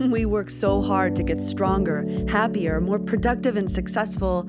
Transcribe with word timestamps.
We 0.00 0.24
work 0.24 0.48
so 0.48 0.80
hard 0.80 1.14
to 1.16 1.22
get 1.22 1.38
stronger, 1.42 2.06
happier, 2.26 2.80
more 2.80 2.98
productive, 2.98 3.58
and 3.58 3.70
successful. 3.70 4.44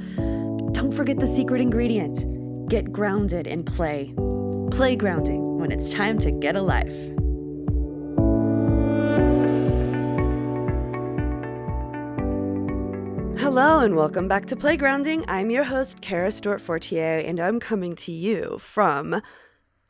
Don't 0.71 0.93
forget 0.93 1.19
the 1.19 1.27
secret 1.27 1.59
ingredient 1.59 2.69
get 2.69 2.89
grounded 2.93 3.47
in 3.47 3.65
play. 3.65 4.13
Playgrounding 4.15 5.57
when 5.57 5.73
it's 5.73 5.91
time 5.91 6.17
to 6.19 6.31
get 6.31 6.55
a 6.55 6.61
life. 6.61 6.95
Hello 13.37 13.79
and 13.79 13.97
welcome 13.97 14.29
back 14.29 14.45
to 14.45 14.55
Playgrounding. 14.55 15.25
I'm 15.27 15.49
your 15.49 15.65
host, 15.65 15.99
Kara 15.99 16.31
Stewart 16.31 16.61
Fortier, 16.61 17.17
and 17.17 17.41
I'm 17.41 17.59
coming 17.59 17.97
to 17.97 18.13
you 18.13 18.57
from 18.61 19.21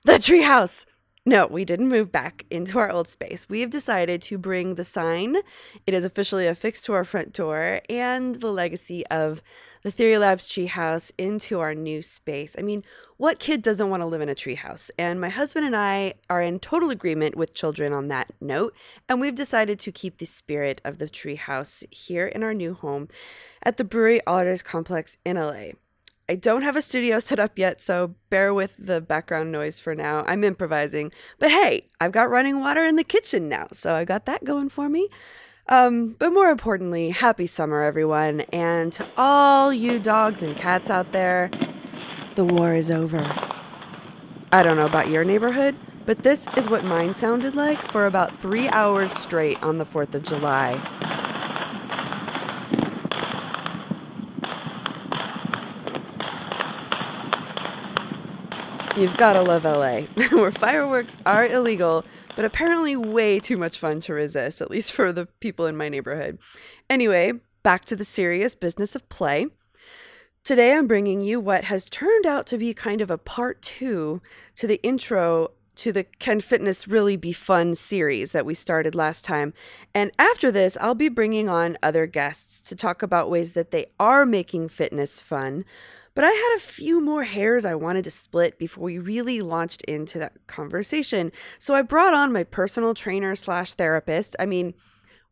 the 0.05 0.13
treehouse. 0.13 0.87
No, 1.23 1.45
we 1.45 1.65
didn't 1.65 1.89
move 1.89 2.11
back 2.11 2.45
into 2.49 2.79
our 2.79 2.89
old 2.89 3.07
space. 3.07 3.47
We 3.47 3.61
have 3.61 3.69
decided 3.69 4.23
to 4.23 4.39
bring 4.39 4.73
the 4.73 4.83
sign. 4.83 5.37
It 5.85 5.93
is 5.93 6.03
officially 6.03 6.47
affixed 6.47 6.85
to 6.85 6.93
our 6.93 7.03
front 7.03 7.31
door 7.31 7.81
and 7.87 8.35
the 8.35 8.51
legacy 8.51 9.05
of 9.05 9.43
the 9.83 9.91
Theory 9.91 10.17
Labs 10.17 10.49
treehouse 10.49 11.11
into 11.19 11.59
our 11.59 11.75
new 11.75 12.01
space. 12.01 12.55
I 12.57 12.63
mean, 12.63 12.83
what 13.17 13.37
kid 13.37 13.61
doesn't 13.61 13.91
want 13.91 14.01
to 14.01 14.07
live 14.07 14.21
in 14.21 14.29
a 14.29 14.35
treehouse? 14.35 14.89
And 14.97 15.21
my 15.21 15.29
husband 15.29 15.67
and 15.67 15.75
I 15.75 16.15
are 16.27 16.41
in 16.41 16.57
total 16.57 16.89
agreement 16.89 17.35
with 17.35 17.53
children 17.53 17.93
on 17.93 18.07
that 18.07 18.33
note, 18.41 18.73
and 19.07 19.21
we've 19.21 19.35
decided 19.35 19.79
to 19.81 19.91
keep 19.91 20.17
the 20.17 20.25
spirit 20.25 20.81
of 20.83 20.97
the 20.97 21.07
treehouse 21.07 21.83
here 21.93 22.25
in 22.25 22.41
our 22.41 22.55
new 22.55 22.73
home 22.73 23.09
at 23.61 23.77
the 23.77 23.83
Brewery 23.83 24.25
Alders 24.25 24.63
Complex 24.63 25.19
in 25.23 25.37
LA. 25.37 25.73
I 26.29 26.35
don't 26.35 26.61
have 26.61 26.75
a 26.75 26.81
studio 26.81 27.19
set 27.19 27.39
up 27.39 27.57
yet, 27.57 27.81
so 27.81 28.15
bear 28.29 28.53
with 28.53 28.77
the 28.77 29.01
background 29.01 29.51
noise 29.51 29.79
for 29.79 29.95
now. 29.95 30.23
I'm 30.27 30.43
improvising. 30.43 31.11
But 31.39 31.51
hey, 31.51 31.89
I've 31.99 32.11
got 32.11 32.29
running 32.29 32.59
water 32.59 32.85
in 32.85 32.95
the 32.95 33.03
kitchen 33.03 33.49
now, 33.49 33.67
so 33.73 33.93
I 33.93 34.05
got 34.05 34.25
that 34.27 34.43
going 34.43 34.69
for 34.69 34.87
me. 34.87 35.09
Um, 35.67 36.15
but 36.19 36.33
more 36.33 36.49
importantly, 36.49 37.11
happy 37.11 37.47
summer, 37.47 37.83
everyone. 37.83 38.41
And 38.53 38.91
to 38.93 39.05
all 39.17 39.73
you 39.73 39.99
dogs 39.99 40.41
and 40.43 40.55
cats 40.55 40.89
out 40.89 41.11
there, 41.11 41.49
the 42.35 42.45
war 42.45 42.73
is 42.73 42.89
over. 42.89 43.23
I 44.51 44.63
don't 44.63 44.77
know 44.77 44.85
about 44.85 45.09
your 45.09 45.23
neighborhood, 45.23 45.75
but 46.05 46.23
this 46.23 46.45
is 46.57 46.69
what 46.69 46.83
mine 46.85 47.15
sounded 47.15 47.55
like 47.55 47.77
for 47.77 48.05
about 48.05 48.37
three 48.37 48.67
hours 48.69 49.11
straight 49.11 49.61
on 49.63 49.77
the 49.77 49.85
4th 49.85 50.15
of 50.15 50.23
July. 50.23 51.30
You've 58.97 59.15
gotta 59.15 59.41
love 59.41 59.63
LA, 59.63 60.01
where 60.31 60.51
fireworks 60.51 61.17
are 61.25 61.45
illegal, 61.45 62.03
but 62.35 62.43
apparently 62.43 62.97
way 62.97 63.39
too 63.39 63.55
much 63.55 63.79
fun 63.79 64.01
to 64.01 64.13
resist, 64.13 64.59
at 64.59 64.69
least 64.69 64.91
for 64.91 65.13
the 65.13 65.27
people 65.39 65.65
in 65.65 65.77
my 65.77 65.87
neighborhood. 65.87 66.37
Anyway, 66.89 67.33
back 67.63 67.85
to 67.85 67.95
the 67.95 68.03
serious 68.03 68.53
business 68.53 68.93
of 68.93 69.07
play. 69.07 69.47
Today 70.43 70.73
I'm 70.73 70.87
bringing 70.87 71.21
you 71.21 71.39
what 71.39 71.65
has 71.65 71.89
turned 71.89 72.25
out 72.25 72.45
to 72.47 72.57
be 72.57 72.73
kind 72.73 72.99
of 72.99 73.09
a 73.09 73.17
part 73.17 73.61
two 73.61 74.21
to 74.55 74.67
the 74.67 74.81
intro 74.83 75.51
to 75.75 75.93
the 75.93 76.03
Can 76.03 76.41
Fitness 76.41 76.87
Really 76.87 77.15
Be 77.15 77.31
Fun 77.31 77.75
series 77.75 78.33
that 78.33 78.45
we 78.45 78.53
started 78.53 78.93
last 78.93 79.23
time. 79.23 79.53
And 79.95 80.11
after 80.19 80.51
this, 80.51 80.77
I'll 80.81 80.95
be 80.95 81.09
bringing 81.09 81.47
on 81.47 81.77
other 81.81 82.05
guests 82.05 82.61
to 82.63 82.75
talk 82.75 83.01
about 83.01 83.29
ways 83.29 83.53
that 83.53 83.71
they 83.71 83.85
are 83.99 84.25
making 84.25 84.67
fitness 84.67 85.21
fun 85.21 85.63
but 86.13 86.23
I 86.23 86.29
had 86.29 86.55
a 86.57 86.61
few 86.61 87.01
more 87.01 87.23
hairs 87.23 87.65
I 87.65 87.75
wanted 87.75 88.03
to 88.05 88.11
split 88.11 88.57
before 88.57 88.83
we 88.83 88.97
really 88.97 89.41
launched 89.41 89.81
into 89.83 90.19
that 90.19 90.33
conversation. 90.47 91.31
So 91.59 91.73
I 91.73 91.81
brought 91.81 92.13
on 92.13 92.33
my 92.33 92.43
personal 92.43 92.93
trainer 92.93 93.35
slash 93.35 93.73
therapist. 93.73 94.35
I 94.39 94.45
mean, 94.45 94.73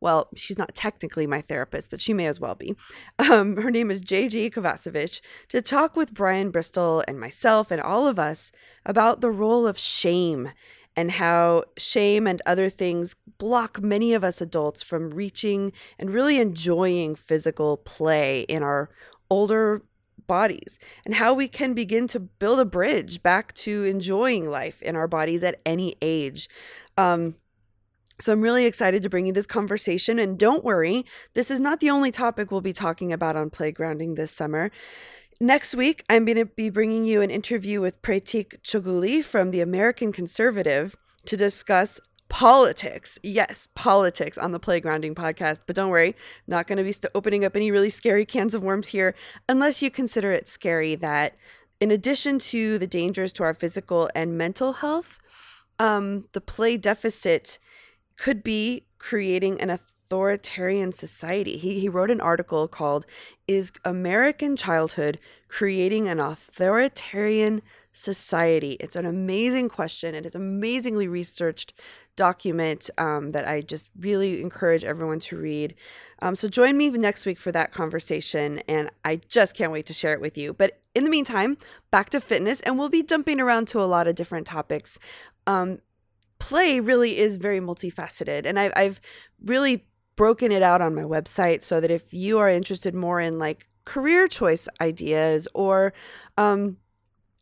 well, 0.02 0.30
she's 0.36 0.58
not 0.58 0.76
technically 0.76 1.28
my 1.28 1.42
therapist, 1.42 1.92
but 1.92 2.00
she 2.00 2.14
may 2.14 2.28
as 2.28 2.40
well 2.40 2.56
be. 2.56 2.76
Um, 3.20 3.58
her 3.58 3.70
name 3.70 3.92
is 3.92 4.02
JJ 4.02 4.54
Kovacevic 4.54 5.22
to 5.50 5.62
talk 5.62 5.96
with 5.96 6.14
Brian 6.14 6.52
Bristol 6.52 7.04
and 7.08 7.20
myself 7.20 7.70
and 7.70 7.82
all 7.82 8.08
of 8.08 8.18
us 8.18 8.52
about 8.86 9.22
the 9.22 9.30
role 9.30 9.68
of 9.68 9.78
shame 9.78 10.50
and 10.96 11.12
how 11.12 11.64
shame 11.78 12.26
and 12.26 12.42
other 12.46 12.70
things 12.70 13.16
block 13.38 13.82
many 13.82 14.14
of 14.14 14.24
us 14.24 14.42
adults 14.42 14.82
from 14.82 15.12
reaching 15.12 15.72
and 16.00 16.10
really 16.10 16.40
enjoying 16.40 17.14
physical 17.14 17.78
play 17.78 18.42
in 18.42 18.64
our 18.64 18.90
older 19.30 19.84
bodies 20.30 20.80
and 21.06 21.16
how 21.16 21.34
we 21.34 21.50
can 21.50 21.74
begin 21.74 22.08
to 22.08 22.20
build 22.22 22.60
a 22.62 22.66
bridge 22.66 23.22
back 23.22 23.54
to 23.56 23.84
enjoying 23.84 24.50
life 24.50 24.82
in 24.82 24.96
our 24.96 25.08
bodies 25.08 25.44
at 25.44 25.60
any 25.66 25.96
age. 26.02 26.48
Um, 26.98 27.36
so 28.22 28.32
I'm 28.34 28.42
really 28.42 28.66
excited 28.66 29.02
to 29.04 29.10
bring 29.10 29.26
you 29.26 29.34
this 29.34 29.46
conversation. 29.46 30.20
And 30.20 30.38
don't 30.38 30.64
worry, 30.64 31.06
this 31.34 31.50
is 31.50 31.60
not 31.60 31.80
the 31.80 31.90
only 31.90 32.12
topic 32.12 32.52
we'll 32.52 32.62
be 32.62 32.74
talking 32.74 33.12
about 33.12 33.36
on 33.36 33.50
Playgrounding 33.50 34.16
this 34.16 34.32
summer. 34.32 34.72
Next 35.42 35.74
week, 35.74 36.04
I'm 36.10 36.26
going 36.26 36.38
to 36.38 36.46
be 36.46 36.70
bringing 36.70 37.06
you 37.06 37.22
an 37.22 37.32
interview 37.32 37.80
with 37.80 38.02
Preetik 38.02 38.62
Choguli 38.62 39.24
from 39.24 39.52
the 39.52 39.62
American 39.62 40.12
Conservative 40.12 40.98
to 41.26 41.38
discuss 41.38 42.00
politics. 42.30 43.20
Yes, 43.24 43.68
politics 43.76 44.38
on 44.38 44.52
the 44.52 44.60
Playgrounding 44.60 45.16
podcast. 45.16 45.62
But 45.66 45.76
don't 45.76 45.90
worry, 45.90 46.16
not 46.48 46.68
going 46.68 46.78
to 46.78 46.84
be 46.84 46.92
st- 46.92 47.12
opening 47.14 47.44
up 47.44 47.56
any 47.56 47.72
really 47.72 47.90
scary 47.90 48.26
cans 48.26 48.54
of 48.54 48.64
worms 48.64 48.90
here, 48.90 49.16
unless 49.50 49.82
you 49.82 49.92
consider 49.92 50.32
it 50.32 50.48
scary 50.48 50.96
that, 50.96 51.36
in 51.80 51.92
addition 51.92 52.40
to 52.40 52.78
the 52.78 52.88
dangers 52.88 53.34
to 53.34 53.44
our 53.44 53.54
physical 53.54 54.10
and 54.16 54.38
mental 54.38 54.74
health, 54.74 55.20
um, 55.80 56.24
the 56.34 56.42
play 56.42 56.78
deficit 56.78 57.58
could 58.18 58.44
be 58.44 58.86
creating 59.00 59.60
an 59.62 59.70
authoritarian 60.10 60.92
society. 60.92 61.58
He, 61.58 61.80
he 61.80 61.88
wrote 61.88 62.10
an 62.10 62.20
article 62.20 62.68
called 62.68 63.06
Is 63.48 63.72
American 63.86 64.56
Childhood 64.56 65.20
Creating 65.48 66.08
an 66.08 66.20
Authoritarian 66.20 67.62
Society? 67.94 68.72
It's 68.80 68.96
an 68.96 69.06
amazing 69.06 69.70
question. 69.70 70.16
It 70.16 70.26
is 70.26 70.34
amazingly 70.34 71.08
researched 71.08 71.74
document 72.16 72.90
um, 72.98 73.34
that 73.34 73.48
I 73.48 73.62
just 73.62 73.92
really 74.00 74.42
encourage 74.42 74.84
everyone 74.84 75.20
to 75.20 75.38
read. 75.38 75.76
Um, 76.24 76.36
so 76.36 76.50
join 76.50 76.76
me 76.76 76.90
next 76.90 77.28
week 77.28 77.38
for 77.38 77.52
that 77.52 77.72
conversation, 77.72 78.64
and 78.68 78.90
I 79.06 79.22
just 79.28 79.56
can't 79.56 79.72
wait 79.72 79.86
to 79.86 79.94
share 79.94 80.14
it 80.14 80.22
with 80.22 80.40
you. 80.40 80.54
But 80.54 80.80
in 80.96 81.04
the 81.04 81.12
meantime, 81.12 81.56
back 81.92 82.10
to 82.10 82.20
fitness, 82.20 82.62
and 82.62 82.80
we'll 82.80 82.90
be 82.90 83.04
jumping 83.04 83.40
around 83.40 83.68
to 83.70 83.80
a 83.80 83.86
lot 83.86 84.08
of 84.08 84.16
different 84.16 84.48
topics. 84.48 84.98
Um, 85.46 85.80
play 86.40 86.80
really 86.80 87.20
is 87.20 87.38
very 87.38 87.60
multifaceted, 87.60 88.48
and 88.48 88.60
I've, 88.60 88.74
I've 88.76 89.00
really 89.46 89.86
broken 90.20 90.52
it 90.52 90.62
out 90.62 90.82
on 90.82 90.94
my 90.94 91.04
website 91.04 91.64
so 91.64 91.80
that 91.80 91.90
if 91.90 92.14
you 92.14 92.40
are 92.40 92.50
interested 92.50 92.94
more 92.94 93.22
in 93.22 93.40
like 93.40 93.70
career 93.86 94.28
choice 94.28 94.68
ideas 94.82 95.48
or 95.54 95.94
um, 96.38 96.76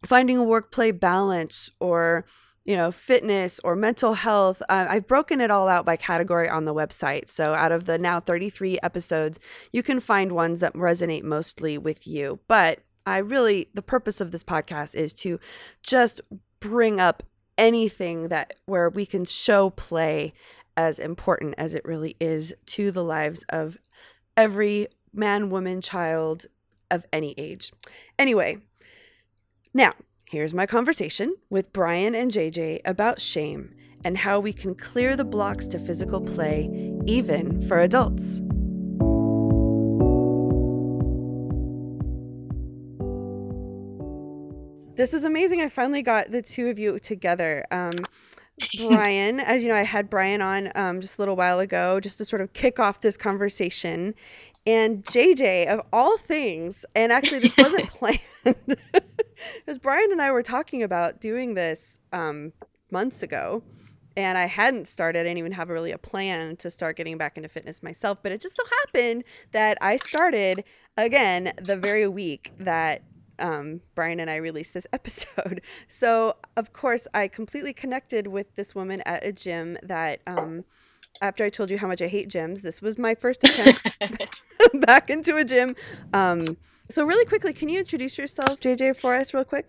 finding 0.06 0.38
a 0.38 0.44
work 0.44 0.72
play 0.72 0.92
balance 0.92 1.72
or 1.80 2.24
you 2.66 2.76
know, 2.76 2.92
fitness 2.92 3.60
or 3.64 3.78
mental 3.78 4.14
health. 4.14 4.62
Uh, 4.68 4.86
I've 4.90 5.08
broken 5.08 5.40
it 5.40 5.50
all 5.50 5.70
out 5.70 5.86
by 5.86 5.96
category 5.96 6.50
on 6.50 6.66
the 6.66 6.74
website. 6.74 7.30
So, 7.30 7.54
out 7.54 7.72
of 7.72 7.86
the 7.86 7.98
now 7.98 8.20
33 8.20 8.78
episodes, 8.84 9.40
you 9.72 9.82
can 9.82 10.02
find 10.02 10.34
ones 10.34 10.60
that 10.60 10.74
resonate 10.74 11.24
mostly 11.24 11.78
with 11.78 12.06
you. 12.06 12.42
But 12.50 12.80
I 13.06 13.20
really, 13.20 13.70
the 13.74 13.82
purpose 13.82 14.20
of 14.20 14.32
this 14.32 14.44
podcast 14.44 14.96
is 14.96 15.14
to 15.14 15.40
just 15.82 16.20
bring 16.60 17.00
up 17.00 17.24
anything 17.58 18.28
that 18.28 18.56
where 18.66 18.90
we 18.90 19.06
can 19.06 19.26
show 19.26 19.70
play 19.72 20.34
as 20.78 21.00
important 21.00 21.56
as 21.58 21.76
it 21.76 21.84
really 21.84 22.16
is 22.22 22.54
to 22.68 22.92
the 22.92 23.04
lives 23.04 23.44
of 23.50 23.78
every 24.38 24.88
man, 25.12 25.50
woman, 25.50 25.82
child 25.82 26.46
of 26.90 27.06
any 27.12 27.34
age. 27.38 27.74
Anyway, 28.18 28.60
now 29.74 29.94
Here's 30.30 30.54
my 30.54 30.66
conversation 30.66 31.36
with 31.50 31.72
Brian 31.72 32.14
and 32.14 32.30
JJ 32.30 32.82
about 32.84 33.22
shame 33.22 33.74
and 34.04 34.18
how 34.18 34.42
we 34.42 34.52
can 34.52 34.76
clear 34.76 35.16
the 35.16 35.24
blocks 35.24 35.70
to 35.70 35.80
physical 35.80 36.20
play, 36.20 36.70
even 37.06 37.62
for 37.66 37.80
adults. 37.80 38.42
This 44.98 45.14
is 45.14 45.24
amazing. 45.24 45.62
I 45.62 45.70
finally 45.70 46.02
got 46.02 46.32
the 46.32 46.42
two 46.42 46.68
of 46.68 46.78
you 46.78 47.00
together. 47.00 47.66
Um, 47.72 47.94
Brian, 48.90 49.40
as 49.40 49.62
you 49.62 49.70
know, 49.70 49.76
I 49.76 49.84
had 49.84 50.10
Brian 50.10 50.42
on 50.42 50.72
um, 50.76 51.02
just 51.02 51.18
a 51.18 51.22
little 51.22 51.36
while 51.36 51.60
ago 51.60 52.00
just 52.00 52.18
to 52.18 52.26
sort 52.26 52.42
of 52.42 52.54
kick 52.54 52.80
off 52.80 53.02
this 53.02 53.18
conversation. 53.18 54.16
And 54.66 55.04
JJ, 55.04 55.68
of 55.68 55.82
all 55.94 56.18
things, 56.18 56.86
and 56.96 57.12
actually, 57.12 57.40
this 57.40 57.56
wasn't 57.58 57.88
planned 57.90 58.20
because 58.44 59.78
Brian 59.80 60.12
and 60.12 60.22
I 60.22 60.32
were 60.32 60.44
talking 60.44 60.84
about 60.84 61.22
doing 61.22 61.54
this 61.54 62.00
um, 62.12 62.52
months 62.92 63.24
ago, 63.24 63.64
and 64.18 64.38
I 64.38 64.48
hadn't 64.48 64.88
started. 64.88 65.20
I 65.20 65.24
didn't 65.24 65.38
even 65.38 65.52
have 65.54 65.70
really 65.70 65.92
a 65.92 65.98
plan 65.98 66.58
to 66.58 66.72
start 66.72 66.98
getting 66.98 67.18
back 67.18 67.38
into 67.38 67.48
fitness 67.48 67.84
myself. 67.84 68.18
But 68.24 68.32
it 68.32 68.42
just 68.42 68.58
so 68.58 68.64
happened 68.86 69.24
that 69.52 69.78
I 69.80 69.98
started 69.98 70.64
again 70.98 71.54
the 71.62 71.78
very 71.78 72.08
week 72.08 72.52
that 72.58 73.04
um, 73.40 73.82
Brian 73.96 74.20
and 74.20 74.30
I 74.30 74.38
released 74.38 74.74
this 74.74 74.88
episode. 74.94 75.62
So, 75.88 76.36
of 76.56 76.74
course, 76.74 77.08
I 77.14 77.28
completely 77.28 77.74
connected 77.74 78.28
with 78.28 78.56
this 78.56 78.76
woman 78.76 79.02
at 79.06 79.26
a 79.26 79.32
gym 79.32 79.78
that 79.84 80.22
um, 80.28 80.64
after 81.22 81.44
I 81.44 81.50
told 81.50 81.72
you 81.72 81.78
how 81.78 81.88
much 81.88 82.02
I 82.02 82.08
hate 82.08 82.30
gyms. 82.30 82.62
This 82.62 82.82
was 82.82 82.98
my 82.98 83.16
first 83.16 83.44
attempt 83.44 83.98
back 84.86 85.10
into 85.10 85.36
a 85.36 85.44
gym. 85.44 85.76
Um, 86.14 86.58
so, 86.90 87.06
really 87.06 87.26
quickly, 87.26 87.54
can 87.54 87.70
you 87.70 87.80
introduce 87.80 88.18
yourself, 88.18 88.60
JJ, 88.60 88.98
for 88.98 89.16
us, 89.16 89.34
real 89.34 89.44
quick? 89.44 89.68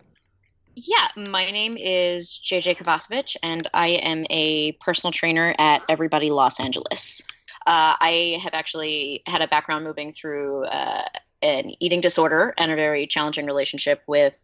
Yeah, 0.75 1.07
my 1.17 1.51
name 1.51 1.75
is 1.77 2.39
JJ 2.45 2.77
Kovacevic, 2.77 3.35
and 3.43 3.67
I 3.73 3.89
am 3.89 4.25
a 4.29 4.73
personal 4.73 5.11
trainer 5.11 5.53
at 5.57 5.83
Everybody 5.89 6.29
Los 6.29 6.59
Angeles. 6.59 7.21
Uh, 7.67 7.95
I 7.99 8.39
have 8.41 8.53
actually 8.53 9.21
had 9.27 9.41
a 9.41 9.47
background 9.47 9.83
moving 9.83 10.13
through 10.13 10.63
uh, 10.65 11.03
an 11.41 11.71
eating 11.79 12.01
disorder 12.01 12.53
and 12.57 12.71
a 12.71 12.75
very 12.75 13.07
challenging 13.07 13.45
relationship 13.45 14.01
with 14.07 14.37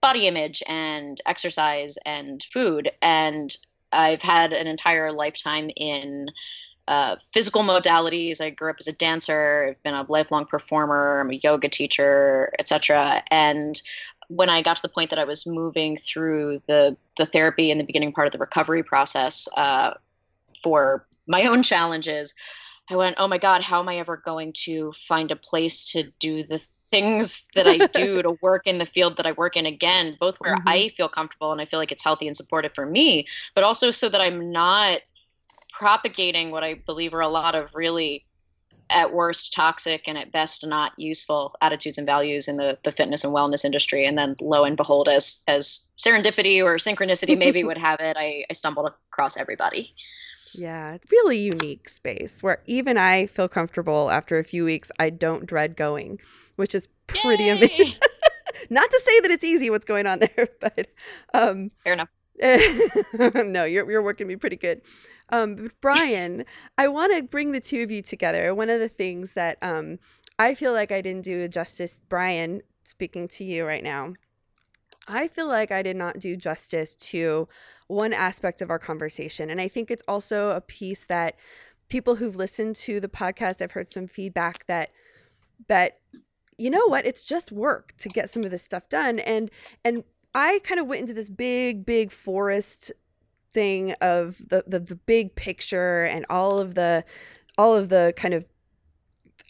body 0.00 0.26
image 0.26 0.62
and 0.68 1.20
exercise 1.26 1.98
and 2.06 2.42
food. 2.52 2.90
And 3.02 3.54
I've 3.92 4.22
had 4.22 4.52
an 4.52 4.66
entire 4.66 5.12
lifetime 5.12 5.70
in 5.76 6.28
uh, 6.88 7.16
physical 7.32 7.62
modalities. 7.62 8.40
I 8.40 8.50
grew 8.50 8.70
up 8.70 8.76
as 8.78 8.86
a 8.86 8.92
dancer. 8.92 9.66
I've 9.70 9.82
been 9.82 9.94
a 9.94 10.06
lifelong 10.08 10.46
performer. 10.46 11.20
I'm 11.20 11.30
a 11.30 11.34
yoga 11.34 11.68
teacher, 11.68 12.52
etc. 12.58 13.22
And 13.30 13.80
when 14.28 14.48
I 14.48 14.62
got 14.62 14.76
to 14.76 14.82
the 14.82 14.88
point 14.88 15.10
that 15.10 15.18
I 15.18 15.24
was 15.24 15.46
moving 15.46 15.96
through 15.96 16.62
the 16.66 16.96
the 17.16 17.26
therapy 17.26 17.70
in 17.70 17.78
the 17.78 17.84
beginning 17.84 18.12
part 18.12 18.26
of 18.26 18.32
the 18.32 18.38
recovery 18.38 18.82
process 18.82 19.48
uh, 19.56 19.94
for 20.62 21.06
my 21.26 21.44
own 21.44 21.62
challenges, 21.62 22.34
I 22.88 22.96
went, 22.96 23.16
"Oh 23.18 23.26
my 23.26 23.38
God, 23.38 23.62
how 23.62 23.80
am 23.80 23.88
I 23.88 23.96
ever 23.96 24.16
going 24.16 24.52
to 24.64 24.92
find 24.92 25.30
a 25.30 25.36
place 25.36 25.90
to 25.92 26.04
do 26.18 26.42
the 26.42 26.58
things 26.58 27.44
that 27.54 27.66
I 27.66 27.86
do 27.86 28.22
to 28.22 28.38
work 28.40 28.66
in 28.66 28.78
the 28.78 28.86
field 28.86 29.16
that 29.16 29.26
I 29.26 29.32
work 29.32 29.56
in? 29.56 29.66
Again, 29.66 30.16
both 30.20 30.36
where 30.36 30.54
mm-hmm. 30.54 30.68
I 30.68 30.88
feel 30.90 31.08
comfortable 31.08 31.52
and 31.52 31.60
I 31.60 31.64
feel 31.64 31.80
like 31.80 31.92
it's 31.92 32.04
healthy 32.04 32.28
and 32.28 32.36
supportive 32.36 32.74
for 32.74 32.86
me, 32.86 33.26
but 33.54 33.64
also 33.64 33.90
so 33.90 34.08
that 34.08 34.20
I'm 34.20 34.52
not 34.52 35.00
propagating 35.72 36.50
what 36.50 36.64
I 36.64 36.74
believe 36.74 37.12
are 37.12 37.20
a 37.20 37.28
lot 37.28 37.54
of 37.54 37.74
really 37.74 38.24
at 38.88 39.12
worst 39.12 39.52
toxic 39.52 40.06
and 40.06 40.16
at 40.16 40.30
best 40.30 40.64
not 40.64 40.92
useful 40.96 41.54
attitudes 41.60 41.98
and 41.98 42.06
values 42.06 42.46
in 42.46 42.56
the, 42.56 42.78
the 42.84 42.92
fitness 42.92 43.24
and 43.24 43.34
wellness 43.34 43.64
industry. 43.64 44.04
And 44.04 44.16
then 44.16 44.36
lo 44.40 44.64
and 44.64 44.76
behold 44.76 45.08
as 45.08 45.42
as 45.48 45.90
serendipity 45.98 46.62
or 46.62 46.76
synchronicity 46.76 47.36
maybe 47.36 47.64
would 47.64 47.78
have 47.78 48.00
it 48.00 48.16
I, 48.16 48.44
I 48.48 48.52
stumbled 48.52 48.92
across 49.10 49.36
everybody 49.36 49.94
yeah 50.54 50.94
it's 50.94 51.10
really 51.10 51.38
unique 51.38 51.88
space 51.88 52.42
where 52.42 52.62
even 52.66 52.96
i 52.96 53.26
feel 53.26 53.48
comfortable 53.48 54.10
after 54.10 54.38
a 54.38 54.44
few 54.44 54.64
weeks 54.64 54.90
i 54.98 55.10
don't 55.10 55.46
dread 55.46 55.76
going 55.76 56.18
which 56.56 56.74
is 56.74 56.88
pretty 57.06 57.44
Yay! 57.44 57.50
amazing 57.50 57.94
not 58.70 58.90
to 58.90 59.00
say 59.02 59.20
that 59.20 59.30
it's 59.30 59.44
easy 59.44 59.70
what's 59.70 59.84
going 59.84 60.06
on 60.06 60.18
there 60.36 60.48
but 60.60 60.88
um 61.34 61.70
fair 61.84 61.94
enough 61.94 62.08
no 63.46 63.64
you're, 63.64 63.90
you're 63.90 64.02
working 64.02 64.26
me 64.26 64.36
pretty 64.36 64.56
good 64.56 64.82
um, 65.28 65.70
Brian, 65.80 66.44
I 66.78 66.86
want 66.86 67.12
to 67.12 67.22
bring 67.22 67.52
the 67.52 67.60
two 67.60 67.82
of 67.82 67.90
you 67.90 68.00
together. 68.00 68.54
One 68.54 68.70
of 68.70 68.78
the 68.78 68.88
things 68.88 69.32
that 69.32 69.58
um, 69.60 69.98
I 70.38 70.54
feel 70.54 70.72
like 70.72 70.92
I 70.92 71.00
didn't 71.00 71.24
do 71.24 71.48
justice, 71.48 72.00
Brian, 72.08 72.62
speaking 72.84 73.26
to 73.28 73.44
you 73.44 73.66
right 73.66 73.82
now, 73.82 74.14
I 75.06 75.28
feel 75.28 75.48
like 75.48 75.70
I 75.70 75.82
did 75.82 75.96
not 75.96 76.18
do 76.18 76.36
justice 76.36 76.94
to 76.94 77.48
one 77.86 78.12
aspect 78.12 78.60
of 78.60 78.70
our 78.70 78.78
conversation. 78.78 79.50
And 79.50 79.60
I 79.60 79.68
think 79.68 79.90
it's 79.90 80.02
also 80.08 80.50
a 80.50 80.60
piece 80.60 81.04
that 81.04 81.36
people 81.88 82.16
who've 82.16 82.36
listened 82.36 82.76
to 82.76 82.98
the 82.98 83.08
podcast, 83.08 83.62
I've 83.62 83.72
heard 83.72 83.88
some 83.88 84.08
feedback 84.08 84.66
that, 84.66 84.90
that, 85.68 86.00
you 86.58 86.70
know 86.70 86.86
what, 86.86 87.06
it's 87.06 87.24
just 87.24 87.52
work 87.52 87.92
to 87.98 88.08
get 88.08 88.30
some 88.30 88.42
of 88.42 88.50
this 88.50 88.62
stuff 88.62 88.88
done. 88.88 89.18
And, 89.20 89.50
and, 89.84 90.04
I 90.36 90.60
kind 90.64 90.78
of 90.78 90.86
went 90.86 91.00
into 91.00 91.14
this 91.14 91.30
big, 91.30 91.86
big 91.86 92.12
forest 92.12 92.92
thing 93.56 93.92
of 94.02 94.36
the, 94.50 94.64
the 94.66 94.78
the 94.78 94.96
big 94.96 95.34
picture 95.34 96.02
and 96.04 96.26
all 96.28 96.58
of 96.58 96.74
the 96.74 97.04
all 97.56 97.74
of 97.74 97.88
the 97.88 98.12
kind 98.14 98.34
of 98.34 98.44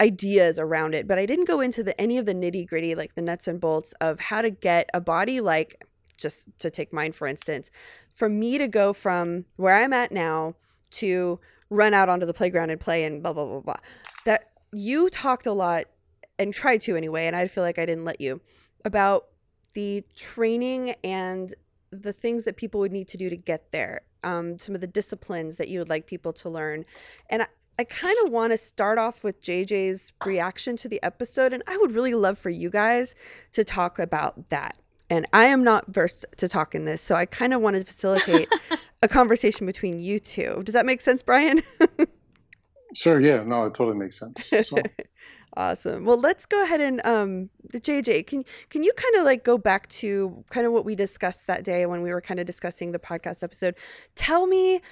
ideas 0.01 0.59
around 0.59 0.95
it 0.95 1.09
but 1.09 1.19
i 1.19 1.25
didn't 1.25 1.47
go 1.47 1.61
into 1.61 1.83
the 1.83 1.99
any 2.01 2.19
of 2.19 2.27
the 2.27 2.35
nitty 2.35 2.67
gritty 2.67 2.95
like 2.95 3.15
the 3.15 3.23
nuts 3.23 3.49
and 3.49 3.61
bolts 3.61 3.93
of 4.01 4.21
how 4.21 4.43
to 4.43 4.51
get 4.51 4.91
a 4.93 5.01
body 5.01 5.41
like 5.41 5.83
just 6.17 6.49
to 6.59 6.71
take 6.71 6.93
mine 6.93 7.13
for 7.13 7.27
instance 7.27 7.71
for 8.15 8.29
me 8.29 8.59
to 8.59 8.69
go 8.69 8.93
from 8.93 9.45
where 9.57 9.77
i'm 9.77 9.93
at 9.93 10.13
now 10.13 10.55
to 10.91 11.41
run 11.71 11.95
out 11.95 12.09
onto 12.09 12.27
the 12.27 12.35
playground 12.35 12.71
and 12.71 12.81
play 12.81 13.05
and 13.05 13.23
blah 13.23 13.33
blah 13.33 13.47
blah 13.47 13.61
blah 13.61 13.77
that 14.25 14.51
you 14.73 15.09
talked 15.09 15.47
a 15.47 15.53
lot 15.53 15.85
and 16.39 16.53
tried 16.53 16.81
to 16.81 16.95
anyway 16.95 17.27
and 17.27 17.35
i 17.35 17.47
feel 17.47 17.65
like 17.65 17.79
i 17.79 17.87
didn't 17.87 18.05
let 18.05 18.21
you 18.21 18.41
about 18.85 19.27
the 19.77 20.05
training 20.15 20.95
and 21.05 21.55
the 21.91 22.13
things 22.13 22.45
that 22.45 22.57
people 22.57 22.81
would 22.81 22.93
need 22.93 23.09
to 23.09 23.17
do 23.17 23.29
to 23.29 23.37
get 23.37 23.73
there, 23.73 24.03
um, 24.25 24.59
some 24.59 24.75
of 24.75 24.81
the 24.81 24.87
disciplines 24.87 25.57
that 25.57 25.69
you 25.69 25.79
would 25.79 25.89
like 25.89 26.07
people 26.07 26.33
to 26.33 26.49
learn. 26.49 26.85
And 27.29 27.47
I, 27.77 27.83
I 27.83 27.85
kind 27.85 28.17
of 28.25 28.33
want 28.33 28.53
to 28.53 28.57
start 28.57 28.99
off 28.99 29.25
with 29.25 29.41
JJ's 29.41 30.13
reaction 30.25 30.77
to 30.79 30.89
the 30.89 31.03
episode, 31.03 31.53
and 31.53 31.63
I 31.67 31.77
would 31.77 31.93
really 31.93 32.15
love 32.15 32.39
for 32.39 32.51
you 32.51 32.71
guys 32.71 33.15
to 33.53 33.65
talk 33.65 33.99
about 33.99 34.49
that. 34.51 34.77
And 35.09 35.27
I 35.33 35.45
am 35.47 35.63
not 35.63 35.87
versed 35.87 36.25
to 36.37 36.49
talk 36.49 36.75
in 36.75 36.85
this, 36.85 37.01
so 37.01 37.15
I 37.15 37.27
kind 37.27 37.55
of 37.55 37.61
want 37.61 37.77
to 37.77 37.85
facilitate 37.85 38.49
a 39.03 39.09
conversation 39.09 39.67
between 39.67 40.01
you 40.01 40.19
two. 40.19 40.63
Does 40.65 40.73
that 40.73 40.87
make 40.87 41.01
sense, 41.01 41.23
Brian? 41.23 41.63
sure. 42.95 43.21
Yeah. 43.21 43.45
No, 43.45 43.67
it 43.67 43.75
totally 43.75 43.97
makes 43.97 44.19
sense. 44.19 44.51
So. 44.69 44.77
Awesome. 45.59 46.05
Well, 46.05 46.21
let's 46.21 46.45
go 46.45 46.63
ahead 46.63 46.83
and 46.83 47.01
um 47.07 47.49
JJ, 47.73 48.27
can 48.27 48.45
can 48.69 48.83
you 48.83 48.93
kind 48.95 49.15
of 49.17 49.25
like 49.25 49.43
go 49.43 49.57
back 49.57 49.89
to 49.89 50.45
kind 50.51 50.67
of 50.67 50.73
what 50.75 50.85
we 50.85 50.95
discussed 50.95 51.47
that 51.47 51.65
day 51.65 51.87
when 51.87 52.03
we 52.03 52.11
were 52.11 52.21
kind 52.21 52.39
of 52.39 52.45
discussing 52.45 52.93
the 52.93 52.99
podcast 52.99 53.43
episode? 53.43 53.75
Tell 54.15 54.47
me 54.47 54.83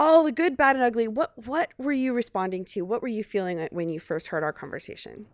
all 0.00 0.24
the 0.24 0.32
good, 0.32 0.56
bad 0.56 0.76
and 0.76 0.82
ugly. 0.82 1.06
What 1.06 1.32
what 1.46 1.72
were 1.76 1.92
you 1.92 2.14
responding 2.14 2.64
to? 2.66 2.80
What 2.82 3.02
were 3.02 3.08
you 3.08 3.22
feeling 3.22 3.68
when 3.70 3.90
you 3.90 4.00
first 4.00 4.28
heard 4.28 4.42
our 4.42 4.52
conversation? 4.52 5.26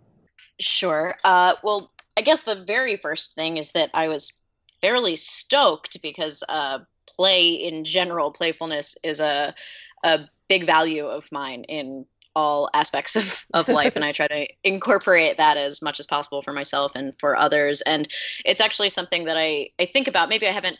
Sure. 0.58 1.14
Uh 1.22 1.54
well, 1.62 1.92
I 2.16 2.22
guess 2.22 2.42
the 2.42 2.64
very 2.64 2.96
first 2.96 3.36
thing 3.36 3.58
is 3.58 3.72
that 3.72 3.90
I 3.94 4.08
was 4.08 4.42
fairly 4.80 5.14
stoked 5.14 6.02
because 6.02 6.42
uh 6.48 6.80
play 7.08 7.50
in 7.50 7.84
general, 7.84 8.32
playfulness 8.32 8.98
is 9.04 9.20
a 9.20 9.54
a 10.02 10.28
big 10.48 10.66
value 10.66 11.06
of 11.06 11.30
mine 11.30 11.64
in 11.64 12.04
all 12.34 12.68
aspects 12.74 13.16
of, 13.16 13.46
of 13.54 13.66
life 13.66 13.96
and 13.96 14.04
i 14.04 14.12
try 14.12 14.28
to 14.28 14.46
incorporate 14.62 15.38
that 15.38 15.56
as 15.56 15.80
much 15.80 15.98
as 15.98 16.04
possible 16.04 16.42
for 16.42 16.52
myself 16.52 16.92
and 16.94 17.14
for 17.18 17.34
others 17.34 17.80
and 17.80 18.08
it's 18.44 18.60
actually 18.60 18.90
something 18.90 19.24
that 19.24 19.38
i 19.38 19.70
i 19.80 19.86
think 19.86 20.06
about 20.06 20.28
maybe 20.28 20.46
i 20.46 20.50
haven't 20.50 20.76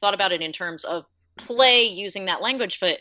thought 0.00 0.14
about 0.14 0.32
it 0.32 0.40
in 0.40 0.52
terms 0.52 0.84
of 0.84 1.04
play 1.46 1.84
using 1.84 2.26
that 2.26 2.42
language 2.42 2.80
but 2.80 3.00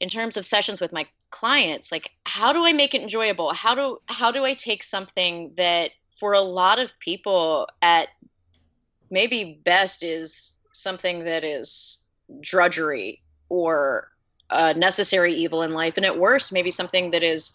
in 0.00 0.08
terms 0.08 0.36
of 0.36 0.46
sessions 0.46 0.80
with 0.80 0.92
my 0.92 1.06
clients 1.30 1.90
like 1.92 2.10
how 2.24 2.52
do 2.52 2.64
i 2.64 2.72
make 2.72 2.94
it 2.94 3.02
enjoyable 3.02 3.52
how 3.52 3.74
do 3.74 3.98
how 4.06 4.30
do 4.30 4.44
i 4.44 4.54
take 4.54 4.82
something 4.82 5.52
that 5.56 5.90
for 6.18 6.32
a 6.32 6.40
lot 6.40 6.78
of 6.78 6.98
people 6.98 7.68
at 7.82 8.08
maybe 9.10 9.60
best 9.64 10.02
is 10.02 10.54
something 10.72 11.24
that 11.24 11.44
is 11.44 12.00
drudgery 12.40 13.22
or 13.48 14.10
a 14.50 14.74
necessary 14.74 15.34
evil 15.34 15.62
in 15.62 15.72
life, 15.72 15.94
and 15.96 16.06
at 16.06 16.18
worst, 16.18 16.52
maybe 16.52 16.70
something 16.70 17.10
that 17.10 17.22
is 17.22 17.52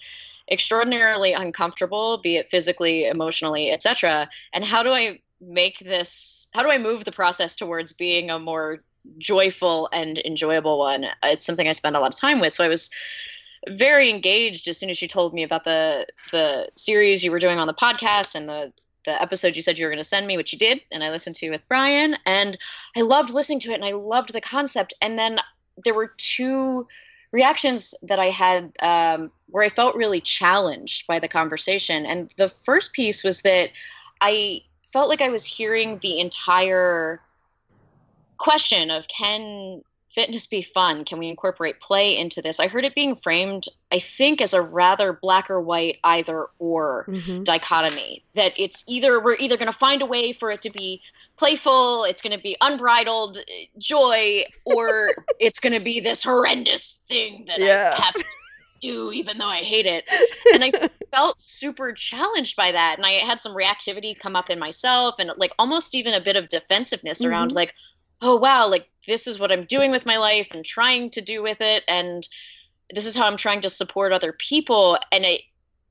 extraordinarily 0.52 1.34
uncomfortable, 1.34 2.18
be 2.18 2.38
it 2.38 2.50
physically, 2.50 3.06
emotionally, 3.06 3.72
etc. 3.72 4.30
And 4.52 4.64
how 4.64 4.84
do 4.84 4.92
I 4.92 5.22
make 5.42 5.80
this? 5.80 6.50
How 6.54 6.62
do 6.62 6.70
I 6.70 6.78
move 6.78 7.04
the 7.04 7.12
process 7.12 7.56
towards 7.56 7.94
being 7.94 8.30
a 8.30 8.40
more 8.40 8.84
joyful 9.18 9.90
and 9.92 10.18
enjoyable 10.20 10.80
one? 10.80 11.08
It's 11.24 11.46
something 11.46 11.68
I 11.68 11.74
spend 11.74 11.96
a 11.96 12.00
lot 12.00 12.14
of 12.14 12.20
time 12.20 12.40
with. 12.40 12.54
So 12.54 12.64
I 12.64 12.70
was 12.70 12.90
very 13.68 14.10
engaged 14.10 14.68
as 14.68 14.78
soon 14.78 14.90
as 14.90 15.02
you 15.02 15.08
told 15.08 15.34
me 15.34 15.44
about 15.44 15.64
the 15.64 16.06
the 16.32 16.70
series 16.76 17.24
you 17.24 17.32
were 17.32 17.40
doing 17.40 17.60
on 17.60 17.68
the 17.68 17.74
podcast 17.74 18.36
and 18.36 18.50
the 18.50 18.74
the 19.06 19.22
episode 19.22 19.56
you 19.56 19.62
said 19.62 19.78
you 19.78 19.86
were 19.86 19.92
going 19.92 19.98
to 19.98 20.04
send 20.04 20.28
me, 20.28 20.38
which 20.38 20.54
you 20.54 20.60
did, 20.60 20.82
and 20.92 21.04
I 21.04 21.10
listened 21.10 21.36
to 21.38 21.50
with 21.50 21.68
Brian, 21.68 22.16
and 22.26 22.58
I 22.96 23.02
loved 23.02 23.32
listening 23.32 23.60
to 23.62 23.72
it, 23.72 23.76
and 23.76 23.86
I 23.86 23.92
loved 23.92 24.32
the 24.32 24.42
concept. 24.42 24.94
And 25.02 25.20
then 25.20 25.40
there 25.84 25.94
were 25.94 26.14
two 26.18 26.88
reactions 27.32 27.94
that 28.04 28.20
I 28.20 28.28
had 28.28 28.72
um, 28.82 29.32
where 29.48 29.64
I 29.64 29.70
felt 29.70 29.96
really 29.96 30.22
challenged 30.22 31.08
by 31.08 31.20
the 31.20 31.28
conversation. 31.28 32.06
And 32.06 32.34
the 32.38 32.48
first 32.48 32.94
piece 32.94 33.24
was 33.24 33.42
that 33.42 33.72
I 34.22 34.62
felt 34.92 35.10
like 35.10 35.22
I 35.22 35.30
was 35.30 35.46
hearing 35.46 36.00
the 36.00 36.20
entire 36.20 37.20
question 38.44 38.92
of 38.92 39.08
can 39.08 39.82
fitness 40.10 40.46
be 40.46 40.62
fun? 40.62 41.06
Can 41.06 41.18
we 41.18 41.30
incorporate 41.30 41.80
play 41.80 42.18
into 42.18 42.42
this? 42.42 42.60
I 42.60 42.68
heard 42.68 42.84
it 42.84 42.94
being 42.94 43.16
framed, 43.16 43.68
I 43.92 44.00
think, 44.00 44.42
as 44.42 44.54
a 44.54 44.62
rather 44.62 45.14
black 45.14 45.50
or 45.50 45.62
white 45.62 45.98
either 46.04 46.48
or 46.60 47.06
mm-hmm. 47.08 47.44
dichotomy. 47.44 48.22
That 48.36 48.54
it's 48.58 48.84
either 48.86 49.22
we're 49.22 49.38
either 49.38 49.56
going 49.56 49.72
to 49.72 49.78
find 49.78 50.02
a 50.02 50.06
way 50.06 50.34
for 50.34 50.52
it 50.52 50.62
to 50.64 50.70
be 50.70 51.02
playful, 51.38 52.04
it's 52.04 52.22
going 52.22 52.36
to 52.36 52.44
be 52.44 52.58
unbridled 52.60 53.38
joy, 53.78 54.44
or 54.66 55.14
it's 55.40 55.62
going 55.62 55.74
to 55.74 55.84
be 55.84 56.02
this 56.02 56.22
horrendous 56.22 57.00
thing 57.08 57.46
that 57.48 57.60
yeah. 57.60 57.96
I 57.98 58.02
have 58.02 58.14
to 58.14 58.26
do, 58.82 59.14
even 59.14 59.38
though 59.38 59.48
I 59.48 59.60
hate 59.60 59.86
it. 59.86 60.04
And 60.54 60.64
I 60.64 60.90
felt 61.10 61.42
super 61.42 61.94
challenged 61.94 62.56
by 62.56 62.72
that. 62.74 62.98
And 62.98 63.06
I 63.06 63.12
had 63.12 63.42
some 63.42 63.56
reactivity 63.56 64.20
come 64.20 64.36
up 64.36 64.50
in 64.52 64.60
myself 64.60 65.16
and 65.18 65.32
like 65.38 65.54
almost 65.58 65.96
even 65.96 66.14
a 66.14 66.22
bit 66.22 66.36
of 66.36 66.50
defensiveness 66.50 67.22
mm-hmm. 67.22 67.32
around 67.32 67.54
like, 67.54 67.74
oh 68.24 68.36
wow 68.36 68.68
like 68.68 68.90
this 69.06 69.28
is 69.28 69.38
what 69.38 69.52
i'm 69.52 69.66
doing 69.66 69.92
with 69.92 70.06
my 70.06 70.18
life 70.18 70.48
and 70.52 70.66
trying 70.66 71.10
to 71.10 71.22
do 71.22 71.44
with 71.44 71.62
it 71.62 71.84
and 71.88 72.28
this 72.94 73.06
is 73.06 73.16
how 73.16 73.28
I'm 73.28 73.38
trying 73.38 73.62
to 73.62 73.70
support 73.70 74.12
other 74.12 74.34
people. 74.34 74.98
And 75.12 75.26
I, 75.26 75.40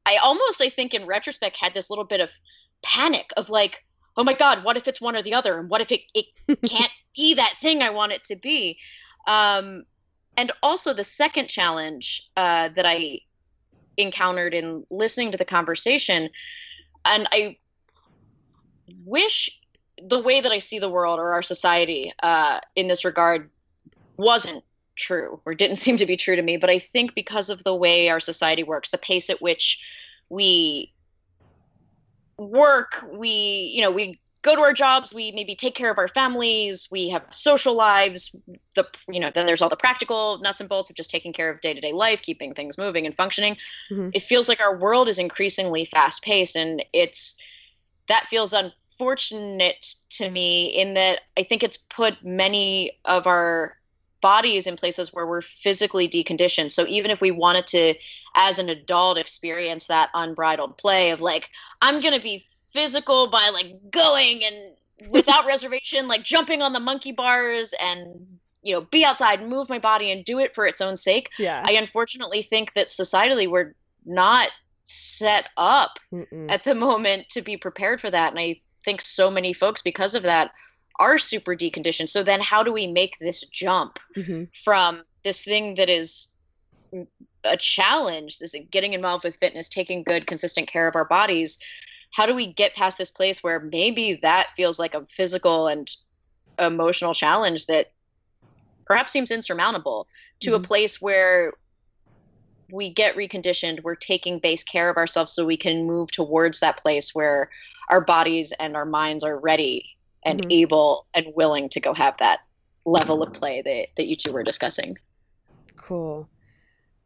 I 0.07 0.17
almost, 0.23 0.61
I 0.61 0.69
think 0.69 0.95
in 0.95 1.07
retrospect, 1.07 1.57
had 1.61 1.75
this 1.75 1.91
little 1.91 2.05
bit 2.05 2.21
of 2.21 2.31
panic 2.83 3.33
of 3.37 3.51
like, 3.51 3.85
oh 4.17 4.25
my 4.25 4.35
God, 4.35 4.65
what 4.65 4.77
if 4.77 4.89
it's 4.89 5.01
one 5.01 5.17
or 5.17 5.23
the 5.23 5.35
other? 5.35 5.59
And 5.59 5.69
what 5.69 5.81
if 5.81 5.91
it, 5.93 6.01
it 6.15 6.27
can't 6.69 6.93
be 7.15 7.35
that 7.35 7.55
thing 7.57 7.83
I 7.83 7.91
want 7.91 8.13
it 8.13 8.25
to 8.25 8.37
be? 8.37 8.79
Um, 9.27 9.85
and 10.37 10.53
also 10.63 10.93
the 10.93 11.05
second 11.05 11.49
challenge 11.49 12.31
uh, 12.37 12.71
that 12.71 12.87
I 12.87 13.21
encountered 13.97 14.55
in 14.55 14.85
listening 14.91 15.33
to 15.33 15.39
the 15.39 15.45
conversation, 15.45 16.31
and 17.05 17.29
I 17.31 17.59
wish 19.05 19.61
the 20.09 20.21
way 20.21 20.41
that 20.41 20.53
I 20.53 20.59
see 20.59 20.79
the 20.79 20.91
world 20.91 21.19
or 21.19 21.33
our 21.33 21.43
society 21.43 22.13
uh, 22.23 22.61
in 22.75 22.89
this 22.89 23.05
regard 23.05 23.51
wasn't 24.17 24.65
true 24.97 25.41
or 25.45 25.55
didn't 25.55 25.77
seem 25.85 25.97
to 25.99 26.07
be 26.07 26.17
true 26.17 26.37
to 26.37 26.43
me. 26.43 26.57
But 26.57 26.71
I 26.71 26.79
think 26.79 27.15
because 27.15 27.51
of 27.51 27.65
the 27.65 27.75
way 27.75 28.09
our 28.09 28.21
society 28.21 28.63
works, 28.63 28.91
the 28.91 28.99
pace 28.99 29.31
at 29.31 29.41
which 29.41 29.85
we 30.29 30.93
work, 32.37 33.05
we, 33.13 33.73
you 33.75 33.83
know, 33.83 33.91
we 33.91 34.19
go 34.43 34.57
to 34.57 34.61
our 34.61 34.73
jobs, 34.73 35.15
we 35.15 35.31
maybe 35.33 35.55
take 35.55 35.77
care 35.77 35.91
of 35.91 35.99
our 35.99 36.09
families, 36.09 36.89
we 36.91 37.09
have 37.11 37.25
social 37.31 37.77
lives, 37.77 38.35
the 38.75 38.85
you 39.09 39.21
know, 39.21 39.31
then 39.33 39.47
there's 39.47 39.63
all 39.63 39.69
the 39.69 39.77
practical 39.77 40.39
nuts 40.39 40.59
and 40.59 40.69
bolts 40.69 40.91
of 40.91 40.97
just 40.97 41.11
taking 41.11 41.33
care 41.33 41.49
of 41.49 41.61
day-to-day 41.61 41.93
life, 41.93 42.23
keeping 42.23 42.53
things 42.53 42.77
moving 42.77 43.07
and 43.07 43.15
functioning. 43.15 43.57
Mm-hmm. 43.91 44.11
It 44.15 44.23
feels 44.23 44.49
like 44.49 44.61
our 44.61 44.77
world 44.77 45.09
is 45.09 45.21
increasingly 45.21 45.85
fast-paced 45.85 46.57
and 46.57 46.85
it's 46.93 47.37
that 48.09 48.27
feels 48.27 48.53
unfortunate 49.03 49.85
to 50.11 50.31
me 50.31 50.67
in 50.67 50.95
that 50.95 51.21
I 51.37 51.43
think 51.43 51.65
it's 51.65 51.77
put 51.77 52.25
many 52.25 52.93
of 53.05 53.27
our 53.27 53.77
bodies 54.21 54.69
in 54.69 54.77
places 54.77 55.13
where 55.13 55.27
we're 55.27 55.41
physically 55.41 56.09
deconditioned. 56.09 56.71
So 56.71 56.87
even 56.87 57.11
if 57.11 57.21
we 57.21 57.33
wanted 57.33 57.67
to, 57.69 57.95
as 58.37 58.61
an 58.61 58.69
adult, 58.69 59.19
experience 59.19 59.89
that 59.89 60.11
unbridled 60.15 60.79
play 60.79 61.11
of 61.11 61.21
like, 61.21 61.51
I'm 61.81 62.01
going 62.01 62.15
to 62.15 62.23
be 62.23 62.47
physical 62.71 63.29
by 63.29 63.51
like 63.53 63.91
going 63.91 64.45
and 64.45 65.11
without 65.11 65.47
reservation, 65.47 66.07
like 66.07 66.23
jumping 66.23 66.63
on 66.63 66.73
the 66.73 66.81
monkey 66.81 67.11
bars 67.11 67.75
and 67.83 68.39
you 68.63 68.73
know 68.73 68.83
be 68.83 69.05
outside 69.05 69.41
and 69.41 69.51
move 69.51 69.69
my 69.69 69.81
body 69.81 70.13
and 70.13 70.25
do 70.25 70.39
it 70.39 70.55
for 70.55 70.65
its 70.65 70.81
own 70.81 70.97
sake 70.97 71.31
yeah 71.37 71.65
i 71.67 71.73
unfortunately 71.73 72.43
think 72.43 72.75
that 72.75 72.87
societally 72.87 73.51
we're 73.51 73.75
not 74.07 74.51
set 74.85 75.49
up 75.57 75.99
Mm-mm. 76.13 76.49
at 76.49 76.63
the 76.63 76.77
moment 76.77 77.29
to 77.31 77.43
be 77.43 77.57
prepared 77.57 78.01
for 78.01 78.09
that 78.09 78.31
and 78.31 78.39
i 78.39 78.61
think 78.85 79.01
so 79.01 79.31
many 79.31 79.53
folks 79.53 79.83
because 79.83 80.15
of 80.15 80.23
that 80.25 80.53
are 80.99 81.19
super 81.19 81.55
deconditioned. 81.55 82.09
So 82.09 82.23
then 82.23 82.41
how 82.41 82.63
do 82.63 82.73
we 82.73 82.87
make 82.87 83.19
this 83.19 83.43
jump 83.47 83.99
mm-hmm. 84.17 84.45
from 84.65 85.03
this 85.23 85.45
thing 85.45 85.77
that 85.77 85.89
is 85.89 86.29
a 87.45 87.57
challenge, 87.57 88.39
this 88.39 88.55
getting 88.71 88.93
involved 88.93 89.25
with 89.25 89.37
fitness, 89.37 89.69
taking 89.69 90.03
good, 90.03 90.27
consistent 90.27 90.69
care 90.69 90.87
of 90.87 90.97
our 90.97 91.05
bodies? 91.05 91.59
How 92.13 92.27
do 92.27 92.35
we 92.35 92.53
get 92.53 92.75
past 92.75 92.99
this 92.99 93.11
place 93.11 93.43
where 93.43 93.59
maybe 93.59 94.21
that 94.23 94.53
feels 94.55 94.79
like 94.79 94.95
a 94.95 95.07
physical 95.07 95.67
and 95.67 95.91
emotional 96.59 97.15
challenge 97.15 97.67
that 97.67 97.93
perhaps 98.85 99.13
seems 99.13 99.31
insurmountable 99.31 100.07
to 100.41 100.51
mm-hmm. 100.51 100.63
a 100.63 100.67
place 100.67 101.01
where 101.01 101.53
we 102.73 102.89
get 102.89 103.15
reconditioned 103.15 103.83
we're 103.85 103.95
taking 103.95 104.39
base 104.39 104.65
care 104.65 104.89
of 104.91 104.97
ourselves 104.97 105.33
so 105.33 105.45
we 105.45 105.57
can 105.57 105.87
move 105.87 106.11
towards 106.11 106.61
that 106.61 106.79
place 106.79 107.15
where 107.15 107.51
our 107.91 108.01
bodies 108.01 108.53
and 108.59 108.75
our 108.75 108.87
minds 108.87 109.23
are 109.23 109.39
ready 109.39 109.97
and 110.25 110.41
mm-hmm. 110.41 110.51
able 110.51 111.07
and 111.15 111.27
willing 111.37 111.69
to 111.69 111.81
go 111.81 111.93
have 111.95 112.17
that 112.17 112.41
level 112.85 113.23
of 113.23 113.33
play 113.33 113.63
that, 113.63 113.89
that 113.97 114.09
you 114.09 114.17
two 114.17 114.33
were 114.33 114.43
discussing. 114.43 114.97
Cool. 115.77 116.29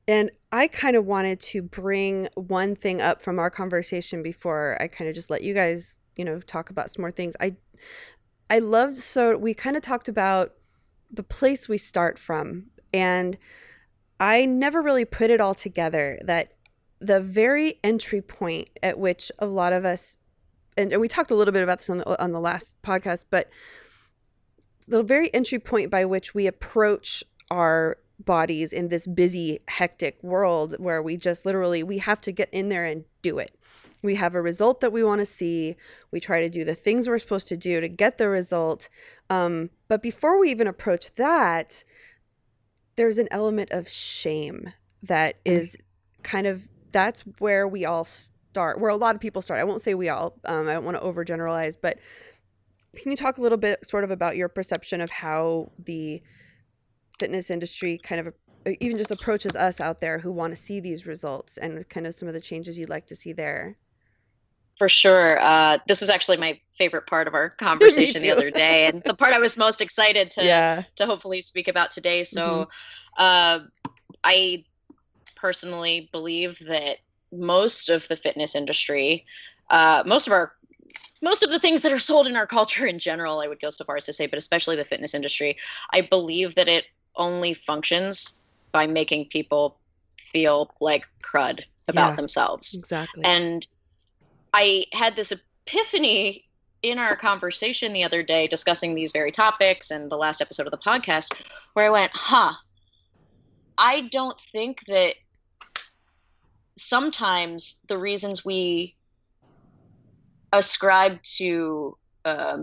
And 0.09 0.31
I 0.53 0.69
kind 0.69 0.97
of 0.97 1.05
wanted 1.05 1.41
to 1.41 1.63
bring 1.63 2.29
one 2.35 2.77
thing 2.77 3.01
up 3.01 3.21
from 3.21 3.39
our 3.39 3.51
conversation 3.51 4.23
before 4.23 4.81
I 4.81 4.87
kind 4.87 5.09
of 5.09 5.15
just 5.15 5.31
let 5.31 5.43
you 5.43 5.53
guys, 5.53 5.99
you 6.15 6.25
know, 6.25 6.41
talk 6.41 6.71
about 6.71 6.91
some 6.91 7.03
more 7.03 7.11
things. 7.11 7.37
I 7.41 7.57
I 8.49 8.61
loved 8.61 8.97
so 8.97 9.37
we 9.37 9.55
kind 9.55 9.77
of 9.77 9.83
talked 9.83 10.09
about 10.09 10.53
the 11.11 11.25
place 11.25 11.69
we 11.69 11.79
start 11.79 12.19
from 12.19 12.67
and 12.95 13.37
I 14.19 14.47
never 14.47 14.81
really 14.81 15.05
put 15.05 15.31
it 15.31 15.41
all 15.41 15.55
together 15.55 16.19
that 16.25 16.53
the 16.99 17.21
very 17.21 17.79
entry 17.85 18.23
point 18.23 18.69
at 18.83 18.99
which 18.99 19.31
a 19.39 19.47
lot 19.47 19.73
of 19.73 19.85
us 19.85 20.17
and, 20.77 20.93
and 20.93 21.01
we 21.01 21.09
talked 21.09 21.31
a 21.31 21.35
little 21.35 21.53
bit 21.53 21.63
about 21.63 21.79
this 21.79 21.91
on 21.91 21.99
the, 21.99 22.23
on 22.23 22.33
the 22.33 22.41
last 22.41 22.77
podcast, 22.83 23.25
but 23.31 23.49
the 24.87 25.03
very 25.03 25.33
entry 25.35 25.59
point 25.59 25.91
by 25.91 26.05
which 26.05 26.35
we 26.35 26.47
approach 26.47 27.25
our 27.51 27.97
bodies 28.19 28.73
in 28.73 28.89
this 28.89 29.07
busy 29.07 29.61
hectic 29.69 30.23
world 30.23 30.77
where 30.79 31.03
we 31.03 31.17
just 31.17 31.45
literally 31.45 31.83
we 31.83 31.99
have 31.99 32.21
to 32.23 32.33
get 32.33 32.49
in 32.53 32.69
there 32.69 32.85
and 32.85 33.05
do 33.23 33.39
it. 33.39 33.59
We 34.03 34.15
have 34.17 34.35
a 34.35 34.43
result 34.43 34.81
that 34.81 34.93
we 34.93 35.03
want 35.03 35.21
to 35.21 35.27
see. 35.27 35.77
We 36.11 36.21
try 36.21 36.41
to 36.41 36.49
do 36.49 36.65
the 36.65 36.75
things 36.75 37.09
we're 37.09 37.19
supposed 37.19 37.49
to 37.49 37.57
do 37.57 37.81
to 37.81 37.89
get 37.89 38.19
the 38.19 38.29
result. 38.29 38.89
Um, 39.29 39.71
but 39.89 40.03
before 40.03 40.39
we 40.39 40.51
even 40.51 40.67
approach 40.67 41.15
that 41.15 41.83
there's 42.97 43.19
an 43.19 43.29
element 43.31 43.71
of 43.73 43.89
shame 43.89 44.73
that 45.03 45.43
mm. 45.45 45.77
kind 46.23 46.47
of 46.47 46.69
that's 46.93 47.23
where 47.39 47.69
we 47.69 47.85
all 47.85 48.05
start, 48.05 48.81
where 48.81 48.91
a 48.91 48.97
lot 48.97 49.15
of 49.15 49.21
people 49.21 49.43
start. 49.43 49.61
I 49.61 49.65
won't 49.65 49.83
say 49.83 49.95
we 49.95 50.09
all, 50.09 50.39
um, 50.47 50.69
I 50.69 50.73
don't 50.73 50.85
want 50.85 50.97
to 50.97 51.03
overgeneralize, 51.03 51.77
but 51.81 51.99
can 52.97 53.11
you 53.11 53.17
talk 53.17 53.39
a 53.39 53.43
little 53.43 53.59
bit 53.59 53.85
sort 53.87 54.05
of 54.05 54.11
about 54.11 54.37
your 54.37 54.49
perception 54.49 55.01
of 55.01 55.11
how 55.11 55.73
the 55.79 56.23
fitness 57.19 57.51
industry 57.51 57.99
kind 57.99 58.27
of 58.27 58.35
uh, 58.67 58.73
even 58.81 58.97
just 58.97 59.11
approaches 59.11 59.55
us 59.55 59.81
out 59.81 60.01
there 60.01 60.21
who 60.21 60.33
want 60.33 60.53
to 60.53 60.57
see 60.57 60.81
these 60.81 61.07
results 61.07 61.59
and 61.59 61.89
kind 61.89 62.07
of 62.07 62.15
some 62.15 62.29
of 62.29 62.35
the 62.35 62.41
changes 62.41 62.79
you'd 62.79 62.89
like 62.89 63.07
to 63.07 63.17
see 63.17 63.33
there? 63.33 63.77
For 64.77 64.89
sure. 64.89 65.39
Uh, 65.41 65.79
this 65.87 66.01
was 66.01 66.11
actually 66.11 66.37
my 66.37 66.61
favorite 66.75 67.07
part 67.07 67.27
of 67.27 67.35
our 67.35 67.51
conversation 67.59 68.21
the 68.21 68.31
other 68.31 68.51
day, 68.51 68.87
and 68.87 69.03
the 69.03 69.15
part 69.15 69.33
I 69.33 69.39
was 69.39 69.57
most 69.57 69.81
excited 69.81 70.31
to 70.33 70.45
yeah. 70.45 70.83
to 70.97 71.07
hopefully 71.07 71.43
speak 71.43 71.69
about 71.69 71.91
today. 71.91 72.25
So, 72.25 72.69
mm-hmm. 73.19 73.23
uh, 73.23 73.59
I 74.23 74.65
personally 75.35 76.09
believe 76.13 76.59
that 76.67 76.99
most 77.33 77.89
of 77.89 78.07
the 78.09 78.17
fitness 78.17 78.55
industry, 78.55 79.25
uh, 79.71 80.03
most 80.07 80.27
of 80.27 80.33
our 80.33 80.53
most 81.23 81.43
of 81.43 81.51
the 81.51 81.59
things 81.59 81.83
that 81.83 81.93
are 81.93 81.99
sold 81.99 82.27
in 82.27 82.37
our 82.37 82.47
culture 82.47 82.87
in 82.87 82.99
general, 82.99 83.41
I 83.41 83.49
would 83.49 83.61
go 83.61 83.71
so 83.71 83.85
far 83.85 83.97
as 83.97 84.05
to 84.05 84.13
say, 84.13 84.27
but 84.27 84.39
especially 84.39 84.77
the 84.77 84.85
fitness 84.85 85.15
industry, 85.15 85.57
I 85.93 86.03
believe 86.03 86.55
that 86.57 86.69
it 86.69 86.85
only 87.17 87.55
functions 87.55 88.41
by 88.73 88.87
making 88.87 89.27
people 89.27 89.79
feel 90.19 90.71
like 90.81 91.05
crud 91.23 91.61
about 91.89 92.11
yeah, 92.11 92.17
themselves. 92.17 92.77
Exactly. 92.77 93.25
And 93.25 93.67
I 94.59 94.87
had 94.95 95.17
this 95.17 95.33
epiphany 95.33 96.47
in 96.83 96.99
our 96.99 97.15
conversation 97.15 97.93
the 97.93 98.05
other 98.05 98.23
day 98.23 98.47
discussing 98.47 98.95
these 98.95 99.13
very 99.13 99.31
topics 99.31 99.91
and 99.91 100.11
the 100.11 100.17
last 100.17 100.41
episode 100.41 100.67
of 100.67 100.71
the 100.71 100.79
podcast 100.79 101.35
where 101.75 101.85
I 101.85 101.91
went, 101.91 102.13
huh, 102.15 102.55
I 103.77 104.09
don't 104.11 104.41
think 104.41 104.87
that 104.87 105.17
sometimes 106.79 107.83
the 107.87 107.99
reasons 107.99 108.47
we 108.47 108.97
ascribe 110.55 111.23
to 111.37 111.99
uh, 112.25 112.61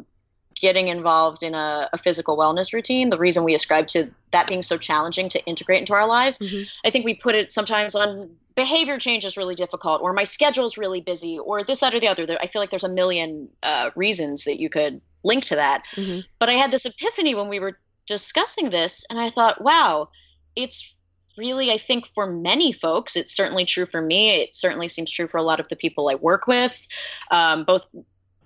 getting 0.56 0.88
involved 0.88 1.44
in 1.44 1.54
a, 1.54 1.90
a, 1.94 1.98
physical 1.98 2.38
wellness 2.38 2.74
routine, 2.74 3.10
the 3.10 3.18
reason 3.18 3.44
we 3.44 3.56
ascribe 3.56 3.88
to 3.88 4.12
that 4.32 4.48
being 4.48 4.62
so 4.62 4.78
challenging 4.78 5.30
to 5.30 5.44
integrate 5.46 5.80
into 5.80 5.94
our 5.94 6.08
lives, 6.08 6.40
mm-hmm. 6.40 6.64
I 6.86 6.90
think 6.90 7.06
we 7.06 7.16
put 7.16 7.36
it 7.36 7.52
sometimes 7.52 7.96
on 7.96 8.30
behavior 8.56 9.00
change 9.00 9.26
is 9.26 9.38
really 9.38 9.56
difficult, 9.56 10.02
or 10.02 10.14
my 10.14 10.24
schedule 10.24 10.66
is 10.66 10.78
really 10.78 11.02
busy, 11.02 11.40
or 11.40 11.64
this, 11.64 11.80
that, 11.80 11.94
or 11.94 12.00
the 12.00 12.08
other. 12.08 12.26
I 12.42 12.48
feel 12.48 12.62
like 12.62 12.70
there's 12.70 12.84
a 12.84 12.90
million 12.90 13.50
uh, 13.62 13.90
reasons 13.96 14.46
that 14.46 14.60
you 14.60 14.70
could 14.70 15.02
link 15.24 15.46
to 15.46 15.56
that. 15.56 15.86
Mm-hmm. 15.96 16.20
But 16.40 16.50
I 16.50 16.54
had 16.54 16.72
this 16.72 16.86
epiphany 16.86 17.36
when 17.36 17.50
we 17.50 17.60
were 17.60 17.80
discussing 18.06 18.70
this, 18.70 19.06
and 19.10 19.20
I 19.20 19.30
thought, 19.30 19.62
wow, 19.62 20.10
it's 20.56 20.94
really, 21.38 21.72
I 21.72 21.78
think 21.78 22.06
for 22.06 22.28
many 22.28 22.72
folks, 22.72 23.16
it's 23.16 23.36
certainly 23.36 23.66
true 23.66 23.86
for 23.86 24.02
me. 24.02 24.42
It 24.42 24.56
certainly 24.56 24.88
seems 24.88 25.12
true 25.12 25.28
for 25.28 25.38
a 25.38 25.44
lot 25.44 25.60
of 25.60 25.68
the 25.68 25.76
people 25.76 26.10
I 26.10 26.16
work 26.16 26.48
with, 26.48 26.88
um, 27.32 27.64
both 27.64 27.88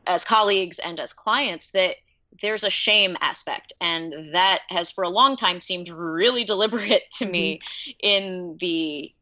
as 0.08 0.26
colleagues 0.26 0.80
and 0.80 1.00
as 1.00 1.14
clients, 1.14 1.72
that 1.72 1.96
there's 2.42 2.64
a 2.64 2.70
shame 2.70 3.18
aspect. 3.22 3.74
And 3.82 4.34
that 4.34 4.62
has 4.70 4.92
for 4.92 5.04
a 5.04 5.10
long 5.10 5.36
time 5.36 5.62
seemed 5.62 5.90
really 5.90 6.44
deliberate 6.54 7.10
to 7.14 7.26
mm-hmm. 7.26 7.32
me 7.32 7.62
in 8.02 8.58
the 8.60 9.14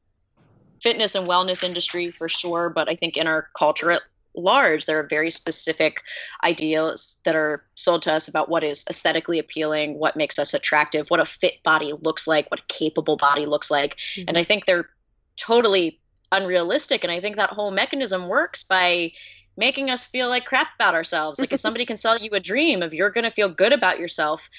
fitness 0.82 1.16
and 1.16 1.28
wellness 1.28 1.64
industry 1.64 2.12
for 2.12 2.30
sure, 2.30 2.70
but 2.70 2.88
I 2.90 2.96
think 2.96 3.18
in 3.18 3.28
our 3.28 3.48
culture 3.58 3.92
at 3.92 4.02
large. 4.38 4.86
There 4.86 5.00
are 5.00 5.08
very 5.08 5.30
specific 5.30 6.02
ideals 6.44 7.18
that 7.24 7.36
are 7.36 7.64
sold 7.76 8.02
to 8.04 8.14
us 8.14 8.28
about 8.28 8.50
what 8.50 8.64
is 8.64 8.86
aesthetically 8.90 9.40
appealing, 9.40 9.98
what 9.98 10.16
makes 10.16 10.38
us 10.40 10.54
attractive, 10.54 11.08
what 11.10 11.20
a 11.20 11.26
fit 11.26 11.64
body 11.64 11.94
looks 11.94 12.28
like, 12.28 12.50
what 12.52 12.60
a 12.60 12.64
capable 12.68 13.18
body 13.18 13.46
looks 13.46 13.72
like. 13.72 13.96
Mm-hmm. 13.96 14.26
And 14.28 14.38
I 14.38 14.44
think 14.44 14.66
they're 14.66 14.90
totally 15.38 16.00
unrealistic. 16.32 17.04
And 17.04 17.12
I 17.12 17.20
think 17.20 17.36
that 17.38 17.52
whole 17.52 17.72
mechanism 17.72 18.28
works 18.28 18.64
by 18.64 19.12
making 19.58 19.90
us 19.90 20.06
feel 20.06 20.30
like 20.30 20.46
crap 20.46 20.68
about 20.76 20.96
ourselves. 20.96 21.40
Like 21.40 21.54
if 21.54 21.60
somebody 21.60 21.86
can 21.86 21.98
sell 21.98 22.18
you 22.18 22.30
a 22.34 22.40
dream 22.40 22.82
of 22.82 22.94
you're 22.94 23.10
going 23.10 23.24
to 23.24 23.32
feel 23.32 23.50
good 23.50 23.74
about 23.74 24.00
yourself, 24.00 24.50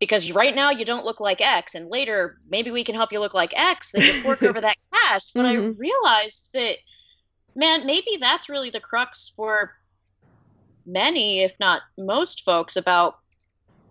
because 0.00 0.32
right 0.32 0.54
now 0.54 0.70
you 0.70 0.84
don't 0.84 1.04
look 1.04 1.20
like 1.20 1.40
X, 1.40 1.74
and 1.74 1.88
later 1.88 2.38
maybe 2.48 2.70
we 2.70 2.84
can 2.84 2.94
help 2.94 3.12
you 3.12 3.20
look 3.20 3.34
like 3.34 3.56
X. 3.56 3.92
Then 3.92 4.02
you 4.02 4.22
fork 4.22 4.42
over 4.42 4.60
that 4.60 4.76
cash. 4.92 5.30
But 5.30 5.46
mm-hmm. 5.46 5.62
I 5.62 5.74
realized 5.78 6.50
that, 6.52 6.76
man, 7.54 7.86
maybe 7.86 8.18
that's 8.20 8.48
really 8.48 8.70
the 8.70 8.80
crux 8.80 9.32
for 9.34 9.74
many, 10.86 11.40
if 11.40 11.58
not 11.58 11.82
most 11.96 12.44
folks, 12.44 12.76
about 12.76 13.18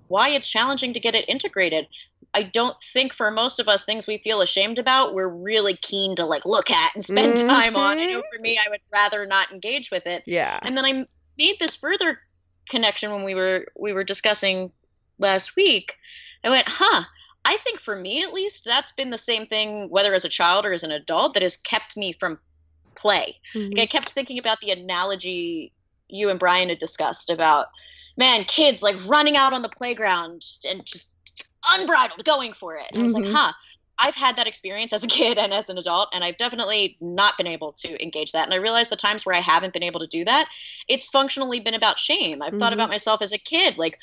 why 0.08 0.30
it's 0.30 0.50
challenging 0.50 0.94
to 0.94 1.00
get 1.00 1.16
it 1.16 1.28
integrated. 1.28 1.88
I 2.34 2.44
don't 2.44 2.76
think 2.82 3.14
for 3.14 3.30
most 3.30 3.60
of 3.60 3.68
us 3.68 3.86
things 3.86 4.08
we 4.08 4.18
feel 4.18 4.42
ashamed 4.42 4.80
about, 4.80 5.14
we're 5.14 5.28
really 5.28 5.76
keen 5.76 6.16
to 6.16 6.26
like 6.26 6.46
look 6.46 6.72
at 6.72 6.96
and 6.96 7.06
spend 7.06 7.36
mm-hmm. 7.36 7.48
time 7.48 7.76
on. 7.76 8.00
I 8.00 8.14
know 8.14 8.24
for 8.34 8.42
me, 8.42 8.58
I 8.58 8.70
would 8.70 8.82
rather 8.92 9.26
not 9.26 9.52
engage 9.52 9.92
with 9.92 10.08
it. 10.08 10.24
Yeah. 10.26 10.60
And 10.64 10.76
then 10.76 10.86
I 10.86 11.06
made 11.38 11.60
this 11.60 11.76
further 11.76 12.20
connection 12.70 13.12
when 13.12 13.24
we 13.24 13.36
were 13.36 13.68
we 13.78 13.94
were 13.94 14.04
discussing 14.04 14.72
last 15.20 15.56
week. 15.56 15.96
I 16.44 16.50
went, 16.50 16.68
huh. 16.68 17.04
I 17.46 17.58
think 17.58 17.80
for 17.80 17.96
me 17.96 18.24
at 18.24 18.34
least, 18.34 18.64
that's 18.66 18.94
been 18.94 19.10
the 19.10 19.18
same 19.18 19.46
thing, 19.46 19.90
whether 19.90 20.14
as 20.14 20.26
a 20.26 20.30
child 20.30 20.66
or 20.66 20.72
as 20.72 20.84
an 20.84 20.92
adult, 20.92 21.34
that 21.34 21.44
has 21.44 21.58
kept 21.58 21.98
me 21.98 22.14
from 22.14 22.40
play. 22.96 23.40
Mm-hmm. 23.54 23.74
Like 23.74 23.84
I 23.84 23.86
kept 23.86 24.10
thinking 24.10 24.40
about 24.40 24.60
the 24.62 24.72
analogy 24.72 25.74
you 26.08 26.30
and 26.30 26.40
Brian 26.40 26.70
had 26.70 26.80
discussed 26.80 27.30
about, 27.30 27.68
man, 28.18 28.46
kids 28.46 28.82
like 28.82 28.96
running 29.08 29.36
out 29.36 29.54
on 29.54 29.62
the 29.62 29.70
playground 29.70 30.46
and 30.68 30.86
just 30.86 31.13
unbridled 31.70 32.24
going 32.26 32.54
for 32.54 32.76
it. 32.76 32.86
And 32.92 33.00
I 33.00 33.04
was 33.04 33.14
like, 33.14 33.26
mm-hmm. 33.26 33.36
huh. 33.36 33.54
I've 34.00 34.16
had 34.16 34.38
that 34.38 34.48
experience 34.48 34.92
as 34.92 35.04
a 35.04 35.08
kid 35.08 35.38
and 35.38 35.54
as 35.54 35.70
an 35.70 35.78
adult, 35.78 36.10
and 36.14 36.24
I've 36.24 36.38
definitely 36.38 36.98
not 37.00 37.38
been 37.38 37.46
able 37.46 37.74
to 37.74 38.04
engage 38.04 38.32
that. 38.32 38.46
And 38.46 38.54
I 38.54 38.58
realized 38.58 38.90
the 38.90 38.96
times 38.96 39.24
where 39.24 39.36
I 39.36 39.40
haven't 39.40 39.72
been 39.72 39.84
able 39.84 40.00
to 40.00 40.08
do 40.08 40.26
that, 40.26 40.50
it's 40.88 41.10
functionally 41.10 41.60
been 41.60 41.76
about 41.76 42.00
shame. 42.00 42.42
I've 42.42 42.50
mm-hmm. 42.50 42.60
thought 42.60 42.74
about 42.74 42.90
myself 42.90 43.22
as 43.22 43.34
a 43.34 43.38
kid. 43.38 43.78
Like, 43.78 44.00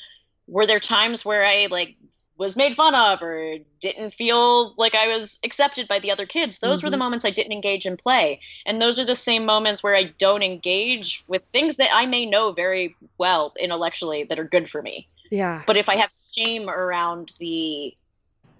were 0.47 0.65
there 0.65 0.79
times 0.79 1.25
where 1.25 1.43
I 1.43 1.67
like 1.69 1.97
was 2.41 2.57
made 2.57 2.73
fun 2.73 2.95
of 2.95 3.21
or 3.21 3.57
didn't 3.81 4.15
feel 4.15 4.73
like 4.75 4.95
I 4.95 5.09
was 5.09 5.39
accepted 5.43 5.87
by 5.87 5.99
the 5.99 6.09
other 6.09 6.25
kids. 6.25 6.57
Those 6.57 6.79
mm-hmm. 6.79 6.87
were 6.87 6.89
the 6.89 6.95
mm-hmm. 6.95 7.03
moments 7.03 7.23
I 7.23 7.29
didn't 7.29 7.51
engage 7.51 7.85
in 7.85 7.97
play. 7.97 8.39
And 8.65 8.81
those 8.81 8.97
are 8.97 9.05
the 9.05 9.15
same 9.15 9.45
moments 9.45 9.83
where 9.83 9.93
I 9.93 10.05
don't 10.05 10.41
engage 10.41 11.23
with 11.27 11.43
things 11.53 11.75
that 11.75 11.89
I 11.93 12.07
may 12.07 12.25
know 12.25 12.51
very 12.51 12.95
well 13.19 13.53
intellectually 13.59 14.23
that 14.23 14.39
are 14.39 14.43
good 14.43 14.67
for 14.67 14.81
me. 14.81 15.07
Yeah. 15.31 15.63
But 15.65 15.77
if 15.77 15.89
I 15.89 15.95
have 15.95 16.11
shame 16.11 16.69
around 16.69 17.33
the 17.39 17.97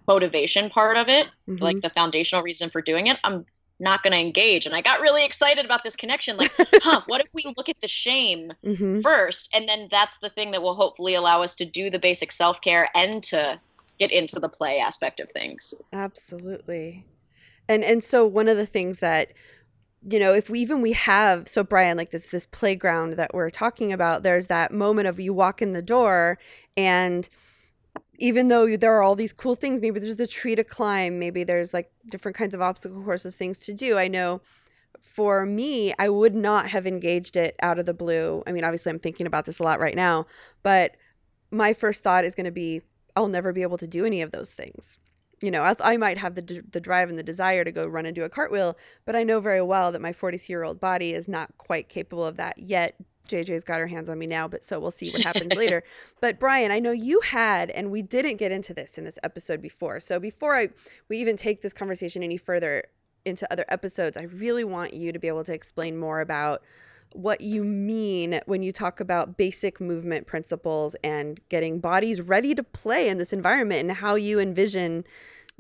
motivation 0.08 0.70
part 0.70 0.98
of 0.98 1.08
it, 1.10 1.28
mm-hmm. 1.48 1.64
like 1.64 1.82
the 1.82 1.92
foundational 1.92 2.44
reason 2.44 2.70
for 2.70 2.82
doing 2.82 3.08
it, 3.08 3.20
I'm 3.24 3.46
not 3.80 4.04
going 4.04 4.14
to 4.14 4.20
engage. 4.20 4.66
And 4.66 4.74
I 4.74 4.82
got 4.82 5.02
really 5.02 5.26
excited 5.26 5.66
about 5.66 5.84
this 5.84 5.96
connection. 5.96 6.38
Like, 6.38 6.52
huh, 6.58 7.02
what 7.08 7.22
if 7.22 7.28
we 7.34 7.54
look 7.58 7.70
at 7.70 7.80
the 7.82 7.88
shame 7.88 8.54
mm-hmm. 8.66 9.02
first? 9.02 9.50
And 9.54 9.68
then 9.68 9.88
that's 9.92 10.18
the 10.18 10.30
thing 10.30 10.52
that 10.52 10.64
will 10.64 10.76
hopefully 10.76 11.16
allow 11.16 11.42
us 11.42 11.56
to 11.56 11.66
do 11.66 11.90
the 11.90 12.00
basic 12.00 12.32
self 12.32 12.62
care 12.62 12.90
and 12.96 13.22
to 13.26 13.60
get 14.00 14.12
into 14.12 14.40
the 14.40 14.50
play 14.50 14.80
aspect 14.80 15.20
of 15.20 15.30
things. 15.32 15.74
Absolutely. 15.94 17.06
And 17.68 17.84
and 17.84 18.04
so 18.04 18.26
one 18.26 18.48
of 18.48 18.58
the 18.58 18.66
things 18.66 19.00
that 19.00 19.32
you 20.10 20.20
know, 20.20 20.34
if 20.34 20.50
we 20.50 20.60
even 20.60 20.82
we 20.82 20.94
have 20.94 21.48
so 21.48 21.64
Brian 21.64 21.98
like 21.98 22.12
this 22.12 22.28
this 22.28 22.46
playground 22.46 23.14
that 23.14 23.34
we're 23.34 23.50
talking 23.50 23.94
about, 23.94 24.24
there's 24.24 24.48
that 24.48 24.72
moment 24.72 25.08
of 25.08 25.20
you 25.20 25.34
walk 25.34 25.62
in 25.62 25.74
the 25.74 25.82
door 25.82 26.40
and 26.76 27.30
even 28.18 28.50
though 28.50 28.78
there 28.78 28.94
are 28.94 29.02
all 29.02 29.16
these 29.16 29.34
cool 29.34 29.56
things, 29.56 29.82
maybe 29.82 30.00
there's 30.00 30.16
the 30.16 30.28
tree 30.28 30.56
to 30.56 30.64
climb, 30.64 31.18
maybe 31.18 31.44
there's 31.44 31.74
like 31.74 31.92
different 32.06 32.38
kinds 32.38 32.54
of 32.54 32.62
obstacle 32.62 33.02
courses, 33.04 33.36
things 33.36 33.60
to 33.60 33.74
do. 33.74 33.98
I 33.98 34.08
know 34.08 34.42
for 35.02 35.46
me, 35.46 35.94
I 35.98 36.10
would 36.10 36.36
not 36.36 36.70
have 36.70 36.86
engaged 36.86 37.36
it 37.36 37.56
out 37.62 37.80
of 37.80 37.86
the 37.86 37.94
blue. 37.94 38.44
I 38.46 38.52
mean, 38.52 38.64
obviously, 38.64 38.92
I'm 38.92 39.00
thinking 39.00 39.26
about 39.26 39.46
this 39.46 39.60
a 39.60 39.64
lot 39.64 39.80
right 39.80 39.96
now, 39.96 40.28
but 40.62 40.96
my 41.50 41.74
first 41.74 42.04
thought 42.04 42.24
is 42.24 42.36
going 42.36 42.46
to 42.46 42.52
be, 42.52 42.82
I'll 43.16 43.28
never 43.28 43.52
be 43.52 43.64
able 43.64 43.80
to 43.80 43.88
do 43.88 44.06
any 44.06 44.22
of 44.22 44.32
those 44.32 44.54
things. 44.54 45.00
You 45.42 45.52
know, 45.52 45.64
I, 45.64 45.76
I 45.80 45.98
might 45.98 46.20
have 46.20 46.36
the, 46.36 46.64
the 46.72 46.80
drive 46.80 47.10
and 47.10 47.18
the 47.18 47.24
desire 47.24 47.64
to 47.64 47.72
go 47.72 47.88
run 47.88 48.06
and 48.06 48.16
do 48.16 48.24
a 48.24 48.30
cartwheel, 48.30 48.78
but 49.06 49.16
I 49.16 49.24
know 49.24 49.40
very 49.40 49.62
well 49.62 49.92
that 49.92 50.02
my 50.02 50.14
42 50.14 50.52
year 50.52 50.64
old 50.64 50.80
body 50.80 51.14
is 51.14 51.28
not 51.28 51.58
quite 51.58 51.90
capable 51.90 52.26
of 52.26 52.38
that 52.38 52.60
yet 52.60 52.96
JJ's 53.32 53.64
got 53.64 53.80
her 53.80 53.88
hands 53.88 54.10
on 54.10 54.20
me 54.20 54.28
now, 54.28 54.48
but 54.48 54.64
so 54.64 54.80
we'll 54.80 54.92
see 54.92 55.10
what 55.12 55.22
happens 55.24 55.54
later. 55.54 55.84
But 56.20 56.40
Brian, 56.40 56.72
I 56.72 56.80
know 56.80 56.92
you 56.92 57.22
had, 57.22 57.70
and 57.72 57.92
we 57.92 58.02
didn't 58.02 58.38
get 58.38 58.52
into 58.52 58.74
this 58.74 58.98
in 58.98 59.06
this 59.06 59.18
episode 59.24 59.62
before. 59.62 60.00
So 60.00 60.20
before 60.20 60.56
I 60.56 60.70
we 61.10 61.18
even 61.18 61.38
take 61.38 61.62
this 61.62 61.74
conversation 61.74 62.24
any 62.24 62.38
further 62.38 62.84
into 63.26 63.52
other 63.52 63.66
episodes, 63.70 64.18
I 64.18 64.24
really 64.24 64.64
want 64.64 64.94
you 64.94 65.12
to 65.12 65.20
be 65.20 65.28
able 65.28 65.44
to 65.46 65.54
explain 65.54 65.98
more 65.98 66.22
about 66.22 66.62
what 67.14 67.42
you 67.42 67.64
mean 67.64 68.40
when 68.46 68.64
you 68.64 68.72
talk 68.72 69.02
about 69.02 69.38
basic 69.38 69.82
movement 69.82 70.28
principles 70.28 70.96
and 71.04 71.42
getting 71.50 71.80
bodies 71.80 72.22
ready 72.22 72.56
to 72.56 72.64
play 72.64 73.10
in 73.10 73.18
this 73.18 73.34
environment 73.34 73.82
and 73.82 73.92
how 73.98 74.16
you 74.16 74.40
envision 74.40 75.04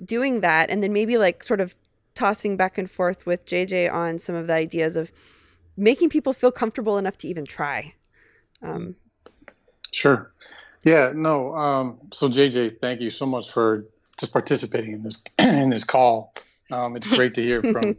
doing 0.03 0.41
that 0.41 0.69
and 0.69 0.83
then 0.83 0.93
maybe 0.93 1.17
like 1.17 1.43
sort 1.43 1.59
of 1.59 1.75
tossing 2.15 2.57
back 2.57 2.77
and 2.77 2.89
forth 2.89 3.25
with 3.25 3.45
JJ 3.45 3.91
on 3.91 4.19
some 4.19 4.35
of 4.35 4.47
the 4.47 4.53
ideas 4.53 4.95
of 4.95 5.11
making 5.77 6.09
people 6.09 6.33
feel 6.33 6.51
comfortable 6.51 6.97
enough 6.97 7.17
to 7.19 7.27
even 7.27 7.45
try. 7.45 7.93
Um, 8.61 8.95
sure. 9.91 10.31
Yeah. 10.83 11.11
No. 11.13 11.55
Um, 11.55 11.99
so 12.11 12.29
JJ, 12.29 12.79
thank 12.81 13.01
you 13.01 13.09
so 13.09 13.25
much 13.25 13.51
for 13.51 13.85
just 14.17 14.31
participating 14.31 14.93
in 14.93 15.03
this 15.03 15.23
in 15.39 15.69
this 15.69 15.83
call. 15.83 16.33
Um, 16.71 16.95
it's 16.95 17.07
great 17.07 17.33
to 17.33 17.41
hear 17.41 17.61
from 17.71 17.97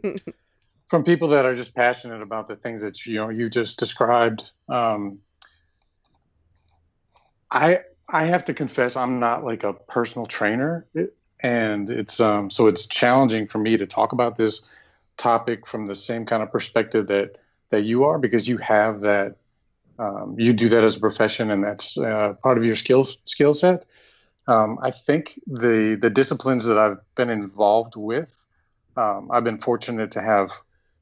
from 0.89 1.03
people 1.03 1.29
that 1.29 1.45
are 1.45 1.55
just 1.55 1.75
passionate 1.75 2.21
about 2.21 2.47
the 2.47 2.55
things 2.55 2.81
that 2.81 3.05
you 3.05 3.15
know 3.15 3.29
you 3.29 3.49
just 3.49 3.77
described. 3.77 4.49
Um, 4.69 5.19
I 7.49 7.79
I 8.07 8.25
have 8.25 8.45
to 8.45 8.53
confess 8.53 8.95
I'm 8.95 9.19
not 9.19 9.43
like 9.43 9.63
a 9.63 9.73
personal 9.73 10.25
trainer, 10.25 10.85
and 11.43 11.89
it's 11.89 12.19
um, 12.21 12.49
so 12.49 12.67
it's 12.67 12.87
challenging 12.87 13.47
for 13.47 13.59
me 13.59 13.77
to 13.77 13.85
talk 13.85 14.13
about 14.13 14.37
this 14.37 14.61
topic 15.17 15.67
from 15.67 15.85
the 15.85 15.93
same 15.93 16.25
kind 16.25 16.41
of 16.41 16.51
perspective 16.51 17.07
that 17.07 17.37
that 17.69 17.83
you 17.83 18.05
are 18.05 18.17
because 18.17 18.47
you 18.47 18.57
have 18.57 19.01
that 19.01 19.35
um, 19.99 20.35
you 20.39 20.53
do 20.53 20.69
that 20.69 20.83
as 20.83 20.95
a 20.95 20.99
profession 20.99 21.51
and 21.51 21.63
that's 21.63 21.97
uh, 21.97 22.33
part 22.41 22.57
of 22.57 22.63
your 22.63 22.75
skill 22.75 23.07
skill 23.25 23.53
set. 23.53 23.85
Um, 24.47 24.79
I 24.81 24.91
think 24.91 25.39
the 25.45 25.97
the 25.99 26.09
disciplines 26.09 26.65
that 26.65 26.77
I've 26.77 26.97
been 27.15 27.29
involved 27.29 27.95
with, 27.95 28.33
um, 28.97 29.29
I've 29.31 29.43
been 29.43 29.59
fortunate 29.59 30.11
to 30.11 30.21
have 30.21 30.49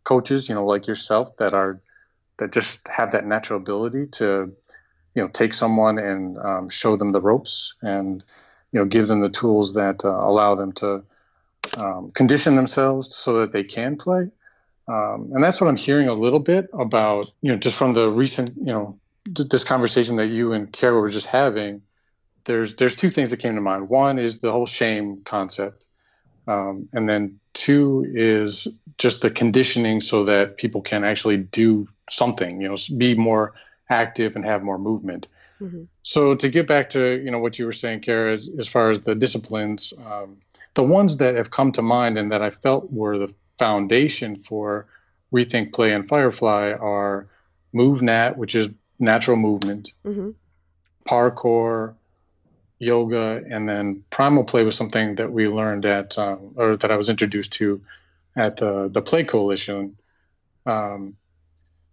coaches, 0.03 0.49
you 0.49 0.55
know, 0.55 0.65
like 0.65 0.87
yourself, 0.87 1.37
that 1.37 1.53
are 1.53 1.81
that 2.37 2.51
just 2.51 2.87
have 2.87 3.11
that 3.11 3.25
natural 3.25 3.59
ability 3.59 4.07
to, 4.07 4.51
you 5.15 5.21
know, 5.21 5.27
take 5.27 5.53
someone 5.53 5.97
and 5.99 6.37
um, 6.37 6.69
show 6.69 6.95
them 6.97 7.11
the 7.11 7.21
ropes 7.21 7.75
and, 7.81 8.23
you 8.71 8.79
know, 8.79 8.85
give 8.85 9.07
them 9.07 9.21
the 9.21 9.29
tools 9.29 9.73
that 9.73 10.05
uh, 10.05 10.09
allow 10.09 10.55
them 10.55 10.71
to 10.73 11.03
um, 11.77 12.11
condition 12.11 12.55
themselves 12.55 13.15
so 13.15 13.41
that 13.41 13.51
they 13.51 13.63
can 13.63 13.97
play. 13.97 14.29
Um, 14.87 15.31
and 15.33 15.43
that's 15.43 15.61
what 15.61 15.67
I'm 15.67 15.77
hearing 15.77 16.07
a 16.07 16.13
little 16.13 16.39
bit 16.39 16.69
about, 16.73 17.31
you 17.41 17.51
know, 17.51 17.57
just 17.57 17.75
from 17.75 17.93
the 17.93 18.09
recent, 18.09 18.57
you 18.57 18.73
know, 18.73 18.99
this 19.25 19.63
conversation 19.63 20.15
that 20.17 20.27
you 20.27 20.53
and 20.53 20.71
Kara 20.71 20.99
were 20.99 21.09
just 21.09 21.27
having. 21.27 21.83
There's 22.45 22.75
there's 22.75 22.95
two 22.95 23.11
things 23.11 23.29
that 23.29 23.37
came 23.37 23.55
to 23.55 23.61
mind. 23.61 23.87
One 23.87 24.17
is 24.17 24.39
the 24.39 24.51
whole 24.51 24.65
shame 24.65 25.21
concept, 25.23 25.85
um, 26.47 26.89
and 26.91 27.07
then 27.07 27.39
two 27.53 28.03
is 28.07 28.67
just 28.97 29.21
the 29.21 29.29
conditioning 29.29 30.01
so 30.01 30.25
that 30.25 30.57
people 30.57 30.81
can 30.81 31.03
actually 31.03 31.37
do 31.37 31.87
something, 32.09 32.61
you 32.61 32.67
know, 32.67 32.77
be 32.97 33.13
more 33.13 33.53
active 33.87 34.35
and 34.35 34.43
have 34.43 34.63
more 34.63 34.79
movement. 34.79 35.27
Mm-hmm. 35.61 35.83
So 36.03 36.35
to 36.35 36.49
get 36.49 36.67
back 36.67 36.89
to 36.91 37.21
you 37.23 37.31
know 37.31 37.39
what 37.39 37.59
you 37.59 37.65
were 37.65 37.73
saying, 37.73 38.01
Kara, 38.01 38.33
as, 38.33 38.49
as 38.57 38.67
far 38.67 38.89
as 38.89 39.01
the 39.01 39.15
disciplines, 39.15 39.93
um, 40.05 40.37
the 40.73 40.83
ones 40.83 41.17
that 41.17 41.35
have 41.35 41.51
come 41.51 41.71
to 41.73 41.81
mind 41.81 42.17
and 42.17 42.31
that 42.31 42.41
I 42.41 42.49
felt 42.49 42.91
were 42.91 43.17
the 43.17 43.33
foundation 43.59 44.43
for 44.47 44.87
Rethink 45.33 45.73
Play 45.73 45.93
and 45.93 46.07
Firefly 46.07 46.73
are 46.73 47.27
MovNat, 47.73 48.37
which 48.37 48.55
is 48.55 48.69
natural 48.99 49.37
movement, 49.37 49.91
mm-hmm. 50.05 50.31
parkour, 51.07 51.93
yoga, 52.79 53.43
and 53.49 53.69
then 53.69 54.03
primal 54.09 54.43
play 54.43 54.63
was 54.63 54.75
something 54.75 55.15
that 55.15 55.31
we 55.31 55.45
learned 55.45 55.85
at, 55.85 56.17
um, 56.17 56.53
or 56.55 56.75
that 56.77 56.91
I 56.91 56.95
was 56.95 57.09
introduced 57.09 57.53
to 57.53 57.81
at 58.35 58.57
the, 58.57 58.89
the 58.91 59.01
Play 59.01 59.23
Coalition. 59.23 59.97
Um, 60.65 61.15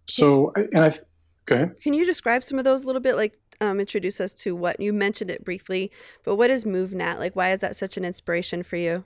so, 0.07 0.51
and 0.55 0.85
I, 0.85 0.97
go 1.45 1.55
ahead. 1.55 1.79
Can 1.81 1.93
you 1.93 2.05
describe 2.05 2.43
some 2.43 2.57
of 2.57 2.65
those 2.65 2.83
a 2.83 2.87
little 2.87 3.01
bit? 3.01 3.15
Like, 3.15 3.37
um, 3.61 3.79
introduce 3.79 4.21
us 4.21 4.33
to 4.35 4.55
what 4.55 4.79
you 4.79 4.93
mentioned 4.93 5.31
it 5.31 5.43
briefly, 5.43 5.91
but 6.23 6.35
what 6.35 6.49
is 6.49 6.63
MovNat? 6.63 7.19
Like, 7.19 7.35
why 7.35 7.51
is 7.51 7.59
that 7.59 7.75
such 7.75 7.97
an 7.97 8.05
inspiration 8.05 8.63
for 8.63 8.75
you? 8.77 9.03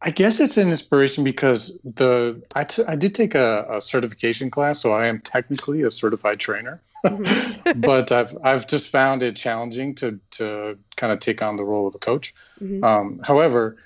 I 0.00 0.10
guess 0.10 0.38
it's 0.38 0.58
an 0.58 0.68
inspiration 0.68 1.24
because 1.24 1.78
the 1.82 2.42
I, 2.54 2.64
t- 2.64 2.84
I 2.86 2.94
did 2.94 3.14
take 3.14 3.34
a, 3.34 3.76
a 3.76 3.80
certification 3.80 4.50
class, 4.50 4.80
so 4.80 4.92
I 4.92 5.06
am 5.06 5.20
technically 5.20 5.82
a 5.82 5.90
certified 5.90 6.38
trainer. 6.38 6.82
Mm-hmm. 7.04 7.80
but 7.80 8.12
I've 8.12 8.36
I've 8.44 8.66
just 8.66 8.88
found 8.88 9.22
it 9.22 9.36
challenging 9.36 9.94
to 9.96 10.20
to 10.32 10.78
kind 10.96 11.12
of 11.12 11.20
take 11.20 11.40
on 11.40 11.56
the 11.56 11.64
role 11.64 11.86
of 11.86 11.94
a 11.94 11.98
coach. 11.98 12.34
Mm-hmm. 12.60 12.84
Um, 12.84 13.20
however, 13.24 13.78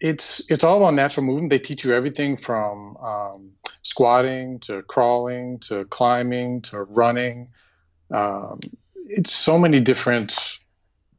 it's 0.00 0.50
it's 0.50 0.64
all 0.64 0.78
about 0.78 0.94
natural 0.94 1.24
movement. 1.26 1.50
They 1.50 1.60
teach 1.60 1.84
you 1.84 1.94
everything 1.94 2.36
from 2.36 2.96
um, 2.96 3.52
squatting 3.82 4.58
to 4.60 4.82
crawling 4.82 5.60
to 5.60 5.84
climbing 5.84 6.62
to 6.62 6.82
running. 6.82 7.50
Um, 8.10 8.60
it's 9.06 9.32
so 9.32 9.58
many 9.58 9.80
different 9.80 10.58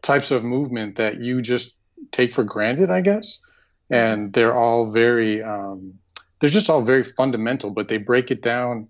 types 0.02 0.32
of 0.32 0.44
movement 0.44 0.98
that 0.98 1.20
you 1.20 1.42
just 1.42 1.76
take 2.12 2.34
for 2.34 2.44
granted, 2.44 2.90
I 2.90 3.02
guess. 3.02 3.40
And 3.90 4.32
they're 4.32 4.56
all 4.56 4.90
very, 4.90 5.44
um, 5.44 6.00
they're 6.40 6.50
just 6.50 6.70
all 6.70 6.82
very 6.82 7.04
fundamental, 7.04 7.70
but 7.72 7.88
they 7.88 7.98
break 7.98 8.32
it 8.32 8.42
down 8.42 8.88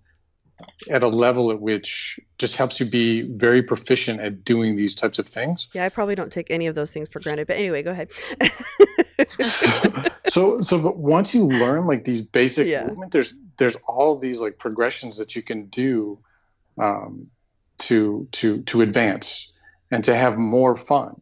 at 0.90 1.04
a 1.04 1.08
level 1.08 1.52
at 1.52 1.60
which 1.60 2.20
just 2.38 2.56
helps 2.56 2.80
you 2.80 2.86
be 2.86 3.24
very 3.24 3.64
proficient 3.64 4.20
at 4.22 4.44
doing 4.44 4.76
these 4.76 4.94
types 4.94 5.18
of 5.18 5.28
things. 5.28 5.68
Yeah, 5.74 5.86
I 5.86 5.90
probably 5.90 6.16
don't 6.16 6.32
take 6.32 6.52
any 6.52 6.68
of 6.68 6.76
those 6.76 6.92
things 6.92 7.10
for 7.10 7.20
granted. 7.20 7.48
But 7.48 7.58
anyway, 7.58 7.82
go 7.82 7.92
ahead. 7.92 8.10
so, 10.28 10.62
so, 10.62 10.80
but 10.80 10.98
once 10.98 11.34
you 11.34 11.46
learn 11.46 11.88
like 11.88 12.04
these 12.04 12.22
basic 12.22 12.68
Yeah. 12.68 12.88
movement, 12.88 13.12
there's 13.12 13.34
there's 13.58 13.76
all 13.88 14.18
these 14.18 14.40
like 14.40 14.58
progressions 14.58 15.18
that 15.18 15.36
you 15.36 15.42
can 15.42 15.66
do 15.66 16.20
um, 16.78 17.28
to 17.82 18.28
to 18.32 18.62
to 18.64 18.82
advance 18.82 19.52
and 19.90 20.04
to 20.04 20.16
have 20.16 20.38
more 20.38 20.76
fun. 20.76 21.20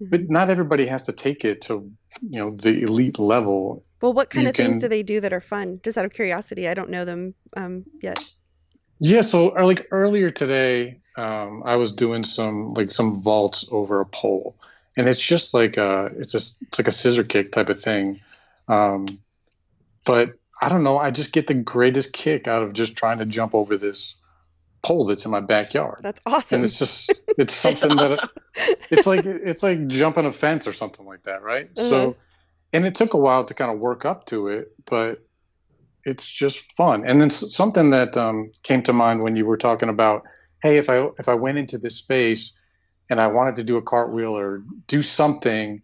But 0.00 0.28
not 0.28 0.50
everybody 0.50 0.86
has 0.86 1.02
to 1.02 1.12
take 1.12 1.44
it 1.44 1.62
to 1.62 1.90
you 2.30 2.38
know 2.38 2.50
the 2.50 2.82
elite 2.82 3.18
level. 3.18 3.84
well, 4.00 4.12
what 4.12 4.30
kind 4.30 4.44
you 4.44 4.50
of 4.50 4.56
things 4.56 4.80
do 4.80 4.88
they 4.88 5.02
do 5.02 5.20
that 5.20 5.32
are 5.32 5.40
fun? 5.40 5.80
Just 5.82 5.96
out 5.96 6.04
of 6.04 6.12
curiosity, 6.12 6.68
I 6.68 6.74
don't 6.74 6.90
know 6.90 7.04
them 7.04 7.34
um, 7.56 7.84
yet. 8.02 8.18
Yeah, 9.00 9.22
so 9.22 9.56
uh, 9.56 9.64
like 9.64 9.88
earlier 9.90 10.30
today, 10.30 11.00
um, 11.16 11.62
I 11.64 11.76
was 11.76 11.92
doing 11.92 12.24
some 12.24 12.74
like 12.74 12.90
some 12.90 13.14
vaults 13.14 13.66
over 13.70 14.00
a 14.00 14.06
pole, 14.06 14.56
and 14.96 15.08
it's 15.08 15.20
just 15.20 15.54
like 15.54 15.76
a 15.76 16.10
it's 16.18 16.32
just 16.32 16.56
it's 16.62 16.78
like 16.78 16.88
a 16.88 16.92
scissor 16.92 17.24
kick 17.24 17.52
type 17.52 17.70
of 17.70 17.80
thing, 17.80 18.20
um, 18.68 19.06
but 20.04 20.38
I 20.60 20.68
don't 20.68 20.84
know. 20.84 20.98
I 20.98 21.10
just 21.10 21.32
get 21.32 21.46
the 21.46 21.54
greatest 21.54 22.12
kick 22.12 22.46
out 22.46 22.62
of 22.62 22.74
just 22.74 22.96
trying 22.96 23.18
to 23.18 23.26
jump 23.26 23.54
over 23.54 23.76
this 23.76 24.14
pole 24.86 25.04
that's 25.06 25.24
in 25.24 25.30
my 25.30 25.40
backyard, 25.40 26.00
That's 26.02 26.20
awesome. 26.24 26.56
and 26.56 26.64
it's 26.64 26.78
just 26.78 27.10
it's 27.38 27.64
It's 27.64 27.80
something 27.80 27.96
that 27.96 28.10
awesome. 28.12 28.28
it's 28.90 29.06
like 29.06 29.24
it's 29.26 29.62
like 29.62 29.86
jumping 29.88 30.26
a 30.26 30.30
fence 30.30 30.66
or 30.66 30.72
something 30.72 31.04
like 31.06 31.22
that, 31.24 31.42
right? 31.42 31.66
Uh-huh. 31.76 31.88
So, 31.88 32.16
and 32.72 32.84
it 32.86 32.94
took 32.94 33.14
a 33.14 33.18
while 33.18 33.44
to 33.44 33.54
kind 33.54 33.70
of 33.72 33.78
work 33.78 34.04
up 34.04 34.26
to 34.26 34.48
it, 34.48 34.68
but 34.84 35.22
it's 36.04 36.30
just 36.30 36.72
fun. 36.76 37.04
And 37.08 37.20
then 37.20 37.30
something 37.30 37.90
that 37.90 38.16
um, 38.16 38.52
came 38.62 38.82
to 38.84 38.92
mind 38.92 39.22
when 39.22 39.34
you 39.36 39.44
were 39.44 39.56
talking 39.56 39.88
about, 39.88 40.22
hey, 40.62 40.78
if 40.78 40.88
I 40.88 41.08
if 41.18 41.28
I 41.28 41.34
went 41.34 41.58
into 41.58 41.78
this 41.78 41.96
space 41.96 42.52
and 43.10 43.20
I 43.20 43.26
wanted 43.28 43.56
to 43.56 43.64
do 43.64 43.76
a 43.76 43.82
cartwheel 43.82 44.36
or 44.36 44.62
do 44.86 45.02
something, 45.02 45.82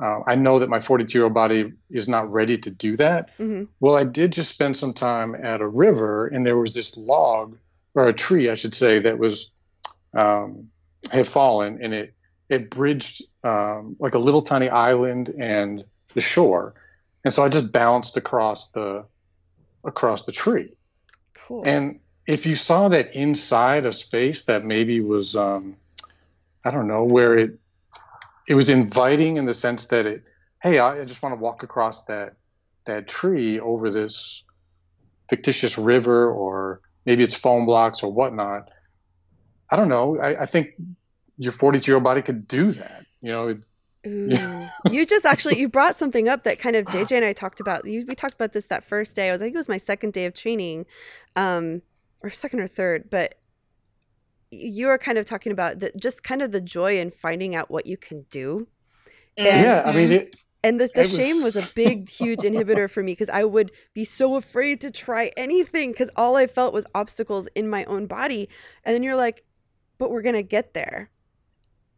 uh, 0.00 0.20
I 0.26 0.34
know 0.36 0.60
that 0.60 0.68
my 0.68 0.80
42 0.80 1.18
year 1.18 1.24
old 1.24 1.34
body 1.34 1.72
is 1.90 2.08
not 2.08 2.30
ready 2.32 2.58
to 2.58 2.70
do 2.70 2.96
that. 2.98 3.30
hmm 3.36 3.64
Well, 3.80 3.96
I 3.96 4.04
did 4.04 4.32
just 4.32 4.52
spend 4.54 4.76
some 4.76 4.92
time 4.92 5.34
at 5.34 5.60
a 5.60 5.68
river, 5.68 6.26
and 6.28 6.44
there 6.46 6.56
was 6.58 6.72
this 6.74 6.96
log 6.96 7.58
or 7.94 8.08
a 8.08 8.12
tree, 8.12 8.50
I 8.50 8.54
should 8.54 8.74
say, 8.74 9.00
that 9.00 9.18
was 9.18 9.50
um, 10.14 10.70
had 11.10 11.26
fallen, 11.26 11.78
and 11.82 11.94
it 11.94 12.14
it 12.48 12.70
bridged 12.70 13.22
um, 13.42 13.96
like 13.98 14.14
a 14.14 14.18
little 14.18 14.42
tiny 14.42 14.68
island 14.68 15.28
and 15.30 15.84
the 16.14 16.20
shore, 16.20 16.74
and 17.24 17.32
so 17.32 17.44
I 17.44 17.48
just 17.48 17.72
bounced 17.72 18.16
across 18.16 18.70
the 18.70 19.04
across 19.84 20.24
the 20.24 20.32
tree. 20.32 20.76
Cool. 21.34 21.62
And 21.66 22.00
if 22.26 22.46
you 22.46 22.54
saw 22.54 22.88
that 22.88 23.14
inside 23.14 23.84
a 23.84 23.92
space 23.92 24.42
that 24.44 24.64
maybe 24.64 25.00
was, 25.00 25.36
um, 25.36 25.76
I 26.64 26.70
don't 26.70 26.88
know, 26.88 27.04
where 27.04 27.36
it 27.36 27.58
it 28.48 28.54
was 28.54 28.68
inviting 28.68 29.36
in 29.36 29.46
the 29.46 29.54
sense 29.54 29.86
that 29.86 30.06
it, 30.06 30.24
hey, 30.62 30.78
I 30.78 31.00
I 31.00 31.04
just 31.04 31.22
want 31.22 31.34
to 31.34 31.40
walk 31.40 31.62
across 31.62 32.04
that 32.04 32.34
that 32.86 33.08
tree 33.08 33.60
over 33.60 33.90
this 33.90 34.42
fictitious 35.28 35.78
river, 35.78 36.30
or 36.30 36.80
maybe 37.06 37.22
it's 37.22 37.34
foam 37.34 37.66
blocks 37.66 38.02
or 38.02 38.12
whatnot. 38.12 38.68
I 39.70 39.76
don't 39.76 39.88
know. 39.88 40.18
I, 40.18 40.42
I 40.42 40.46
think 40.46 40.74
your 41.38 41.52
42 41.52 41.90
year 41.90 41.96
old 41.96 42.04
body 42.04 42.22
could 42.22 42.46
do 42.46 42.72
that. 42.72 43.06
You 43.20 43.32
know, 43.32 43.48
it- 43.48 43.64
Ooh. 44.06 44.68
you 44.90 45.06
just 45.06 45.24
actually 45.24 45.58
you 45.58 45.68
brought 45.68 45.96
something 45.96 46.28
up 46.28 46.42
that 46.44 46.58
kind 46.58 46.76
of 46.76 46.84
JJ 46.86 47.12
and 47.12 47.24
I 47.24 47.32
talked 47.32 47.60
about. 47.60 47.86
You, 47.86 48.04
we 48.06 48.14
talked 48.14 48.34
about 48.34 48.52
this 48.52 48.66
that 48.66 48.84
first 48.84 49.16
day. 49.16 49.30
I 49.30 49.32
was 49.32 49.40
I 49.40 49.44
think 49.44 49.54
it 49.54 49.58
was 49.58 49.68
my 49.68 49.78
second 49.78 50.12
day 50.12 50.26
of 50.26 50.34
training, 50.34 50.84
um, 51.36 51.80
or 52.22 52.28
second 52.28 52.60
or 52.60 52.66
third. 52.66 53.08
But 53.08 53.36
you 54.50 54.86
were 54.88 54.98
kind 54.98 55.16
of 55.18 55.24
talking 55.24 55.52
about 55.52 55.78
the, 55.78 55.90
just 55.98 56.22
kind 56.22 56.42
of 56.42 56.52
the 56.52 56.60
joy 56.60 56.98
in 56.98 57.10
finding 57.10 57.54
out 57.54 57.70
what 57.70 57.86
you 57.86 57.96
can 57.96 58.26
do. 58.30 58.68
And- 59.38 59.46
yeah. 59.64 59.82
I 59.86 59.92
mean, 59.92 60.12
it, 60.12 60.36
And 60.64 60.80
the, 60.80 60.88
the 60.94 61.02
was- 61.02 61.14
shame 61.14 61.42
was 61.42 61.54
a 61.56 61.62
big, 61.74 62.08
huge 62.08 62.40
inhibitor 62.40 62.90
for 62.90 63.02
me 63.02 63.12
because 63.12 63.28
I 63.28 63.44
would 63.44 63.70
be 63.92 64.04
so 64.04 64.36
afraid 64.36 64.80
to 64.80 64.90
try 64.90 65.30
anything 65.36 65.92
because 65.92 66.10
all 66.16 66.36
I 66.36 66.46
felt 66.46 66.72
was 66.74 66.86
obstacles 66.94 67.46
in 67.54 67.68
my 67.68 67.84
own 67.84 68.06
body. 68.06 68.48
And 68.82 68.94
then 68.94 69.02
you're 69.02 69.14
like, 69.14 69.44
but 69.98 70.10
we're 70.10 70.22
going 70.22 70.34
to 70.34 70.42
get 70.42 70.74
there. 70.74 71.10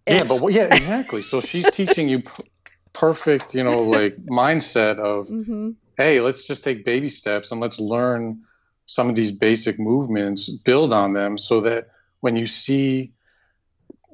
yeah, 0.07 0.24
but 0.24 0.40
what- 0.40 0.52
yeah, 0.52 0.64
exactly. 0.74 1.22
So 1.22 1.40
she's 1.40 1.68
teaching 1.70 2.09
you 2.09 2.20
p- 2.22 2.44
perfect, 2.92 3.55
you 3.55 3.62
know, 3.64 3.79
like 3.79 4.16
mindset 4.26 4.98
of 4.98 5.29
Mhm. 5.29 5.76
hey, 5.96 6.20
let's 6.20 6.46
just 6.46 6.62
take 6.64 6.85
baby 6.85 7.09
steps 7.09 7.52
and 7.52 7.61
let's 7.61 7.79
learn 7.81 8.42
some 8.87 9.09
of 9.09 9.16
these 9.16 9.33
basic 9.33 9.79
movements, 9.81 10.48
build 10.48 10.92
on 10.92 11.12
them 11.12 11.37
so 11.38 11.61
that 11.62 11.88
when 12.20 12.37
you 12.37 12.46
see 12.46 13.12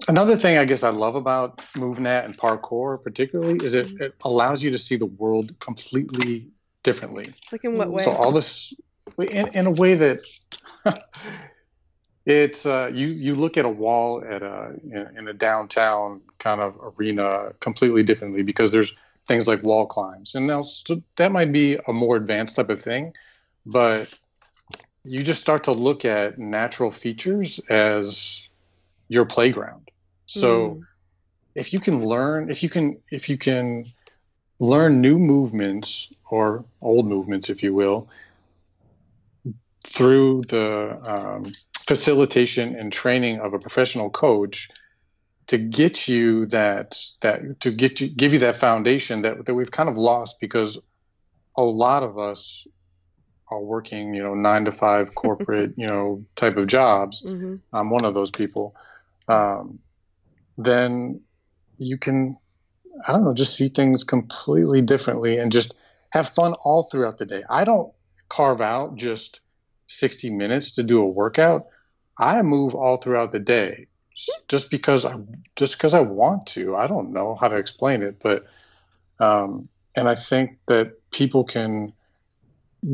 another 0.09 0.37
thing 0.37 0.59
I 0.59 0.65
guess 0.65 0.83
I 0.83 0.91
love 0.91 1.15
about 1.15 1.59
MovNat 1.77 2.25
and 2.25 2.37
parkour 2.37 3.03
particularly 3.03 3.65
is 3.65 3.75
it, 3.75 3.89
it 4.01 4.15
allows 4.23 4.63
you 4.63 4.71
to 4.71 4.79
see 4.79 4.97
the 4.97 5.07
world 5.07 5.59
completely 5.61 6.49
differently. 6.83 7.27
Like 7.51 7.65
in 7.65 7.77
what 7.77 7.91
way? 7.91 8.05
So 8.05 8.13
all 8.13 8.33
this 8.33 8.75
in, 9.19 9.49
in 9.49 9.67
a 9.67 9.71
way 9.71 9.95
that 9.95 10.21
it's 12.27 12.67
uh, 12.67 12.91
you 12.93 13.09
you 13.09 13.35
look 13.35 13.57
at 13.57 13.65
a 13.65 13.69
wall 13.69 14.25
at 14.25 14.43
a 14.43 14.75
in, 14.83 15.19
in 15.19 15.29
a 15.29 15.33
downtown 15.33 16.21
kind 16.39 16.61
of 16.61 16.77
arena 16.99 17.53
completely 17.61 18.03
differently 18.03 18.43
because 18.43 18.73
there's 18.73 18.93
things 19.27 19.47
like 19.47 19.63
wall 19.63 19.87
climbs 19.87 20.35
and 20.35 20.49
now 20.49 20.65
that 21.17 21.31
might 21.31 21.53
be 21.53 21.79
a 21.87 21.93
more 21.93 22.17
advanced 22.17 22.57
type 22.57 22.71
of 22.71 22.83
thing, 22.83 23.13
but 23.65 24.13
you 25.05 25.23
just 25.23 25.41
start 25.41 25.65
to 25.65 25.73
look 25.73 26.05
at 26.05 26.39
natural 26.39 26.91
features 26.91 27.61
as 27.69 28.43
your 29.09 29.25
playground. 29.25 29.82
So 30.33 30.77
Mm. 30.77 30.87
if 31.55 31.73
you 31.73 31.81
can 31.81 32.05
learn 32.05 32.51
if 32.51 32.63
you 32.63 32.69
can 32.71 33.01
if 33.11 33.29
you 33.29 33.37
can 33.37 33.85
learn 34.59 35.01
new 35.01 35.19
movements 35.19 36.09
or 36.31 36.65
old 36.81 37.07
movements 37.07 37.51
if 37.51 37.63
you 37.63 37.75
will 37.75 38.09
through 39.87 40.43
the 40.49 40.99
um, 41.05 41.53
facilitation 41.87 42.77
and 42.77 42.93
training 42.93 43.41
of 43.41 43.53
a 43.53 43.59
professional 43.59 44.09
coach 44.11 44.69
to 45.49 45.59
get 45.59 46.09
you 46.09 46.47
that 46.47 46.97
that 47.21 47.61
to 47.61 47.71
get 47.71 48.01
you 48.01 48.09
give 48.09 48.33
you 48.33 48.39
that 48.39 48.57
foundation 48.57 49.23
that, 49.23 49.45
that 49.45 49.55
we've 49.55 49.71
kind 49.71 49.89
of 49.89 49.97
lost 49.99 50.41
because 50.41 50.79
a 51.57 51.63
lot 51.63 52.03
of 52.03 52.19
us 52.19 52.67
are 53.51 53.61
working 53.61 54.15
you 54.15 54.23
know 54.23 54.35
nine 54.35 54.65
to 54.65 54.73
five 54.73 55.15
corporate 55.15 55.73
you 55.77 55.87
know 55.87 56.25
type 56.37 56.57
of 56.57 56.67
jobs 56.67 57.23
Mhm. 57.25 57.61
I'm 57.73 57.91
one 57.91 58.05
of 58.05 58.15
those 58.15 58.31
people, 58.31 58.75
um, 59.29 59.79
then 60.59 61.21
you 61.79 61.99
can, 61.99 62.37
I 63.07 63.13
don't 63.13 63.25
know, 63.25 63.35
just 63.35 63.57
see 63.57 63.69
things 63.69 64.05
completely 64.05 64.83
differently 64.83 65.39
and 65.39 65.53
just 65.53 65.75
have 66.11 66.29
fun 66.29 66.55
all 66.65 66.85
throughout 66.85 67.19
the 67.19 67.27
day. 67.27 67.43
I 67.49 67.65
don't 67.65 67.93
carve 68.29 68.61
out 68.61 68.97
just 68.97 69.41
60 69.89 70.31
minutes 70.31 70.73
to 70.77 70.83
do 70.83 71.01
a 71.01 71.09
workout. 71.09 71.67
I 72.19 72.43
move 72.43 72.75
all 72.75 72.99
throughout 72.99 73.33
the 73.33 73.39
day 73.39 73.89
just 74.49 74.71
because 74.71 75.05
I 75.05 75.15
just 75.57 75.75
because 75.75 75.95
I 75.95 76.01
want 76.01 76.47
to. 76.49 76.77
I 76.77 76.87
don't 76.87 77.13
know 77.13 77.37
how 77.41 77.49
to 77.49 77.57
explain 77.57 78.03
it, 78.03 78.19
but 78.23 78.45
um, 79.19 79.69
and 79.97 80.09
I 80.09 80.15
think 80.15 80.59
that 80.69 80.93
people 81.13 81.45
can 81.45 81.93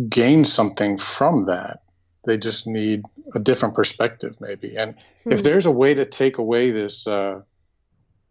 gain 0.09 0.45
something 0.45 0.99
from 0.99 1.47
that. 1.47 1.83
They 2.27 2.37
just 2.37 2.67
need 2.67 3.05
a 3.35 3.39
different 3.39 3.75
perspective, 3.75 4.37
maybe. 4.41 4.77
And 4.77 4.95
if 5.31 5.39
Hmm. 5.39 5.43
there's 5.43 5.67
a 5.67 5.71
way 5.71 5.95
to 5.95 6.05
take 6.05 6.39
away 6.39 6.71
this 6.71 7.07
uh, 7.07 7.41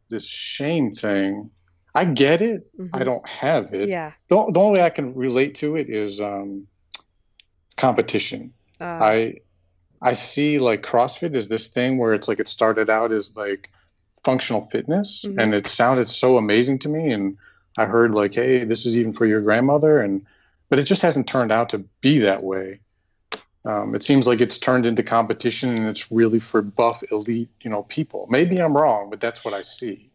this 0.09 0.27
shame 0.27 0.91
thing, 0.91 1.51
I 1.95 2.05
get 2.05 2.41
it. 2.41 2.67
Mhm. 2.77 2.89
I 2.93 3.03
don't 3.03 3.27
have 3.27 3.73
it. 3.73 3.89
Yeah. 3.89 4.11
The, 4.27 4.51
the 4.51 4.59
only 4.59 4.79
way 4.79 4.85
I 4.85 4.89
can 4.91 5.15
relate 5.15 5.55
to 5.55 5.75
it 5.77 5.89
is 5.89 6.21
um, 6.21 6.67
competition. 7.75 8.53
Uh, 8.79 8.83
I 8.85 9.33
I 10.01 10.13
see 10.13 10.59
like 10.59 10.83
CrossFit 10.83 11.35
is 11.35 11.47
this 11.47 11.67
thing 11.67 11.97
where 11.97 12.13
it's 12.13 12.27
like 12.27 12.39
it 12.39 12.47
started 12.47 12.89
out 12.89 13.11
as 13.11 13.35
like 13.35 13.69
functional 14.23 14.61
fitness, 14.61 15.23
Mhm. 15.25 15.41
and 15.41 15.53
it 15.55 15.67
sounded 15.67 16.07
so 16.07 16.37
amazing 16.37 16.79
to 16.79 16.89
me. 16.89 17.11
And 17.11 17.37
I 17.77 17.85
heard 17.85 18.13
like, 18.13 18.35
hey, 18.35 18.63
this 18.63 18.85
is 18.85 18.97
even 18.97 19.13
for 19.13 19.25
your 19.25 19.41
grandmother, 19.41 19.99
and 20.01 20.25
but 20.69 20.79
it 20.79 20.83
just 20.83 21.01
hasn't 21.01 21.27
turned 21.27 21.51
out 21.51 21.69
to 21.69 21.79
be 22.01 22.19
that 22.19 22.43
way. 22.43 22.79
Um, 23.67 23.95
it 23.95 24.03
seems 24.03 24.25
like 24.25 24.39
it's 24.39 24.59
turned 24.59 24.85
into 24.85 25.03
competition, 25.03 25.71
and 25.71 25.87
it's 25.89 26.09
really 26.09 26.39
for 26.39 26.61
buff 26.61 27.03
elite, 27.11 27.49
you 27.61 27.69
know, 27.69 27.83
people. 27.83 28.25
Maybe 28.29 28.57
I'm 28.59 28.77
wrong, 28.77 29.09
but 29.09 29.19
that's 29.19 29.43
what 29.43 29.53
I 29.53 29.61
see. 29.61 30.09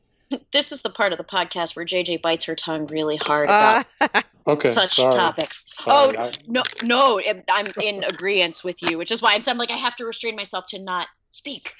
This 0.52 0.72
is 0.72 0.80
the 0.80 0.88
part 0.88 1.12
of 1.12 1.18
the 1.18 1.24
podcast 1.24 1.76
where 1.76 1.84
JJ 1.84 2.22
bites 2.22 2.46
her 2.46 2.54
tongue 2.54 2.86
really 2.86 3.16
hard 3.16 3.50
about 3.50 3.84
uh, 4.00 4.22
Okay, 4.46 4.68
such 4.68 4.94
sorry. 4.94 5.14
topics. 5.14 5.66
Sorry, 5.68 6.16
oh 6.16 6.22
I- 6.22 6.32
no, 6.48 6.62
no, 6.82 7.20
I'm 7.50 7.66
in 7.82 8.04
agreement 8.04 8.62
with 8.64 8.82
you, 8.82 8.96
which 8.96 9.12
is 9.12 9.20
why 9.20 9.34
I'm, 9.34 9.42
I'm 9.46 9.58
like 9.58 9.70
I 9.70 9.76
have 9.76 9.96
to 9.96 10.06
restrain 10.06 10.34
myself 10.34 10.66
to 10.68 10.78
not 10.78 11.08
speak 11.28 11.74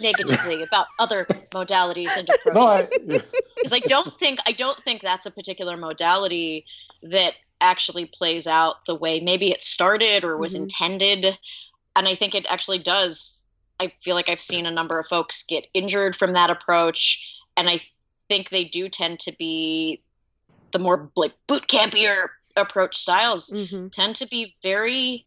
negatively 0.00 0.62
about 0.72 0.86
other 1.00 1.24
modalities 1.50 2.16
and 2.16 2.28
approaches. 2.28 2.94
Because 2.94 3.72
no, 3.72 3.76
I, 3.76 3.76
I 3.76 3.80
don't 3.80 4.18
think 4.18 4.38
I 4.46 4.52
don't 4.52 4.82
think 4.84 5.02
that's 5.02 5.26
a 5.26 5.30
particular 5.32 5.76
modality 5.76 6.64
that 7.02 7.34
actually 7.60 8.06
plays 8.06 8.46
out 8.46 8.84
the 8.84 8.94
way 8.94 9.20
maybe 9.20 9.50
it 9.50 9.62
started 9.62 10.24
or 10.24 10.36
was 10.36 10.54
mm-hmm. 10.54 10.64
intended. 10.64 11.38
And 11.96 12.08
I 12.08 12.14
think 12.14 12.34
it 12.34 12.46
actually 12.48 12.78
does. 12.78 13.44
I 13.80 13.92
feel 14.00 14.14
like 14.14 14.28
I've 14.28 14.40
seen 14.40 14.66
a 14.66 14.70
number 14.70 14.98
of 14.98 15.06
folks 15.06 15.44
get 15.44 15.66
injured 15.74 16.16
from 16.16 16.34
that 16.34 16.50
approach. 16.50 17.26
And 17.56 17.68
I 17.68 17.80
think 18.28 18.50
they 18.50 18.64
do 18.64 18.88
tend 18.88 19.20
to 19.20 19.32
be 19.32 20.02
the 20.70 20.78
more 20.78 21.10
like 21.16 21.32
boot 21.46 21.66
campier 21.66 22.28
approach 22.56 22.96
styles 22.96 23.50
mm-hmm. 23.50 23.88
tend 23.88 24.16
to 24.16 24.26
be 24.26 24.54
very 24.62 25.26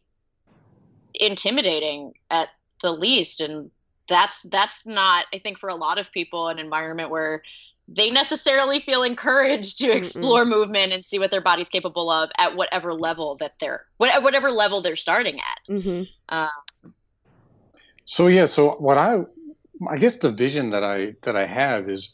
intimidating 1.14 2.14
at 2.30 2.48
the 2.82 2.92
least. 2.92 3.40
And 3.40 3.70
that's 4.12 4.42
that's 4.42 4.86
not, 4.86 5.26
I 5.32 5.38
think, 5.38 5.58
for 5.58 5.68
a 5.68 5.74
lot 5.74 5.98
of 5.98 6.12
people 6.12 6.48
an 6.48 6.58
environment 6.58 7.10
where 7.10 7.42
they 7.88 8.10
necessarily 8.10 8.80
feel 8.80 9.02
encouraged 9.02 9.78
to 9.78 9.90
explore 9.90 10.44
Mm-mm. 10.44 10.50
movement 10.50 10.92
and 10.92 11.04
see 11.04 11.18
what 11.18 11.30
their 11.30 11.40
body's 11.40 11.68
capable 11.68 12.10
of 12.10 12.30
at 12.38 12.56
whatever 12.56 12.92
level 12.92 13.36
that 13.36 13.58
they're 13.58 13.84
whatever 13.96 14.50
level 14.50 14.82
they're 14.82 14.96
starting 14.96 15.38
at. 15.38 15.58
Mm-hmm. 15.68 16.02
Um, 16.28 16.94
so 18.04 18.28
yeah, 18.28 18.46
so 18.46 18.72
what 18.72 18.98
I 18.98 19.18
I 19.88 19.96
guess 19.96 20.18
the 20.18 20.30
vision 20.30 20.70
that 20.70 20.84
I 20.84 21.14
that 21.22 21.36
I 21.36 21.46
have 21.46 21.88
is 21.88 22.12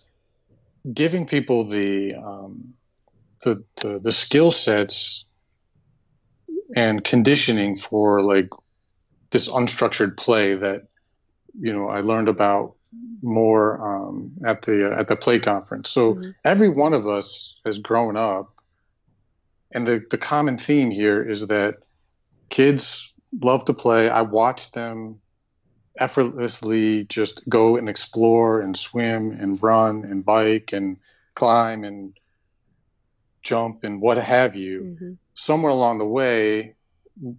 giving 0.92 1.26
people 1.26 1.64
the 1.68 2.14
um, 2.14 2.74
the 3.42 3.62
the, 3.82 3.98
the 3.98 4.12
skill 4.12 4.50
sets 4.50 5.24
and 6.74 7.02
conditioning 7.02 7.78
for 7.78 8.22
like 8.22 8.48
this 9.30 9.48
unstructured 9.48 10.16
play 10.16 10.54
that 10.54 10.87
you 11.60 11.72
know 11.72 11.88
I 11.88 12.00
learned 12.00 12.28
about 12.28 12.74
more 13.22 13.80
um, 13.82 14.32
at 14.44 14.62
the 14.62 14.92
uh, 14.92 15.00
at 15.00 15.08
the 15.08 15.16
play 15.16 15.38
conference. 15.38 15.90
So 15.90 16.14
mm-hmm. 16.14 16.30
every 16.44 16.68
one 16.68 16.94
of 16.94 17.06
us 17.06 17.58
has 17.64 17.78
grown 17.78 18.16
up, 18.16 18.52
and 19.72 19.86
the 19.86 20.04
the 20.10 20.18
common 20.18 20.58
theme 20.58 20.90
here 20.90 21.22
is 21.22 21.46
that 21.48 21.78
kids 22.48 23.12
love 23.42 23.64
to 23.66 23.74
play. 23.74 24.08
I 24.08 24.22
watch 24.22 24.72
them 24.72 25.20
effortlessly 25.98 27.04
just 27.04 27.48
go 27.48 27.76
and 27.76 27.88
explore 27.88 28.60
and 28.60 28.76
swim 28.76 29.32
and 29.32 29.60
run 29.60 30.04
and 30.04 30.24
bike 30.24 30.72
and 30.72 30.96
climb 31.34 31.84
and 31.84 32.16
jump 33.42 33.84
and 33.84 34.00
what 34.00 34.18
have 34.18 34.54
you. 34.54 34.80
Mm-hmm. 34.80 35.12
Somewhere 35.34 35.72
along 35.72 35.98
the 35.98 36.06
way, 36.06 36.74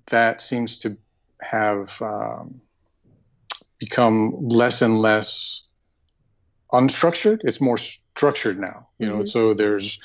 that 0.08 0.42
seems 0.42 0.80
to 0.80 0.98
have 1.42 2.02
um, 2.02 2.62
become 3.80 4.48
less 4.50 4.82
and 4.82 5.02
less 5.02 5.64
unstructured. 6.72 7.40
It's 7.44 7.62
more 7.62 7.78
structured 7.78 8.60
now. 8.60 8.90
You 9.00 9.08
know, 9.08 9.14
mm-hmm. 9.16 9.26
so 9.26 9.54
there's 9.54 10.00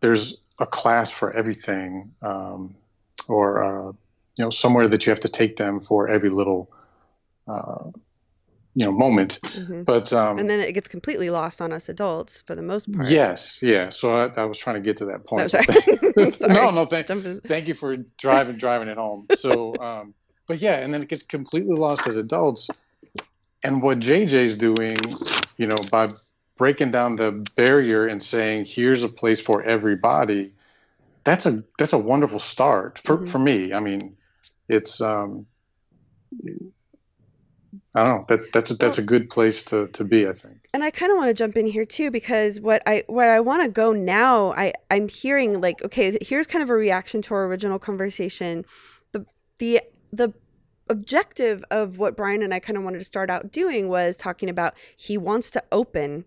there's 0.00 0.36
a 0.58 0.66
class 0.66 1.10
for 1.10 1.34
everything, 1.34 2.12
um, 2.22 2.76
or 3.28 3.64
uh, 3.64 3.92
you 4.36 4.44
know, 4.44 4.50
somewhere 4.50 4.88
that 4.88 5.06
you 5.06 5.10
have 5.10 5.20
to 5.20 5.28
take 5.28 5.56
them 5.56 5.80
for 5.80 6.08
every 6.08 6.30
little. 6.30 6.70
Uh, 7.46 7.90
you 8.74 8.84
know 8.84 8.92
moment 8.92 9.40
mm-hmm. 9.42 9.82
but 9.82 10.12
um, 10.12 10.38
and 10.38 10.48
then 10.48 10.60
it 10.60 10.72
gets 10.72 10.86
completely 10.86 11.30
lost 11.30 11.60
on 11.60 11.72
us 11.72 11.88
adults 11.88 12.42
for 12.42 12.54
the 12.54 12.62
most 12.62 12.92
part 12.92 13.08
yes 13.08 13.60
yeah 13.60 13.88
so 13.88 14.16
i, 14.16 14.40
I 14.40 14.44
was 14.44 14.56
trying 14.56 14.76
to 14.76 14.80
get 14.80 14.98
to 14.98 15.06
that 15.06 15.26
point 15.26 15.52
no 16.48 16.70
no 16.70 16.84
thank, 16.84 17.08
thank 17.44 17.66
you 17.66 17.74
for 17.74 17.96
driving 17.96 18.56
driving 18.56 18.88
it 18.88 18.96
home 18.96 19.26
so 19.34 19.74
um, 19.78 20.14
but 20.48 20.60
yeah, 20.60 20.76
and 20.76 20.92
then 20.92 21.02
it 21.02 21.08
gets 21.08 21.22
completely 21.22 21.76
lost 21.76 22.08
as 22.08 22.16
adults. 22.16 22.68
And 23.62 23.82
what 23.82 24.00
JJ's 24.00 24.56
doing, 24.56 24.96
you 25.56 25.66
know, 25.66 25.76
by 25.90 26.08
breaking 26.56 26.90
down 26.90 27.16
the 27.16 27.46
barrier 27.54 28.04
and 28.04 28.22
saying, 28.22 28.64
here's 28.66 29.04
a 29.04 29.08
place 29.08 29.40
for 29.40 29.62
everybody, 29.62 30.52
that's 31.22 31.44
a 31.46 31.62
that's 31.78 31.92
a 31.92 31.98
wonderful 31.98 32.38
start 32.38 32.98
for, 32.98 33.18
mm-hmm. 33.18 33.26
for 33.26 33.38
me. 33.38 33.72
I 33.72 33.80
mean, 33.80 34.16
it's 34.68 35.00
um 35.00 35.46
I 37.94 38.04
don't 38.04 38.14
know. 38.14 38.24
That 38.28 38.52
that's 38.52 38.70
a, 38.70 38.74
that's 38.74 38.98
a 38.98 39.02
good 39.02 39.28
place 39.28 39.62
to, 39.64 39.88
to 39.88 40.04
be, 40.04 40.26
I 40.26 40.32
think. 40.32 40.68
And 40.72 40.84
I 40.84 40.90
kind 40.90 41.10
of 41.10 41.18
want 41.18 41.28
to 41.28 41.34
jump 41.34 41.56
in 41.56 41.66
here 41.66 41.84
too 41.84 42.10
because 42.10 42.60
what 42.60 42.82
I 42.86 43.04
where 43.08 43.34
I 43.34 43.40
want 43.40 43.62
to 43.62 43.68
go 43.68 43.92
now, 43.92 44.52
I 44.52 44.72
I'm 44.90 45.08
hearing 45.08 45.60
like 45.60 45.82
okay, 45.84 46.16
here's 46.22 46.46
kind 46.46 46.62
of 46.62 46.70
a 46.70 46.74
reaction 46.74 47.22
to 47.22 47.34
our 47.34 47.44
original 47.46 47.78
conversation. 47.78 48.64
The 49.12 49.26
the 49.58 49.80
the 50.12 50.32
objective 50.88 51.62
of 51.70 51.98
what 51.98 52.16
Brian 52.16 52.42
and 52.42 52.54
I 52.54 52.58
kind 52.58 52.76
of 52.76 52.82
wanted 52.82 52.98
to 52.98 53.04
start 53.04 53.30
out 53.30 53.52
doing 53.52 53.88
was 53.88 54.16
talking 54.16 54.48
about 54.48 54.74
he 54.96 55.18
wants 55.18 55.50
to 55.50 55.62
open 55.70 56.24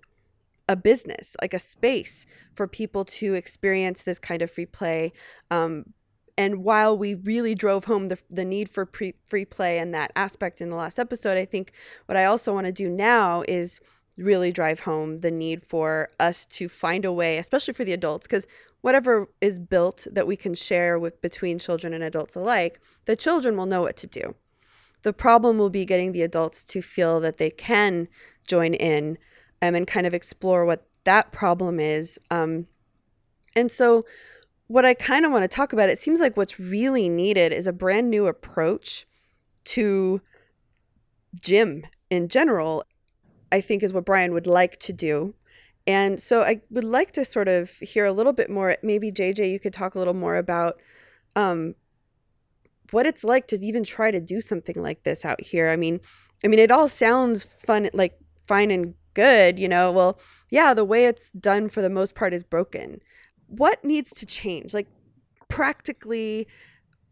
a 0.70 0.76
business, 0.76 1.36
like 1.42 1.54
a 1.54 1.60
space 1.60 2.26
for 2.54 2.68
people 2.68 3.04
to 3.04 3.34
experience 3.34 4.04
this 4.04 4.20
kind 4.20 4.42
of 4.42 4.52
free 4.52 4.66
play. 4.66 5.12
Um, 5.50 5.94
and 6.38 6.64
while 6.64 6.98
we 6.98 7.16
really 7.16 7.56
drove 7.56 7.86
home 7.86 8.08
the, 8.08 8.20
the 8.30 8.46
need 8.46 8.70
for 8.70 8.86
pre- 8.86 9.16
free 9.26 9.46
play 9.46 9.80
and 9.80 9.94
that 9.94 10.12
aspect 10.16 10.62
in 10.62 10.70
the 10.70 10.76
last 10.76 10.98
episode, 10.98 11.38
I 11.38 11.46
think 11.46 11.74
what 12.06 12.18
I 12.18 12.26
also 12.26 12.54
want 12.54 12.68
to 12.68 12.72
do 12.72 12.90
now 12.90 13.44
is 13.48 13.82
really 14.18 14.52
drive 14.52 14.82
home 14.82 15.18
the 15.18 15.32
need 15.32 15.62
for 15.62 16.10
us 16.20 16.46
to 16.46 16.70
find 16.70 17.06
a 17.06 17.12
way, 17.12 17.38
especially 17.38 17.74
for 17.74 17.84
the 17.84 17.94
adults, 17.94 18.28
because 18.28 18.48
whatever 18.82 19.30
is 19.40 19.60
built 19.60 20.08
that 20.12 20.28
we 20.28 20.36
can 20.36 20.54
share 20.54 20.98
with 20.98 21.22
between 21.22 21.60
children 21.60 21.94
and 21.94 22.04
adults 22.04 22.36
alike, 22.36 22.80
the 23.06 23.16
children 23.16 23.56
will 23.56 23.66
know 23.66 23.82
what 23.82 23.96
to 23.98 24.08
do. 24.08 24.36
The 25.04 25.14
problem 25.14 25.58
will 25.58 25.70
be 25.70 25.86
getting 25.86 26.12
the 26.12 26.22
adults 26.22 26.64
to 26.66 26.82
feel 26.82 27.20
that 27.22 27.38
they 27.38 27.50
can 27.50 28.08
join 28.46 28.74
in 28.74 29.18
um, 29.62 29.76
and 29.76 29.88
kind 29.88 30.06
of 30.06 30.14
explore 30.14 30.66
what 30.66 30.86
that 31.04 31.32
problem 31.32 31.80
is. 31.80 32.20
Um, 32.30 32.68
and 33.56 33.72
so, 33.72 34.06
what 34.68 34.86
I 34.86 34.94
kind 34.94 35.26
of 35.26 35.32
want 35.32 35.44
to 35.44 35.54
talk 35.54 35.74
about, 35.74 35.90
it 35.90 36.00
seems 36.00 36.22
like 36.22 36.38
what's 36.38 36.60
really 36.60 37.10
needed 37.10 37.52
is 37.52 37.68
a 37.68 37.74
brand 37.74 38.10
new 38.10 38.28
approach 38.28 39.06
to 39.66 40.22
gym 41.40 41.86
in 42.10 42.30
general, 42.30 42.84
I 43.52 43.60
think 43.60 43.84
is 43.84 43.92
what 43.92 44.06
Brian 44.06 44.32
would 44.34 44.48
like 44.48 44.78
to 44.80 44.94
do. 44.94 45.36
And 45.88 46.20
so 46.20 46.44
I 46.44 46.62
would 46.70 46.84
like 46.84 47.12
to 47.14 47.26
sort 47.26 47.48
of 47.48 47.72
hear 47.80 48.06
a 48.06 48.14
little 48.14 48.34
bit 48.34 48.50
more. 48.50 48.78
Maybe 48.84 49.12
JJ, 49.12 49.52
you 49.52 49.60
could 49.60 49.74
talk 49.74 49.96
a 49.96 50.00
little 50.00 50.14
more 50.14 50.36
about 50.38 50.80
um, 51.36 51.76
what 52.92 53.06
it's 53.06 53.24
like 53.24 53.48
to 53.48 53.60
even 53.60 53.84
try 53.84 54.12
to 54.12 54.20
do 54.20 54.42
something 54.42 54.82
like 54.82 55.04
this 55.04 55.26
out 55.26 55.42
here. 55.42 55.70
I 55.70 55.76
mean, 55.76 56.00
I 56.44 56.48
mean, 56.48 56.60
it 56.60 56.72
all 56.72 56.88
sounds 56.88 57.44
fun, 57.44 57.90
like 57.94 58.18
fine 58.48 58.72
and 58.72 58.94
good, 59.14 59.58
you 59.58 59.68
know. 59.68 59.92
Well, 59.92 60.20
yeah, 60.50 60.74
the 60.74 60.86
way 60.86 61.06
it's 61.06 61.32
done 61.32 61.70
for 61.70 61.82
the 61.82 61.90
most 61.90 62.16
part 62.16 62.34
is 62.34 62.44
broken. 62.44 63.00
What 63.48 63.84
needs 63.84 64.12
to 64.12 64.26
change? 64.26 64.74
Like, 64.74 64.88
practically, 65.50 66.48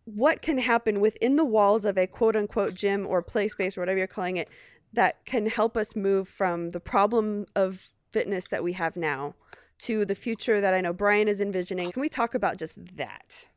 what 0.05 0.41
can 0.41 0.57
happen 0.59 0.99
within 0.99 1.35
the 1.35 1.45
walls 1.45 1.85
of 1.85 1.97
a 1.97 2.07
quote 2.07 2.35
unquote 2.35 2.73
gym 2.73 3.05
or 3.07 3.21
play 3.21 3.47
space 3.47 3.77
or 3.77 3.81
whatever 3.81 3.97
you're 3.97 4.07
calling 4.07 4.37
it 4.37 4.49
that 4.93 5.23
can 5.25 5.47
help 5.47 5.77
us 5.77 5.95
move 5.95 6.27
from 6.27 6.71
the 6.71 6.79
problem 6.79 7.45
of 7.55 7.89
fitness 8.11 8.47
that 8.47 8.63
we 8.63 8.73
have 8.73 8.95
now 8.95 9.35
to 9.79 10.05
the 10.05 10.15
future 10.15 10.59
that 10.61 10.73
I 10.73 10.81
know 10.81 10.93
Brian 10.93 11.27
is 11.27 11.39
envisioning? 11.39 11.91
Can 11.91 12.01
we 12.01 12.09
talk 12.09 12.35
about 12.35 12.57
just 12.57 12.97
that? 12.97 13.47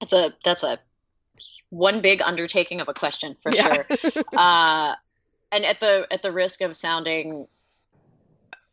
That's 0.00 0.12
a 0.12 0.34
that's 0.44 0.62
a 0.62 0.78
one 1.70 2.00
big 2.00 2.22
undertaking 2.22 2.80
of 2.80 2.88
a 2.88 2.94
question 2.94 3.36
for 3.40 3.52
yeah. 3.52 3.84
sure. 3.84 4.24
uh, 4.36 4.94
and 5.52 5.64
at 5.64 5.80
the 5.80 6.06
at 6.10 6.22
the 6.22 6.32
risk 6.32 6.60
of 6.60 6.76
sounding 6.76 7.46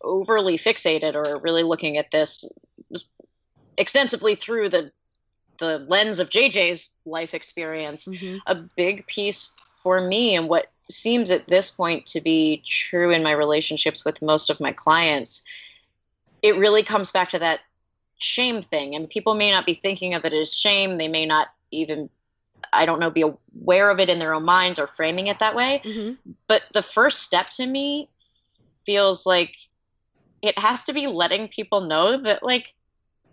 overly 0.02 0.58
fixated 0.58 1.16
or 1.16 1.40
really 1.40 1.64
looking 1.64 1.98
at 1.98 2.12
this 2.12 2.50
extensively 3.78 4.36
through 4.36 4.70
the 4.70 4.92
the 5.58 5.80
lens 5.80 6.20
of 6.20 6.30
JJ's 6.30 6.90
life 7.06 7.34
experience, 7.34 8.08
mm-hmm. 8.08 8.38
a 8.46 8.56
big 8.56 9.08
piece 9.08 9.54
for 9.76 10.02
me 10.02 10.36
and 10.36 10.50
what 10.50 10.68
seems 10.90 11.32
at 11.32 11.48
this 11.48 11.72
point 11.72 12.06
to 12.08 12.22
be 12.22 12.62
true 12.66 13.12
in 13.12 13.24
my 13.24 13.32
relationships 13.32 14.06
with 14.06 14.22
most 14.22 14.50
of 14.50 14.60
my 14.60 14.72
clients, 14.72 15.44
it 16.42 16.58
really 16.58 16.84
comes 16.84 17.12
back 17.12 17.30
to 17.30 17.40
that 17.40 17.62
shame 18.18 18.62
thing. 18.62 18.96
And 18.96 19.10
people 19.10 19.36
may 19.36 19.52
not 19.52 19.66
be 19.66 19.74
thinking 19.74 20.14
of 20.14 20.26
it 20.26 20.34
as 20.34 20.54
shame. 20.54 20.98
They 20.98 21.08
may 21.08 21.26
not 21.26 21.48
even 21.72 22.10
I 22.74 22.86
don't 22.86 23.00
know, 23.00 23.10
be 23.10 23.24
aware 23.24 23.90
of 23.90 24.00
it 24.00 24.10
in 24.10 24.20
their 24.20 24.34
own 24.34 24.44
minds 24.44 24.80
or 24.80 24.88
framing 24.88 25.28
it 25.28 25.40
that 25.40 25.56
way. 25.56 25.82
Mm-hmm. 25.84 26.32
But 26.48 26.64
the 26.74 26.82
first 26.82 27.24
step 27.24 27.50
to 27.52 27.66
me 27.66 28.10
feels 28.86 29.26
like 29.26 29.56
it 30.42 30.58
has 30.60 30.84
to 30.86 30.94
be 30.94 31.08
letting 31.08 31.48
people 31.48 31.82
know 31.82 32.18
that, 32.22 32.44
like, 32.44 32.76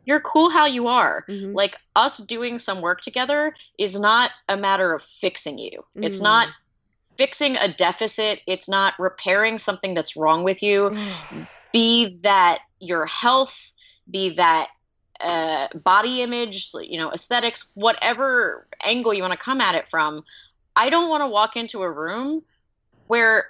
you're 0.05 0.21
cool 0.21 0.51
how 0.51 0.67
you 0.67 0.89
are. 0.89 1.25
Mm-hmm. 1.29 1.55
Like, 1.55 1.77
us 1.95 2.19
doing 2.19 2.59
some 2.59 2.81
work 2.81 3.01
together 3.01 3.55
is 3.79 3.99
not 3.99 4.31
a 4.49 4.57
matter 4.57 4.93
of 4.93 5.03
fixing 5.03 5.59
you, 5.59 5.81
mm-hmm. 5.81 6.05
it's 6.05 6.21
not 6.21 6.49
fixing 7.19 7.57
a 7.57 7.73
deficit, 7.73 8.41
it's 8.47 8.69
not 8.69 8.95
repairing 8.99 9.59
something 9.59 9.95
that's 9.95 10.17
wrong 10.17 10.45
with 10.45 10.63
you. 10.63 10.97
be 11.73 12.19
that 12.23 12.59
your 12.81 13.07
health, 13.07 13.73
be 14.11 14.35
that 14.35 14.69
uh, 15.21 15.69
body 15.75 16.21
image, 16.23 16.71
you 16.83 16.99
know, 16.99 17.11
aesthetics, 17.11 17.71
whatever 17.75 18.67
angle 18.85 19.15
you 19.15 19.23
want 19.23 19.33
to 19.33 19.39
come 19.39 19.61
at 19.61 19.75
it 19.75 19.89
from. 19.89 20.23
I 20.77 20.91
don't 20.91 21.09
want 21.09 21.23
to 21.23 21.29
walk 21.29 21.57
into 21.57 21.83
a 21.83 21.91
room 21.91 22.43
where 23.07 23.47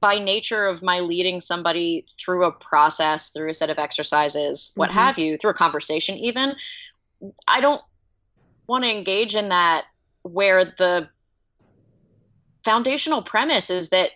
by 0.00 0.18
nature 0.18 0.66
of 0.66 0.82
my 0.82 0.98
leading 0.98 1.40
somebody 1.40 2.04
through 2.18 2.44
a 2.44 2.52
process, 2.52 3.30
through 3.30 3.50
a 3.50 3.54
set 3.54 3.70
of 3.70 3.78
exercises, 3.78 4.72
what 4.74 4.90
Mhm. 4.90 4.94
have 4.94 5.18
you, 5.18 5.36
through 5.36 5.52
a 5.52 5.54
conversation, 5.54 6.18
even, 6.18 6.56
I 7.46 7.60
don't 7.60 7.80
want 8.66 8.84
to 8.84 8.90
engage 8.90 9.36
in 9.36 9.50
that 9.50 9.86
where 10.22 10.64
the 10.64 11.08
foundational 12.64 13.22
premise 13.22 13.70
is 13.70 13.90
that 13.90 14.10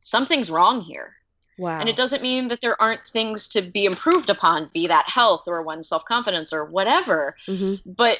something's 0.00 0.50
wrong 0.50 0.80
here. 0.80 1.12
Wow. 1.58 1.78
And 1.78 1.88
it 1.88 1.96
doesn't 1.96 2.22
mean 2.22 2.48
that 2.48 2.62
there 2.62 2.80
aren't 2.80 3.04
things 3.04 3.48
to 3.48 3.62
be 3.62 3.84
improved 3.84 4.30
upon, 4.30 4.70
be 4.72 4.86
that 4.86 5.08
health 5.08 5.44
or 5.46 5.62
one's 5.62 5.88
self 5.88 6.04
confidence 6.04 6.52
or 6.52 6.64
whatever. 6.64 7.36
hmm 7.46 7.74
But 7.84 8.18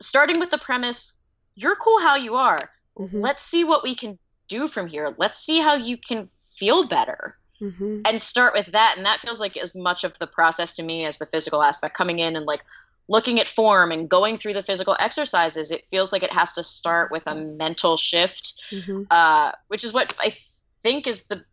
starting 0.00 0.40
with 0.40 0.50
the 0.50 0.58
premise, 0.58 1.20
you're 1.54 1.76
cool 1.76 2.00
how 2.00 2.16
you 2.16 2.36
are. 2.36 2.70
hmm 2.96 3.20
Let's 3.20 3.42
see 3.42 3.64
what 3.64 3.82
we 3.82 3.94
can 3.94 4.18
do 4.48 4.68
from 4.68 4.86
here. 4.86 5.14
Let's 5.18 5.40
see 5.40 5.60
how 5.60 5.74
you 5.74 5.96
can 5.98 6.28
feel 6.56 6.86
better 6.86 7.36
hmm 7.58 8.00
and 8.06 8.20
start 8.20 8.52
with 8.54 8.66
that. 8.72 8.94
And 8.96 9.06
that 9.06 9.20
feels 9.20 9.40
like 9.40 9.56
as 9.56 9.74
much 9.74 10.04
of 10.04 10.18
the 10.18 10.26
process 10.26 10.76
to 10.76 10.82
me 10.82 11.04
as 11.04 11.18
the 11.18 11.26
physical 11.26 11.62
aspect 11.62 11.96
coming 11.96 12.18
in 12.18 12.36
and 12.36 12.44
like 12.46 12.62
looking 13.08 13.38
at 13.40 13.46
form 13.48 13.92
and 13.92 14.08
going 14.08 14.36
through 14.36 14.54
the 14.54 14.62
physical 14.62 14.96
exercises. 14.98 15.70
It 15.70 15.84
feels 15.90 16.12
like 16.12 16.22
it 16.22 16.32
has 16.32 16.54
to 16.54 16.62
start 16.62 17.10
with 17.12 17.24
a 17.26 17.34
mental 17.34 17.96
shift 17.96 18.54
hmm 18.70 19.02
uh, 19.10 19.52
which 19.68 19.84
is 19.84 19.92
what 19.92 20.14
I 20.18 20.34
think 20.82 21.06
is 21.06 21.26
the 21.26 21.44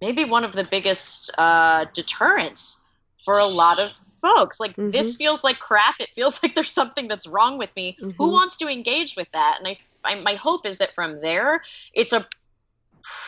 maybe 0.00 0.24
one 0.24 0.44
of 0.44 0.52
the 0.52 0.64
biggest 0.64 1.30
uh, 1.38 1.84
deterrents 1.94 2.82
for 3.24 3.38
a 3.38 3.46
lot 3.46 3.78
of 3.78 3.94
folks. 4.22 4.58
Like 4.58 4.74
this 4.92 5.16
feels 5.16 5.44
like 5.44 5.58
crap. 5.58 5.96
It 6.00 6.08
feels 6.14 6.42
like 6.42 6.54
there's 6.54 6.70
something 6.70 7.06
that's 7.08 7.26
wrong 7.26 7.58
with 7.58 7.74
me. 7.76 7.96
Who 8.18 8.28
Mhm. 8.28 8.32
wants 8.32 8.56
to 8.58 8.68
engage 8.68 9.14
with 9.16 9.30
that? 9.32 9.56
And 9.58 9.68
I, 9.68 9.78
I, 10.04 10.14
my 10.20 10.34
hope 10.34 10.66
is 10.66 10.78
that 10.78 10.94
from 10.94 11.20
there, 11.20 11.62
it's 11.94 12.12
a 12.12 12.26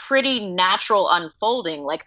pretty 0.09 0.41
natural 0.47 1.09
unfolding. 1.11 1.83
Like, 1.83 2.05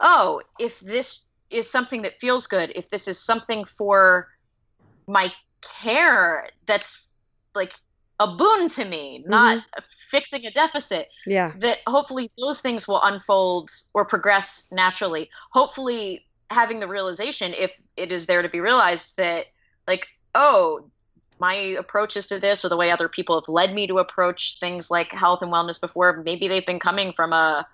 oh, 0.00 0.42
if 0.58 0.78
this 0.80 1.24
is 1.50 1.70
something 1.70 2.02
that 2.02 2.18
feels 2.20 2.46
good, 2.46 2.72
if 2.74 2.88
this 2.90 3.08
is 3.08 3.22
something 3.22 3.64
for 3.64 4.28
my 5.06 5.32
care 5.60 6.48
that's 6.66 7.08
like 7.54 7.72
a 8.18 8.26
boon 8.26 8.68
to 8.68 8.84
me, 8.84 9.24
not 9.26 9.58
mm-hmm. 9.58 9.84
fixing 10.10 10.46
a 10.46 10.50
deficit, 10.50 11.08
Yeah. 11.26 11.52
that 11.58 11.78
hopefully 11.86 12.30
those 12.38 12.60
things 12.60 12.88
will 12.88 13.02
unfold 13.02 13.70
or 13.94 14.04
progress 14.04 14.68
naturally. 14.72 15.30
Hopefully, 15.50 16.26
having 16.50 16.80
the 16.80 16.88
realization, 16.88 17.52
if 17.58 17.80
it 17.96 18.12
is 18.12 18.26
there 18.26 18.42
to 18.42 18.48
be 18.48 18.60
realized, 18.60 19.16
that 19.16 19.46
like, 19.86 20.06
oh, 20.34 20.88
my 21.38 21.54
approaches 21.54 22.26
to 22.28 22.38
this 22.38 22.64
or 22.64 22.68
the 22.68 22.76
way 22.76 22.90
other 22.90 23.08
people 23.08 23.38
have 23.38 23.48
led 23.48 23.74
me 23.74 23.86
to 23.86 23.98
approach 23.98 24.58
things 24.58 24.90
like 24.90 25.12
health 25.12 25.42
and 25.42 25.52
wellness 25.52 25.80
before, 25.80 26.22
maybe 26.24 26.48
they've 26.48 26.64
been 26.64 26.80
coming 26.80 27.12
from 27.12 27.32
a, 27.32 27.66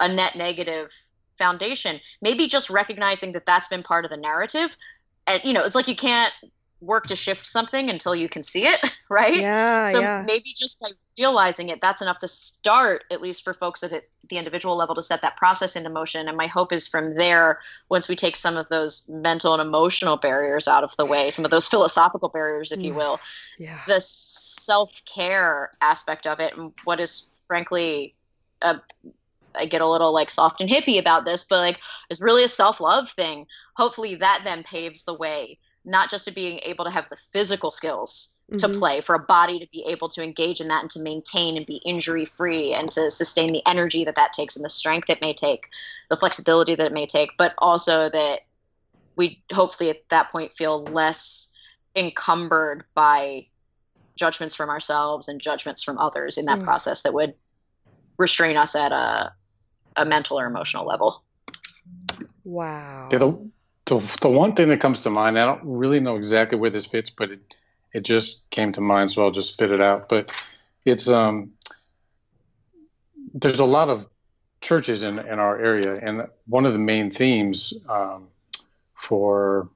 a 0.00 0.08
net 0.08 0.36
negative 0.36 0.90
foundation. 1.36 2.00
Maybe 2.22 2.46
just 2.46 2.70
recognizing 2.70 3.32
that 3.32 3.44
that's 3.44 3.68
been 3.68 3.82
part 3.82 4.06
of 4.06 4.10
the 4.10 4.16
narrative. 4.16 4.74
And, 5.26 5.42
you 5.44 5.52
know, 5.52 5.62
it's 5.64 5.74
like 5.74 5.88
you 5.88 5.96
can't 5.96 6.32
work 6.80 7.06
to 7.06 7.16
shift 7.16 7.46
something 7.46 7.90
until 7.90 8.14
you 8.14 8.28
can 8.28 8.42
see 8.42 8.66
it, 8.66 8.80
right? 9.10 9.36
Yeah. 9.36 9.86
so 9.86 10.00
yeah. 10.00 10.24
maybe 10.26 10.52
just 10.56 10.80
by 10.80 10.88
realizing 11.18 11.68
it 11.68 11.80
that's 11.80 12.00
enough 12.00 12.18
to 12.18 12.28
start 12.28 13.04
at 13.10 13.20
least 13.20 13.44
for 13.44 13.52
folks 13.52 13.82
at 13.82 13.90
the 14.28 14.36
individual 14.38 14.76
level 14.76 14.94
to 14.94 15.02
set 15.02 15.20
that 15.20 15.36
process 15.36 15.76
into 15.76 15.90
motion 15.90 16.28
and 16.28 16.36
my 16.36 16.46
hope 16.46 16.72
is 16.72 16.88
from 16.88 17.14
there 17.16 17.58
once 17.90 18.08
we 18.08 18.16
take 18.16 18.36
some 18.36 18.56
of 18.56 18.66
those 18.70 19.06
mental 19.08 19.52
and 19.52 19.60
emotional 19.60 20.16
barriers 20.16 20.66
out 20.66 20.82
of 20.82 20.96
the 20.96 21.04
way 21.04 21.28
some 21.30 21.44
of 21.44 21.50
those 21.50 21.66
philosophical 21.72 22.30
barriers 22.30 22.72
if 22.72 22.82
you 22.82 22.92
mm, 22.92 22.96
will 22.96 23.20
Yeah. 23.58 23.80
the 23.86 24.00
self-care 24.00 25.72
aspect 25.82 26.26
of 26.26 26.40
it 26.40 26.56
and 26.56 26.72
what 26.84 27.00
is 27.00 27.28
frankly 27.48 28.14
a 28.62 28.80
I 29.54 29.66
get 29.66 29.82
a 29.82 29.86
little 29.86 30.12
like 30.12 30.30
soft 30.30 30.60
and 30.60 30.70
hippie 30.70 31.00
about 31.00 31.24
this, 31.24 31.44
but 31.44 31.58
like 31.58 31.80
it's 32.08 32.20
really 32.20 32.44
a 32.44 32.48
self-love 32.48 33.10
thing. 33.10 33.46
Hopefully 33.76 34.14
that 34.14 34.42
then 34.44 34.62
paves 34.62 35.02
the 35.02 35.14
way, 35.14 35.58
not 35.84 36.10
just 36.10 36.24
to 36.26 36.30
being 36.30 36.60
able 36.64 36.84
to 36.84 36.90
have 36.90 37.08
the 37.08 37.16
physical 37.16 37.70
skills 37.70 38.36
to 38.58 38.68
Mhm. 38.68 38.78
play, 38.78 39.00
for 39.00 39.14
a 39.14 39.18
body 39.18 39.58
to 39.58 39.66
be 39.72 39.84
able 39.86 40.08
to 40.08 40.22
engage 40.22 40.60
in 40.60 40.68
that 40.68 40.82
and 40.82 40.90
to 40.90 41.00
maintain 41.00 41.56
and 41.56 41.64
be 41.66 41.76
injury-free 41.84 42.74
and 42.74 42.90
to 42.90 43.10
sustain 43.10 43.52
the 43.52 43.62
energy 43.66 44.04
that 44.04 44.16
that 44.16 44.32
takes 44.32 44.56
and 44.56 44.64
the 44.64 44.68
strength 44.68 45.08
it 45.08 45.20
may 45.20 45.32
take, 45.32 45.68
the 46.10 46.16
flexibility 46.16 46.74
that 46.74 46.86
it 46.86 46.92
may 46.92 47.06
take, 47.06 47.30
but 47.38 47.54
also 47.58 48.08
that 48.10 48.40
we 49.16 49.42
hopefully 49.52 49.90
at 49.90 50.08
that 50.08 50.30
point 50.30 50.52
feel 50.52 50.84
less 50.84 51.52
encumbered 51.96 52.84
by 52.94 53.46
judgments 54.16 54.54
from 54.54 54.68
ourselves 54.68 55.28
and 55.28 55.40
judgments 55.40 55.82
from 55.82 55.98
others 55.98 56.36
in 56.36 56.46
that 56.46 56.58
Mm. 56.58 56.64
process 56.64 57.02
that 57.02 57.14
would 57.14 57.34
restrain 58.18 58.56
us 58.56 58.74
at 58.74 58.92
a 58.92 59.32
a 59.96 60.04
mental 60.04 60.38
or 60.38 60.46
emotional 60.46 60.86
level. 60.86 61.24
Wow. 62.44 63.08
Yeah, 63.12 63.18
the, 63.18 63.50
the 63.90 64.18
the 64.22 64.28
one 64.28 64.54
thing 64.54 64.68
that 64.68 64.80
comes 64.80 65.02
to 65.02 65.10
mind, 65.10 65.38
I 65.38 65.44
don't 65.44 65.62
really 65.64 66.00
know 66.00 66.16
exactly 66.16 66.58
where 66.58 66.70
this 66.70 66.86
fits, 66.86 67.10
but 67.10 67.30
it 67.30 67.40
it 67.92 68.04
just 68.04 68.48
came 68.50 68.72
to 68.72 68.80
mind, 68.80 69.10
so 69.10 69.22
I'll 69.22 69.32
just 69.32 69.58
fit 69.58 69.70
it 69.70 69.80
out. 69.80 70.08
But 70.08 70.32
it's 70.84 71.08
um 71.08 71.52
there's 73.34 73.58
a 73.58 73.64
lot 73.64 73.90
of 73.90 74.06
churches 74.60 75.02
in 75.02 75.18
in 75.18 75.38
our 75.38 75.58
area, 75.58 75.94
and 76.00 76.26
one 76.46 76.66
of 76.66 76.72
the 76.72 76.78
main 76.78 77.10
themes 77.10 77.74
um, 77.88 78.28
for 78.94 79.68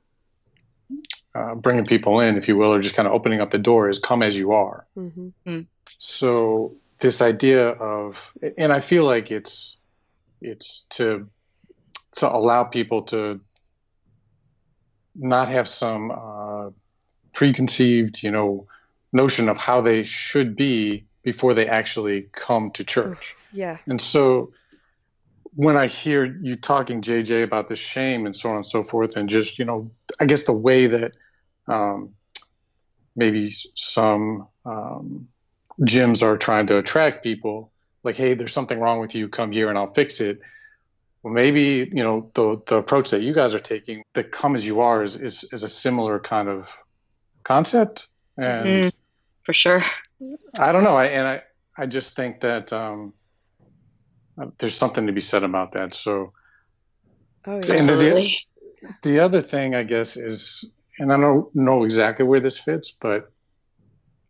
uh, 1.35 1.55
bringing 1.57 1.85
people 1.85 2.21
in, 2.21 2.37
if 2.37 2.47
you 2.49 2.57
will, 2.57 2.73
or 2.73 2.81
just 2.81 2.95
kind 2.95 3.09
of 3.09 3.15
opening 3.15 3.41
up 3.41 3.51
the 3.51 3.59
door, 3.59 3.89
is 3.89 3.99
come 3.99 4.23
as 4.23 4.37
you 4.37 4.53
are. 4.53 4.87
hmm 4.95 5.61
So 5.99 6.77
this 7.01 7.21
idea 7.21 7.69
of, 7.69 8.33
and 8.57 8.73
I 8.73 8.81
feel 8.81 9.05
like 9.05 9.31
it's 9.31 9.77
it's 10.41 10.87
to 10.91 11.29
to 12.17 12.33
allow 12.33 12.65
people 12.65 13.03
to 13.03 13.41
not 15.15 15.49
have 15.49 15.69
some 15.69 16.11
uh, 16.11 16.71
preconceived, 17.33 18.23
you 18.23 18.31
know, 18.31 18.67
notion 19.13 19.49
of 19.49 19.59
how 19.59 19.81
they 19.81 20.05
should 20.05 20.57
be 20.57 21.05
before 21.23 21.55
they 21.55 21.67
actually 21.67 22.29
come 22.33 22.71
to 22.73 22.85
church. 22.85 23.35
Yeah. 23.53 23.79
And 23.87 24.01
so 24.01 24.53
when 25.55 25.77
I 25.77 25.87
hear 25.87 26.25
you 26.25 26.57
talking, 26.57 27.01
JJ, 27.01 27.45
about 27.45 27.69
the 27.69 27.77
shame 27.77 28.27
and 28.27 28.35
so 28.35 28.51
on 28.51 28.57
and 28.57 28.67
so 28.67 28.83
forth, 28.83 29.17
and 29.17 29.29
just, 29.29 29.59
you 29.59 29.65
know, 29.65 29.91
I 30.19 30.27
guess 30.27 30.45
the 30.45 30.53
way 30.53 30.89
that 30.89 31.13
um, 31.69 32.11
maybe 33.15 33.55
some 33.75 34.49
um, 34.67 35.29
gyms 35.81 36.23
are 36.23 36.37
trying 36.37 36.67
to 36.67 36.79
attract 36.79 37.23
people, 37.23 37.71
like, 38.03 38.17
hey, 38.17 38.35
there's 38.35 38.53
something 38.53 38.79
wrong 38.79 39.01
with 39.01 39.15
you, 39.15 39.29
come 39.29 39.53
here 39.53 39.69
and 39.69 39.79
I'll 39.79 39.93
fix 39.93 40.21
it. 40.21 40.41
Well, 41.25 41.33
maybe, 41.33 41.89
you 41.91 42.05
know, 42.05 42.31
the, 42.35 42.63
the 42.67 42.77
approach 42.77 43.11
that 43.11 43.23
you 43.23 43.33
guys 43.33 43.55
are 43.55 43.59
taking, 43.59 44.03
that 44.13 44.31
come 44.31 44.55
as 44.55 44.65
you 44.65 44.83
are, 44.83 45.03
is, 45.03 45.17
is, 45.17 45.45
is 45.53 45.63
a 45.63 45.69
similar 45.69 46.21
kind 46.21 46.51
of 46.51 46.77
concept. 47.45 48.09
And 48.37 48.67
Mm, 48.67 48.93
for 49.45 49.55
sure. 49.55 49.81
I 50.59 50.73
don't 50.73 50.85
know. 50.85 50.97
I, 50.97 51.07
and 51.07 51.27
I, 51.27 51.43
I 51.79 51.87
just 51.87 52.15
think 52.15 52.41
that 52.41 52.73
um, 52.75 53.15
there's 54.59 54.77
something 54.77 55.07
to 55.07 55.13
be 55.13 55.23
said 55.23 55.45
about 55.45 55.73
that. 55.73 55.95
So 55.95 56.33
Oh 57.47 57.59
yeah. 57.59 57.67
the- 57.67 57.75
Absolutely. 57.75 58.37
the 59.03 59.21
other 59.21 59.41
thing, 59.41 59.75
I 59.75 59.83
guess, 59.83 60.17
is, 60.19 60.71
and 60.99 61.11
I 61.11 61.17
don't 61.17 61.55
know 61.55 61.85
exactly 61.85 62.27
where 62.27 62.41
this 62.41 62.59
fits, 62.59 62.95
but 63.01 63.31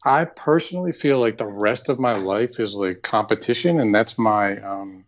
I 0.04 0.26
personally 0.26 0.92
feel 0.92 1.18
like 1.18 1.38
the 1.38 1.46
rest 1.46 1.88
of 1.88 1.98
my 1.98 2.14
life 2.16 2.60
is 2.60 2.74
like 2.74 3.02
competition, 3.02 3.80
and 3.80 3.94
that's 3.94 4.18
my 4.18 4.58
um, 4.60 5.06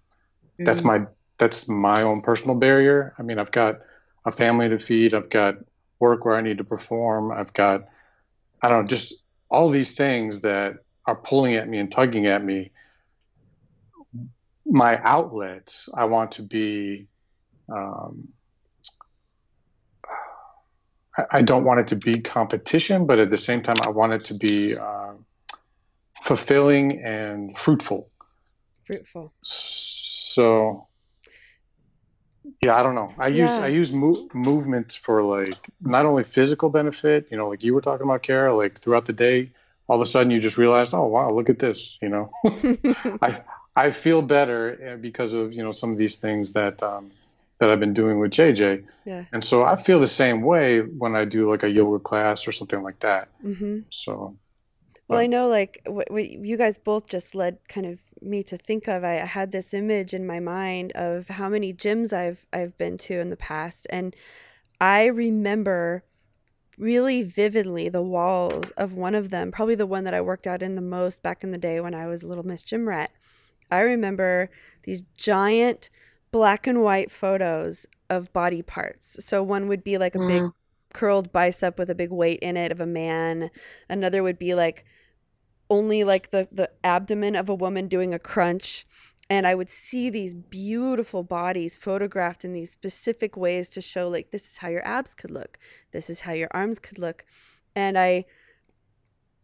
that's 0.58 0.82
Mm. 0.82 0.86
my 0.86 1.06
that's 1.38 1.68
my 1.68 2.02
own 2.02 2.22
personal 2.22 2.56
barrier. 2.56 3.14
I 3.18 3.22
mean, 3.22 3.38
I've 3.38 3.52
got 3.52 3.80
a 4.24 4.32
family 4.32 4.68
to 4.68 4.78
feed, 4.78 5.14
I've 5.14 5.30
got 5.30 5.56
work 5.98 6.24
where 6.24 6.36
I 6.36 6.40
need 6.40 6.58
to 6.58 6.64
perform, 6.64 7.32
I've 7.32 7.52
got 7.52 7.88
I 8.62 8.68
don't 8.68 8.82
know, 8.82 8.88
just 8.88 9.14
all 9.48 9.68
these 9.68 9.94
things 9.94 10.40
that 10.40 10.76
are 11.06 11.16
pulling 11.16 11.54
at 11.54 11.68
me 11.68 11.78
and 11.78 11.90
tugging 11.90 12.26
at 12.26 12.42
me. 12.42 12.72
My 14.66 15.00
outlets, 15.02 15.88
I 15.94 16.04
want 16.06 16.32
to 16.32 16.42
be. 16.42 17.06
Um, 17.68 18.28
I, 21.16 21.24
I 21.38 21.42
don't 21.42 21.64
want 21.64 21.80
it 21.80 21.86
to 21.88 21.96
be 21.96 22.20
competition, 22.20 23.06
but 23.06 23.18
at 23.18 23.30
the 23.30 23.38
same 23.38 23.62
time, 23.62 23.76
I 23.84 23.90
want 23.90 24.12
it 24.12 24.22
to 24.22 24.34
be 24.34 24.76
uh, 24.76 25.12
fulfilling 26.22 27.04
and 27.04 27.56
fruitful. 27.56 28.10
Fruitful. 28.86 29.32
So, 29.42 30.88
yeah, 32.62 32.76
I 32.76 32.82
don't 32.82 32.94
know. 32.94 33.12
I 33.18 33.28
use 33.28 33.50
I 33.50 33.68
use 33.68 33.92
mo- 33.92 34.28
movement 34.32 34.92
for 34.92 35.22
like 35.22 35.58
not 35.80 36.06
only 36.06 36.24
physical 36.24 36.68
benefit, 36.68 37.28
you 37.30 37.36
know, 37.36 37.48
like 37.48 37.62
you 37.62 37.74
were 37.74 37.80
talking 37.80 38.04
about, 38.04 38.22
Kara. 38.22 38.56
Like 38.56 38.78
throughout 38.78 39.04
the 39.06 39.12
day, 39.12 39.50
all 39.88 39.96
of 39.96 40.02
a 40.02 40.06
sudden 40.06 40.30
you 40.30 40.40
just 40.40 40.58
realized, 40.58 40.94
oh 40.94 41.06
wow, 41.06 41.30
look 41.30 41.50
at 41.50 41.58
this. 41.58 41.98
You 42.00 42.08
know, 42.08 42.30
I 43.22 43.42
I 43.74 43.90
feel 43.90 44.22
better 44.22 44.92
uh, 44.92 44.96
because 44.96 45.34
of 45.34 45.52
you 45.52 45.62
know 45.62 45.70
some 45.70 45.92
of 45.92 45.98
these 45.98 46.16
things 46.16 46.52
that 46.52 46.82
um, 46.82 47.10
that 47.58 47.70
I've 47.70 47.80
been 47.80 47.94
doing 47.94 48.18
with 48.18 48.32
JJ, 48.32 48.84
yeah. 49.04 49.24
and 49.32 49.42
so 49.42 49.64
I 49.64 49.76
feel 49.76 50.00
the 50.00 50.06
same 50.06 50.42
way 50.42 50.80
when 50.80 51.14
I 51.14 51.24
do 51.24 51.50
like 51.50 51.62
a 51.62 51.68
yoga 51.68 51.98
class 51.98 52.48
or 52.48 52.52
something 52.52 52.82
like 52.82 53.00
that. 53.00 53.28
mm-hmm. 53.44 53.80
So 53.90 54.36
Well, 55.08 55.18
I 55.18 55.26
know 55.26 55.48
like 55.48 55.82
what, 55.86 56.10
what 56.10 56.28
you 56.28 56.56
guys 56.56 56.78
both 56.78 57.08
just 57.08 57.34
led 57.34 57.58
kind 57.68 57.86
of 57.86 58.00
me 58.26 58.42
to 58.44 58.56
think 58.56 58.88
of. 58.88 59.04
I 59.04 59.14
had 59.14 59.52
this 59.52 59.72
image 59.72 60.14
in 60.14 60.26
my 60.26 60.40
mind 60.40 60.92
of 60.92 61.28
how 61.28 61.48
many 61.48 61.72
gyms 61.72 62.12
I've 62.12 62.46
I've 62.52 62.76
been 62.78 62.98
to 62.98 63.20
in 63.20 63.30
the 63.30 63.36
past, 63.36 63.86
and 63.90 64.14
I 64.80 65.06
remember 65.06 66.04
really 66.78 67.22
vividly 67.22 67.88
the 67.88 68.02
walls 68.02 68.70
of 68.72 68.94
one 68.94 69.14
of 69.14 69.30
them, 69.30 69.50
probably 69.50 69.74
the 69.74 69.86
one 69.86 70.04
that 70.04 70.14
I 70.14 70.20
worked 70.20 70.46
out 70.46 70.62
in 70.62 70.74
the 70.74 70.82
most 70.82 71.22
back 71.22 71.42
in 71.42 71.50
the 71.50 71.58
day 71.58 71.80
when 71.80 71.94
I 71.94 72.06
was 72.06 72.22
Little 72.22 72.46
Miss 72.46 72.62
Gym 72.62 72.88
Rat. 72.88 73.10
I 73.70 73.80
remember 73.80 74.50
these 74.82 75.02
giant 75.16 75.90
black 76.30 76.66
and 76.66 76.82
white 76.82 77.10
photos 77.10 77.86
of 78.10 78.32
body 78.32 78.62
parts. 78.62 79.24
So 79.24 79.42
one 79.42 79.68
would 79.68 79.82
be 79.82 79.98
like 79.98 80.14
a 80.14 80.18
mm. 80.18 80.28
big 80.28 80.50
curled 80.92 81.32
bicep 81.32 81.78
with 81.78 81.90
a 81.90 81.94
big 81.94 82.10
weight 82.10 82.40
in 82.40 82.56
it 82.56 82.72
of 82.72 82.80
a 82.80 82.86
man. 82.86 83.50
Another 83.88 84.22
would 84.22 84.38
be 84.38 84.54
like 84.54 84.84
only 85.68 86.04
like 86.04 86.30
the 86.30 86.48
the 86.50 86.70
abdomen 86.84 87.36
of 87.36 87.48
a 87.48 87.54
woman 87.54 87.88
doing 87.88 88.14
a 88.14 88.18
crunch. 88.18 88.86
And 89.28 89.46
I 89.46 89.56
would 89.56 89.70
see 89.70 90.08
these 90.08 90.34
beautiful 90.34 91.24
bodies 91.24 91.76
photographed 91.76 92.44
in 92.44 92.52
these 92.52 92.70
specific 92.70 93.36
ways 93.36 93.68
to 93.70 93.80
show 93.80 94.08
like 94.08 94.30
this 94.30 94.48
is 94.48 94.58
how 94.58 94.68
your 94.68 94.86
abs 94.86 95.14
could 95.14 95.30
look, 95.30 95.58
this 95.92 96.08
is 96.08 96.20
how 96.20 96.32
your 96.32 96.48
arms 96.52 96.78
could 96.78 96.98
look. 96.98 97.24
And 97.74 97.98
I 97.98 98.24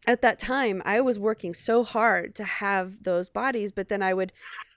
at 0.07 0.23
that 0.23 0.39
time 0.39 0.83
I 0.85 1.01
was 1.01 1.19
working 1.19 1.55
so 1.55 1.83
hard 1.85 2.35
to 2.37 2.45
have 2.45 3.03
those 3.03 3.29
bodies, 3.29 3.73
but 3.73 3.89
then 3.89 4.03
I 4.03 4.15
would 4.15 4.33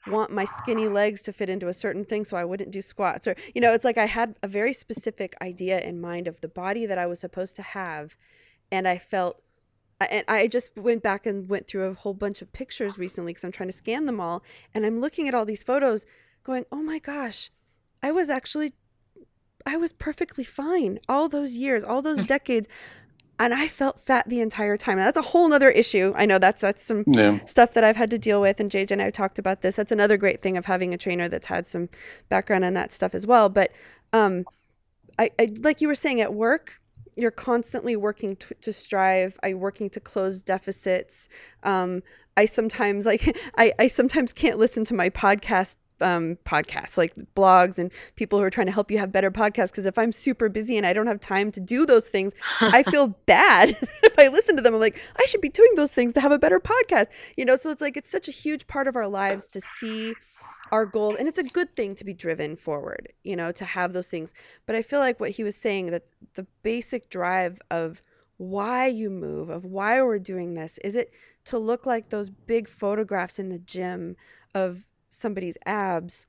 want 0.08 0.32
my 0.32 0.46
skinny 0.46 0.88
legs 0.88 1.24
to 1.24 1.34
fit 1.34 1.50
into 1.50 1.68
a 1.68 1.74
certain 1.74 2.06
thing 2.06 2.26
so 2.26 2.38
I 2.38 2.46
wouldn't 2.46 2.72
do 2.72 2.82
squats 2.82 3.28
or 3.28 3.36
you 3.54 3.62
know, 3.62 3.74
it's 3.74 3.86
like 3.86 3.98
I 3.98 4.06
had 4.06 4.36
a 4.42 4.48
very 4.48 4.74
specific 4.74 5.36
idea 5.42 5.80
in 5.80 6.02
mind 6.02 6.28
of 6.28 6.42
the 6.42 6.48
body 6.48 6.86
that 6.88 6.98
I 6.98 7.06
was 7.06 7.20
supposed 7.20 7.56
to 7.58 7.62
have. 7.62 8.16
And 8.72 8.88
I 8.88 8.98
felt 8.98 9.44
and 10.02 10.26
I 10.28 10.48
just 10.48 10.76
went 10.76 11.04
back 11.04 11.26
and 11.26 11.48
went 11.48 11.68
through 11.68 11.86
a 11.86 11.94
whole 11.94 12.14
bunch 12.14 12.42
of 12.42 12.52
pictures 12.52 12.98
recently 12.98 13.32
because 13.32 13.44
I'm 13.44 13.52
trying 13.52 13.70
to 13.70 13.74
scan 13.74 14.06
them 14.06 14.20
all. 14.20 14.44
And 14.74 14.86
I'm 14.86 15.00
looking 15.00 15.28
at 15.28 15.36
all 15.36 15.46
these 15.46 15.64
photos 15.64 16.06
going, 16.44 16.66
oh 16.72 16.84
my 16.84 17.00
gosh, 17.00 17.50
I 18.04 18.12
was 18.12 18.30
actually, 18.30 18.74
I 19.66 19.78
was 19.78 19.94
perfectly 19.94 20.44
fine 20.44 21.00
all 21.08 21.30
those 21.30 21.56
years, 21.56 21.84
all 21.84 22.02
those 22.02 22.22
decades. 22.24 22.68
And 23.38 23.54
I 23.54 23.68
felt 23.68 24.00
fat 24.00 24.30
the 24.30 24.40
entire 24.40 24.78
time. 24.78 24.98
And 24.98 25.06
that's 25.06 25.18
a 25.18 25.22
whole 25.22 25.50
nother 25.50 25.70
issue. 25.70 26.14
I 26.16 26.26
know 26.26 26.40
that's 26.40 26.62
that's 26.62 26.84
some 26.84 27.04
yeah. 27.06 27.44
stuff 27.44 27.74
that 27.74 27.84
I've 27.84 27.98
had 27.98 28.10
to 28.12 28.18
deal 28.18 28.40
with. 28.40 28.62
And 28.62 28.72
JJ 28.72 28.92
and 28.92 29.02
I 29.02 29.06
have 29.06 29.14
talked 29.14 29.40
about 29.40 29.60
this. 29.60 29.76
That's 29.76 29.92
another 29.92 30.16
great 30.16 30.42
thing 30.42 30.56
of 30.56 30.66
having 30.66 30.94
a 30.94 30.98
trainer 30.98 31.28
that's 31.28 31.48
had 31.48 31.68
some 31.68 31.90
background 32.30 32.64
in 32.64 32.76
that 32.76 32.94
stuff 32.94 33.14
as 33.14 33.28
well. 33.28 33.50
But 33.50 33.72
um, 34.14 34.46
I, 35.20 35.32
I 35.38 35.50
like 35.60 35.82
you 35.82 35.90
were 35.90 35.96
saying 35.96 36.22
at 36.22 36.34
work, 36.34 36.80
you're 37.16 37.32
constantly 37.32 37.96
working 37.96 38.36
to, 38.36 38.54
to 38.56 38.74
strive 38.74 39.40
i 39.44 39.54
working 39.54 39.90
to 39.90 40.00
close 40.00 40.42
deficits. 40.42 41.30
Um, 41.64 42.04
i 42.38 42.46
sometimes 42.46 43.06
like 43.06 43.38
I, 43.58 43.74
I 43.80 43.88
sometimes 43.88 44.34
can't 44.34 44.58
listen 44.58 44.84
to 44.86 44.94
my 44.94 45.10
podcast 45.10 45.78
um, 46.02 46.38
podcasts 46.46 46.98
like 46.98 47.16
blogs 47.36 47.80
and 47.80 47.90
people 48.16 48.40
who 48.40 48.44
are 48.44 48.50
trying 48.50 48.68
to 48.68 48.74
help 48.74 48.92
you 48.92 48.98
have 48.98 49.12
better 49.12 49.32
podcasts 49.32 49.70
because 49.70 49.86
if 49.86 49.98
i'm 49.98 50.12
super 50.12 50.50
busy 50.50 50.76
and 50.78 50.86
i 50.86 50.92
don't 50.92 51.08
have 51.08 51.22
time 51.22 51.52
to 51.52 51.62
do 51.62 51.86
those 51.86 52.10
things 52.10 52.34
i 52.62 52.84
feel 52.92 53.08
bad 53.26 53.70
if 54.04 54.20
i 54.20 54.28
listen 54.28 54.56
to 54.58 54.62
them. 54.62 54.74
I'm 54.74 54.80
like 54.80 55.00
i 55.18 55.24
should 55.26 55.42
be 55.42 55.50
doing 55.50 55.72
those 55.76 55.94
things 55.94 56.12
to 56.14 56.22
have 56.22 56.34
a 56.34 56.40
better 56.40 56.60
podcast 56.60 57.08
you 57.38 57.46
know? 57.46 57.56
So 57.56 57.72
it's 57.72 57.82
like 57.82 57.98
it's 57.98 58.10
such 58.10 58.28
a 58.28 58.32
huge 58.32 58.68
part 58.68 58.88
of 58.88 58.96
our 58.96 59.08
lives 59.08 59.48
to 59.48 59.62
see 59.62 60.14
our 60.72 60.86
goal 60.86 61.16
and 61.16 61.28
it's 61.28 61.40
a 61.40 61.44
good 61.44 61.76
thing 61.76 61.96
to 61.96 62.04
be 62.04 62.14
driven 62.14 62.56
forward 62.56 63.14
you 63.24 63.36
know 63.36 63.52
to 63.52 63.66
have 63.66 63.94
those 63.94 64.08
things. 64.08 64.34
But 64.66 64.76
i 64.76 64.82
feel 64.82 65.00
like 65.00 65.20
what 65.20 65.32
he 65.32 65.44
was 65.44 65.56
saying 65.56 65.88
that 65.88 66.06
the 66.36 66.48
basic 66.64 67.10
drive 67.10 67.60
of 67.70 68.02
why 68.38 68.88
you 68.88 69.10
move 69.10 69.50
of 69.50 69.64
why 69.64 70.02
we're 70.02 70.20
doing 70.20 70.54
this 70.54 70.78
is 70.80 70.96
it 70.96 71.12
to 71.46 71.58
look 71.58 71.86
like 71.86 72.10
those 72.10 72.30
big 72.30 72.68
photographs 72.68 73.40
in 73.40 73.50
the 73.50 73.60
gym 73.60 74.16
of 74.54 74.86
somebody's 75.10 75.58
abs? 75.66 76.26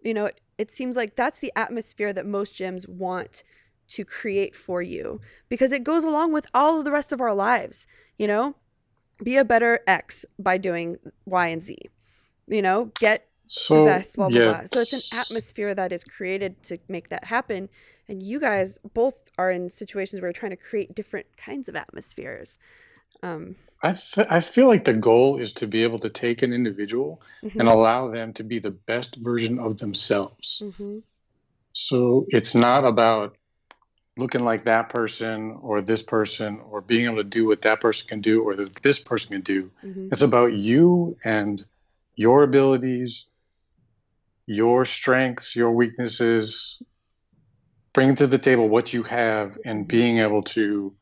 You 0.00 0.14
know 0.14 0.26
it, 0.26 0.40
it 0.58 0.70
seems 0.70 0.96
like 0.96 1.16
that's 1.16 1.38
the 1.38 1.52
atmosphere 1.56 2.12
that 2.12 2.26
most 2.26 2.54
gyms 2.54 2.88
want 2.88 3.42
to 3.88 4.04
create 4.04 4.54
for 4.54 4.82
you 4.82 5.20
because 5.48 5.72
it 5.72 5.82
goes 5.82 6.04
along 6.04 6.32
with 6.32 6.46
all 6.52 6.78
of 6.78 6.84
the 6.84 6.92
rest 6.92 7.12
of 7.12 7.20
our 7.20 7.34
lives 7.34 7.86
you 8.18 8.26
know? 8.26 8.54
Be 9.22 9.36
a 9.36 9.44
better 9.44 9.80
x 9.86 10.24
by 10.38 10.58
doing 10.58 10.98
y 11.24 11.48
and 11.48 11.62
z 11.62 11.78
you 12.46 12.62
know? 12.62 12.92
Get 13.00 13.27
so, 13.48 13.80
the 13.80 13.84
best, 13.86 14.16
blah, 14.16 14.28
blah, 14.28 14.38
yeah. 14.38 14.44
blah. 14.44 14.64
So 14.66 14.80
it's 14.80 14.92
an 14.92 15.18
atmosphere 15.18 15.74
that 15.74 15.90
is 15.90 16.04
created 16.04 16.62
to 16.64 16.78
make 16.88 17.08
that 17.08 17.24
happen. 17.24 17.68
And 18.08 18.22
you 18.22 18.40
guys 18.40 18.78
both 18.94 19.30
are 19.38 19.50
in 19.50 19.70
situations 19.70 20.20
where 20.20 20.28
you're 20.28 20.34
trying 20.34 20.50
to 20.50 20.56
create 20.56 20.94
different 20.94 21.26
kinds 21.36 21.68
of 21.68 21.76
atmospheres. 21.76 22.58
Um, 23.22 23.56
I, 23.82 23.90
f- 23.90 24.26
I 24.30 24.40
feel 24.40 24.66
like 24.66 24.84
the 24.84 24.92
goal 24.92 25.38
is 25.38 25.52
to 25.54 25.66
be 25.66 25.82
able 25.82 25.98
to 26.00 26.10
take 26.10 26.42
an 26.42 26.52
individual 26.52 27.22
mm-hmm. 27.42 27.58
and 27.58 27.68
allow 27.68 28.10
them 28.10 28.32
to 28.34 28.44
be 28.44 28.58
the 28.58 28.70
best 28.70 29.16
version 29.16 29.58
of 29.58 29.78
themselves. 29.78 30.62
Mm-hmm. 30.64 30.98
So 31.72 32.26
it's 32.28 32.54
not 32.54 32.84
about 32.84 33.36
looking 34.16 34.44
like 34.44 34.64
that 34.64 34.88
person 34.88 35.56
or 35.62 35.80
this 35.80 36.02
person 36.02 36.60
or 36.70 36.80
being 36.80 37.04
able 37.04 37.18
to 37.18 37.24
do 37.24 37.46
what 37.46 37.62
that 37.62 37.80
person 37.80 38.08
can 38.08 38.20
do 38.20 38.42
or 38.42 38.54
that 38.54 38.74
this 38.82 38.98
person 38.98 39.30
can 39.30 39.42
do. 39.42 39.70
Mm-hmm. 39.84 40.08
It's 40.10 40.22
about 40.22 40.52
you 40.54 41.16
and 41.24 41.64
your 42.16 42.42
abilities 42.42 43.26
your 44.48 44.86
strengths, 44.86 45.54
your 45.54 45.70
weaknesses, 45.72 46.80
bring 47.92 48.16
to 48.16 48.26
the 48.26 48.38
table 48.38 48.68
what 48.68 48.94
you 48.94 49.02
have, 49.02 49.58
and 49.64 49.86
being 49.86 50.18
able 50.18 50.42
to 50.42 50.94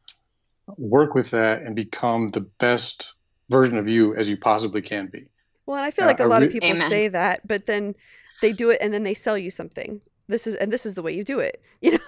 work 0.76 1.14
with 1.14 1.30
that 1.30 1.62
and 1.62 1.76
become 1.76 2.26
the 2.26 2.40
best 2.40 3.14
version 3.48 3.78
of 3.78 3.88
you 3.88 4.16
as 4.16 4.28
you 4.28 4.36
possibly 4.36 4.82
can 4.82 5.06
be. 5.06 5.26
Well, 5.64 5.76
and 5.76 5.86
I 5.86 5.92
feel 5.92 6.04
uh, 6.04 6.08
like 6.08 6.18
a 6.18 6.26
lot 6.26 6.40
re- 6.40 6.48
of 6.48 6.52
people 6.52 6.70
Amen. 6.70 6.90
say 6.90 7.06
that, 7.06 7.46
but 7.46 7.66
then 7.66 7.94
they 8.42 8.52
do 8.52 8.70
it 8.70 8.78
and 8.80 8.92
then 8.92 9.04
they 9.04 9.14
sell 9.14 9.38
you 9.38 9.50
something. 9.50 10.00
This 10.26 10.48
is 10.48 10.56
and 10.56 10.72
this 10.72 10.84
is 10.84 10.94
the 10.94 11.02
way 11.02 11.14
you 11.14 11.24
do 11.24 11.38
it. 11.38 11.62
You 11.80 11.92
know. 11.92 11.98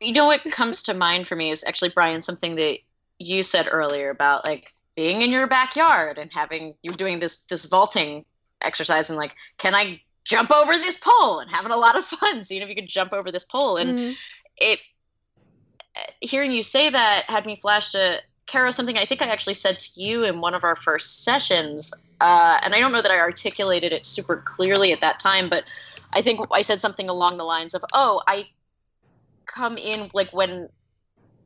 you 0.00 0.12
know 0.12 0.26
what 0.26 0.44
comes 0.52 0.84
to 0.84 0.94
mind 0.94 1.26
for 1.26 1.34
me 1.34 1.50
is 1.50 1.64
actually 1.66 1.88
Brian 1.88 2.22
something 2.22 2.56
that 2.56 2.78
you 3.18 3.42
said 3.42 3.66
earlier 3.68 4.10
about 4.10 4.46
like 4.46 4.72
being 4.94 5.22
in 5.22 5.30
your 5.30 5.48
backyard 5.48 6.18
and 6.18 6.30
having 6.32 6.74
you 6.82 6.92
doing 6.92 7.18
this 7.18 7.42
this 7.44 7.64
vaulting 7.64 8.24
exercise 8.62 9.10
and 9.10 9.16
like, 9.16 9.34
can 9.58 9.74
I 9.74 10.00
jump 10.26 10.50
over 10.50 10.72
this 10.74 10.98
pole 10.98 11.38
and 11.38 11.50
having 11.50 11.72
a 11.72 11.76
lot 11.76 11.96
of 11.96 12.04
fun, 12.04 12.44
seeing 12.44 12.62
if 12.62 12.68
you 12.68 12.74
could 12.74 12.88
jump 12.88 13.12
over 13.12 13.32
this 13.32 13.44
pole. 13.44 13.76
And 13.76 13.98
mm-hmm. 13.98 14.12
it, 14.58 14.80
hearing 16.20 16.52
you 16.52 16.62
say 16.62 16.90
that 16.90 17.24
had 17.28 17.46
me 17.46 17.56
flash 17.56 17.92
to 17.92 18.20
Kara 18.46 18.72
something 18.72 18.98
I 18.98 19.04
think 19.04 19.22
I 19.22 19.26
actually 19.26 19.54
said 19.54 19.78
to 19.78 20.00
you 20.00 20.24
in 20.24 20.40
one 20.40 20.54
of 20.54 20.62
our 20.62 20.76
first 20.76 21.24
sessions. 21.24 21.92
Uh, 22.20 22.58
and 22.62 22.74
I 22.74 22.80
don't 22.80 22.92
know 22.92 23.02
that 23.02 23.10
I 23.10 23.18
articulated 23.18 23.92
it 23.92 24.04
super 24.04 24.36
clearly 24.36 24.92
at 24.92 25.00
that 25.00 25.20
time, 25.20 25.48
but 25.48 25.64
I 26.12 26.22
think 26.22 26.40
I 26.52 26.62
said 26.62 26.80
something 26.80 27.08
along 27.08 27.38
the 27.38 27.44
lines 27.44 27.74
of, 27.74 27.84
oh, 27.92 28.22
I 28.26 28.46
come 29.46 29.78
in 29.78 30.10
like 30.12 30.32
when 30.32 30.68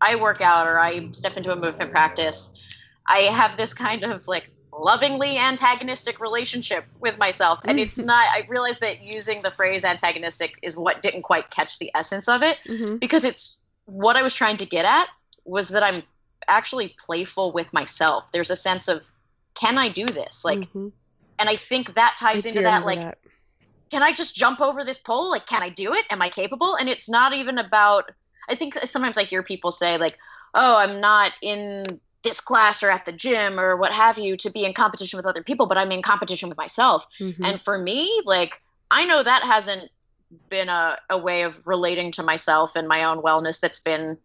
I 0.00 0.16
work 0.16 0.40
out 0.40 0.66
or 0.66 0.78
I 0.78 1.10
step 1.10 1.36
into 1.36 1.52
a 1.52 1.56
movement 1.56 1.90
practice, 1.90 2.60
I 3.06 3.18
have 3.20 3.56
this 3.56 3.74
kind 3.74 4.04
of 4.04 4.26
like 4.28 4.50
lovingly 4.72 5.36
antagonistic 5.36 6.20
relationship 6.20 6.84
with 7.00 7.18
myself. 7.18 7.60
And 7.64 7.80
it's 7.80 7.98
not, 7.98 8.24
I 8.30 8.46
realize 8.48 8.78
that 8.78 9.02
using 9.02 9.42
the 9.42 9.50
phrase 9.50 9.84
antagonistic 9.84 10.58
is 10.62 10.76
what 10.76 11.02
didn't 11.02 11.22
quite 11.22 11.50
catch 11.50 11.78
the 11.78 11.90
essence 11.94 12.28
of 12.28 12.42
it 12.42 12.58
mm-hmm. 12.66 12.96
because 12.96 13.24
it's 13.24 13.60
what 13.86 14.16
I 14.16 14.22
was 14.22 14.34
trying 14.34 14.58
to 14.58 14.66
get 14.66 14.84
at 14.84 15.08
was 15.44 15.70
that 15.70 15.82
I'm 15.82 16.02
actually 16.46 16.94
playful 16.98 17.52
with 17.52 17.72
myself. 17.72 18.30
There's 18.32 18.50
a 18.50 18.56
sense 18.56 18.88
of, 18.88 19.10
can 19.54 19.76
I 19.76 19.88
do 19.88 20.06
this? 20.06 20.44
Like, 20.44 20.60
mm-hmm. 20.60 20.88
and 21.38 21.48
I 21.48 21.54
think 21.54 21.94
that 21.94 22.16
ties 22.18 22.46
I 22.46 22.48
into 22.48 22.62
that. 22.62 22.86
Like, 22.86 22.98
that. 22.98 23.18
can 23.90 24.02
I 24.02 24.12
just 24.12 24.36
jump 24.36 24.60
over 24.60 24.84
this 24.84 25.00
pole? 25.00 25.30
Like, 25.30 25.46
can 25.46 25.62
I 25.62 25.68
do 25.68 25.94
it? 25.94 26.04
Am 26.10 26.22
I 26.22 26.28
capable? 26.28 26.76
And 26.76 26.88
it's 26.88 27.08
not 27.08 27.32
even 27.32 27.58
about, 27.58 28.12
I 28.48 28.54
think 28.54 28.74
sometimes 28.84 29.18
I 29.18 29.24
hear 29.24 29.42
people 29.42 29.70
say, 29.70 29.98
like, 29.98 30.16
oh, 30.54 30.76
I'm 30.76 31.00
not 31.00 31.32
in 31.42 32.00
this 32.22 32.40
class 32.40 32.82
or 32.82 32.90
at 32.90 33.04
the 33.04 33.12
gym 33.12 33.58
or 33.58 33.76
what 33.76 33.92
have 33.92 34.18
you 34.18 34.36
to 34.38 34.50
be 34.50 34.64
in 34.64 34.74
competition 34.74 35.16
with 35.16 35.26
other 35.26 35.42
people, 35.42 35.66
but 35.66 35.78
I'm 35.78 35.92
in 35.92 36.02
competition 36.02 36.48
with 36.48 36.58
myself. 36.58 37.06
Mm-hmm. 37.18 37.44
And 37.44 37.60
for 37.60 37.76
me, 37.78 38.22
like, 38.24 38.60
I 38.90 39.04
know 39.04 39.22
that 39.22 39.42
hasn't 39.42 39.90
been 40.48 40.68
a, 40.68 40.98
a 41.08 41.18
way 41.18 41.42
of 41.42 41.66
relating 41.66 42.12
to 42.12 42.22
myself 42.22 42.76
and 42.76 42.86
my 42.86 43.04
own 43.04 43.22
wellness 43.22 43.60
that's 43.60 43.80
been 43.80 44.18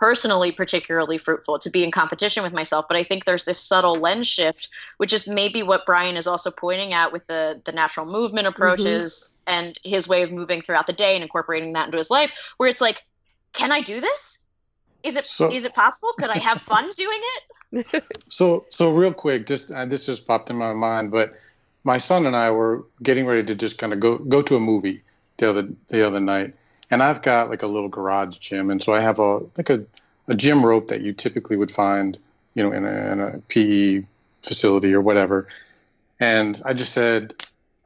personally 0.00 0.50
particularly 0.50 1.16
fruitful 1.16 1.60
to 1.60 1.70
be 1.70 1.84
in 1.84 1.92
competition 1.92 2.42
with 2.42 2.52
myself 2.52 2.86
but 2.88 2.96
i 2.96 3.04
think 3.04 3.24
there's 3.24 3.44
this 3.44 3.60
subtle 3.60 3.94
lens 3.94 4.26
shift 4.26 4.68
which 4.96 5.12
is 5.12 5.28
maybe 5.28 5.62
what 5.62 5.86
brian 5.86 6.16
is 6.16 6.26
also 6.26 6.50
pointing 6.50 6.92
at 6.92 7.12
with 7.12 7.24
the 7.28 7.62
the 7.64 7.70
natural 7.70 8.04
movement 8.04 8.48
approaches 8.48 9.36
mm-hmm. 9.46 9.60
and 9.60 9.78
his 9.84 10.08
way 10.08 10.22
of 10.22 10.32
moving 10.32 10.60
throughout 10.60 10.88
the 10.88 10.92
day 10.92 11.14
and 11.14 11.22
incorporating 11.22 11.74
that 11.74 11.86
into 11.86 11.98
his 11.98 12.10
life 12.10 12.52
where 12.56 12.68
it's 12.68 12.80
like 12.80 13.06
can 13.52 13.70
i 13.70 13.80
do 13.80 14.00
this 14.00 14.41
is 15.02 15.16
it 15.16 15.26
so, 15.26 15.50
is 15.50 15.64
it 15.64 15.74
possible? 15.74 16.12
Could 16.18 16.30
I 16.30 16.38
have 16.38 16.60
fun 16.60 16.88
doing 16.96 17.20
it? 17.72 18.04
so 18.28 18.66
so 18.70 18.90
real 18.90 19.12
quick, 19.12 19.46
just 19.46 19.70
uh, 19.70 19.84
this 19.84 20.06
just 20.06 20.26
popped 20.26 20.50
in 20.50 20.56
my 20.56 20.72
mind, 20.72 21.10
but 21.10 21.38
my 21.84 21.98
son 21.98 22.26
and 22.26 22.36
I 22.36 22.50
were 22.50 22.84
getting 23.02 23.26
ready 23.26 23.44
to 23.44 23.54
just 23.54 23.78
kind 23.78 23.92
of 23.92 24.00
go 24.00 24.18
go 24.18 24.42
to 24.42 24.56
a 24.56 24.60
movie 24.60 25.02
the 25.38 25.50
other 25.50 25.68
the 25.88 26.06
other 26.06 26.20
night, 26.20 26.54
and 26.90 27.02
I've 27.02 27.22
got 27.22 27.50
like 27.50 27.62
a 27.62 27.66
little 27.66 27.88
garage 27.88 28.38
gym, 28.38 28.70
and 28.70 28.82
so 28.82 28.94
I 28.94 29.00
have 29.00 29.18
a 29.18 29.40
like 29.56 29.70
a 29.70 29.84
a 30.28 30.34
gym 30.34 30.64
rope 30.64 30.88
that 30.88 31.00
you 31.00 31.12
typically 31.12 31.56
would 31.56 31.70
find 31.70 32.18
you 32.54 32.62
know, 32.62 32.72
in 32.72 32.84
a, 32.84 33.12
in 33.12 33.20
a 33.20 33.38
PE 33.48 34.06
facility 34.42 34.92
or 34.92 35.00
whatever. 35.00 35.48
And 36.20 36.60
I 36.64 36.72
just 36.72 36.92
said, 36.92 37.34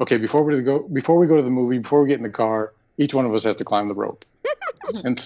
okay, 0.01 0.17
before 0.17 0.45
we 0.45 0.61
go, 0.63 0.81
before 0.81 1.19
we 1.19 1.27
go 1.27 1.37
to 1.37 1.43
the 1.43 1.51
movie, 1.51 1.79
before 1.79 2.03
we 2.03 2.09
get 2.09 2.19
in 2.19 2.25
the 2.25 2.31
car, 2.31 2.73
each 2.99 3.15
one 3.15 3.27
of 3.27 3.35
us 3.35 3.45
has 3.45 3.57
to 3.57 3.65
climb 3.65 3.89
the 3.89 3.95
rope. 3.95 4.25
And 5.05 5.23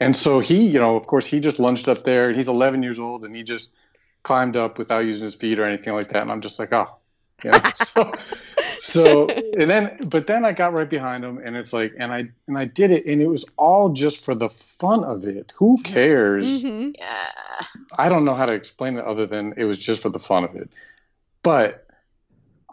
and 0.00 0.16
so 0.16 0.40
he, 0.40 0.66
you 0.66 0.80
know, 0.80 0.96
of 0.96 1.06
course, 1.06 1.26
he 1.26 1.40
just 1.40 1.58
lunged 1.58 1.88
up 1.88 2.04
there. 2.04 2.32
He's 2.32 2.48
11 2.48 2.82
years 2.82 2.98
old, 2.98 3.24
and 3.24 3.34
he 3.34 3.42
just 3.42 3.72
climbed 4.22 4.56
up 4.56 4.78
without 4.78 5.04
using 5.04 5.24
his 5.24 5.34
feet 5.34 5.58
or 5.58 5.64
anything 5.64 5.92
like 5.92 6.08
that. 6.08 6.22
And 6.22 6.32
I'm 6.32 6.40
just 6.40 6.58
like, 6.58 6.72
oh, 6.72 6.96
you 7.42 7.50
know. 7.52 7.60
so 7.74 8.12
so 8.78 9.28
and 9.28 9.70
then, 9.70 9.98
but 10.06 10.26
then 10.26 10.44
I 10.44 10.52
got 10.52 10.72
right 10.72 10.88
behind 10.88 11.24
him, 11.24 11.38
and 11.38 11.56
it's 11.56 11.72
like, 11.72 11.94
and 11.98 12.12
I 12.12 12.28
and 12.46 12.58
I 12.58 12.64
did 12.64 12.90
it, 12.90 13.06
and 13.06 13.20
it 13.20 13.26
was 13.26 13.44
all 13.56 13.90
just 13.90 14.24
for 14.24 14.34
the 14.34 14.48
fun 14.48 15.04
of 15.04 15.26
it. 15.26 15.52
Who 15.56 15.78
cares? 15.82 16.62
Mm-hmm. 16.62 16.90
Yeah. 16.98 17.66
I 17.98 18.08
don't 18.08 18.24
know 18.24 18.34
how 18.34 18.46
to 18.46 18.54
explain 18.54 18.96
it 18.96 19.04
other 19.04 19.26
than 19.26 19.54
it 19.56 19.64
was 19.64 19.78
just 19.78 20.02
for 20.02 20.08
the 20.08 20.18
fun 20.18 20.44
of 20.44 20.56
it. 20.56 20.70
But 21.42 21.86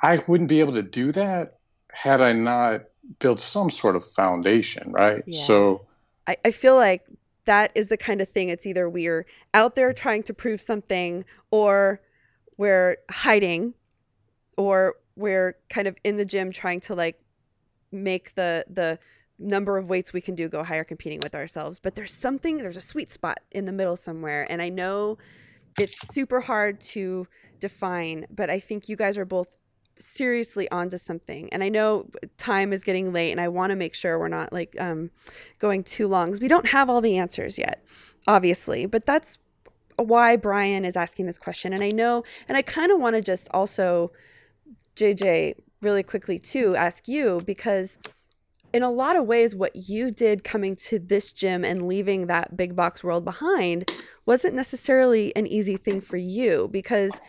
I 0.02 0.24
wouldn't 0.28 0.50
be 0.50 0.62
able 0.62 0.74
to 0.74 0.84
do 0.84 1.12
that 1.12 1.58
had 1.92 2.22
I 2.22 2.34
not 2.34 2.84
built 3.20 3.40
some 3.40 3.70
sort 3.70 3.96
of 3.96 4.06
foundation, 4.06 4.92
right? 4.92 5.24
Yeah. 5.26 5.42
So 5.42 5.86
I, 6.28 6.38
I 6.46 6.52
feel 6.52 6.76
like 6.76 7.06
that 7.46 7.72
is 7.76 7.88
the 7.88 7.98
kind 7.98 8.22
of 8.22 8.30
thing 8.30 8.50
it's 8.50 8.66
either 8.66 8.90
we're 8.90 9.26
out 9.54 9.76
there 9.76 9.94
trying 9.94 10.24
to 10.24 10.34
prove 10.34 10.62
something 10.62 11.26
or 11.50 12.02
we're 12.58 12.98
hiding 13.10 13.74
or 14.58 14.96
we're 15.16 15.58
kind 15.70 15.88
of 15.88 15.96
in 16.04 16.18
the 16.18 16.26
gym 16.26 16.52
trying 16.52 16.80
to 16.80 16.96
like 16.96 17.20
make 17.92 18.36
the 18.36 18.66
the 18.70 19.00
number 19.40 19.78
of 19.78 19.90
weights 19.90 20.14
we 20.14 20.22
can 20.22 20.36
do 20.36 20.48
go 20.48 20.64
higher 20.64 20.84
competing 20.84 21.20
with 21.24 21.34
ourselves 21.34 21.80
but 21.80 21.96
there's 21.96 22.14
something 22.14 22.60
there's 22.60 22.78
a 22.78 22.82
sweet 22.82 23.12
spot 23.12 23.40
in 23.52 23.66
the 23.66 23.72
middle 23.72 23.98
somewhere 23.98 24.46
and 24.52 24.62
i 24.62 24.70
know 24.70 25.18
it's 25.80 26.14
super 26.14 26.42
hard 26.42 26.80
to 26.80 27.28
define 27.60 28.26
but 28.30 28.52
i 28.52 28.60
think 28.60 28.88
you 28.88 28.96
guys 28.96 29.18
are 29.18 29.26
both 29.26 29.48
seriously 30.02 30.70
onto 30.72 30.98
something. 30.98 31.52
And 31.52 31.64
I 31.64 31.70
know 31.70 32.08
time 32.38 32.74
is 32.74 32.84
getting 32.84 33.14
late 33.14 33.32
and 33.32 33.40
I 33.40 33.48
want 33.48 33.72
to 33.72 33.76
make 33.76 33.94
sure 33.94 34.20
we're 34.20 34.28
not 34.28 34.52
like 34.52 34.76
um, 34.80 35.12
going 35.60 35.84
too 35.84 36.08
long 36.08 36.30
because 36.30 36.42
we 36.42 36.48
don't 36.48 36.68
have 36.68 36.90
all 36.90 37.02
the 37.02 37.18
answers 37.18 37.58
yet, 37.58 37.84
obviously. 38.28 38.86
But 38.86 39.06
that's 39.06 39.38
why 39.98 40.36
Brian 40.36 40.86
is 40.86 40.96
asking 40.96 41.26
this 41.26 41.38
question. 41.38 41.74
And 41.74 41.84
I 41.84 41.92
know, 41.92 42.24
and 42.48 42.58
I 42.58 42.62
kind 42.62 42.92
of 42.92 43.00
want 43.00 43.16
to 43.16 43.22
just 43.22 43.48
also, 43.52 44.12
JJ, 44.96 45.56
really 45.82 46.04
quickly 46.04 46.40
too, 46.40 46.76
ask 46.76 47.08
you 47.08 47.42
because 47.46 47.98
in 48.74 48.84
a 48.84 48.92
lot 48.92 49.16
of 49.16 49.26
ways, 49.26 49.54
what 49.54 49.76
you 49.76 50.12
did 50.12 50.44
coming 50.44 50.76
to 50.76 50.98
this 50.98 51.34
gym 51.34 51.66
and 51.66 51.88
leaving 51.88 52.28
that 52.28 52.56
big 52.56 52.76
box 52.76 53.04
world 53.04 53.26
behind 53.26 53.92
wasn't 54.26 54.54
necessarily 54.54 55.36
an 55.36 55.46
easy 55.46 55.76
thing 55.76 56.00
for 56.00 56.18
you 56.18 56.70
because 56.72 57.20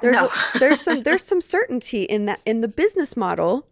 there's 0.00 0.16
no. 0.16 0.26
a, 0.26 0.58
there's 0.58 0.80
some 0.80 1.02
there's 1.04 1.22
some 1.22 1.40
certainty 1.40 2.04
in 2.04 2.26
that 2.26 2.40
in 2.44 2.60
the 2.60 2.68
business 2.68 3.16
model 3.16 3.66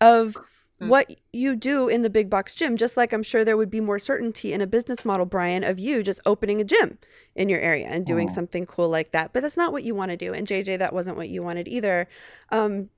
of 0.00 0.36
mm. 0.80 0.88
what 0.88 1.16
you 1.32 1.56
do 1.56 1.88
in 1.88 2.02
the 2.02 2.10
big 2.10 2.28
box 2.28 2.54
gym 2.54 2.76
just 2.76 2.96
like 2.96 3.12
i'm 3.12 3.22
sure 3.22 3.44
there 3.44 3.56
would 3.56 3.70
be 3.70 3.80
more 3.80 3.98
certainty 3.98 4.52
in 4.52 4.60
a 4.60 4.66
business 4.66 5.04
model 5.04 5.26
brian 5.26 5.64
of 5.64 5.78
you 5.78 6.02
just 6.02 6.20
opening 6.26 6.60
a 6.60 6.64
gym 6.64 6.98
in 7.34 7.48
your 7.48 7.60
area 7.60 7.86
and 7.86 8.06
doing 8.06 8.28
oh. 8.30 8.32
something 8.32 8.64
cool 8.64 8.88
like 8.88 9.12
that 9.12 9.32
but 9.32 9.42
that's 9.42 9.56
not 9.56 9.72
what 9.72 9.84
you 9.84 9.94
want 9.94 10.10
to 10.10 10.16
do 10.16 10.32
and 10.32 10.46
jj 10.46 10.78
that 10.78 10.92
wasn't 10.92 11.16
what 11.16 11.28
you 11.28 11.42
wanted 11.42 11.68
either 11.68 12.08
um, 12.50 12.90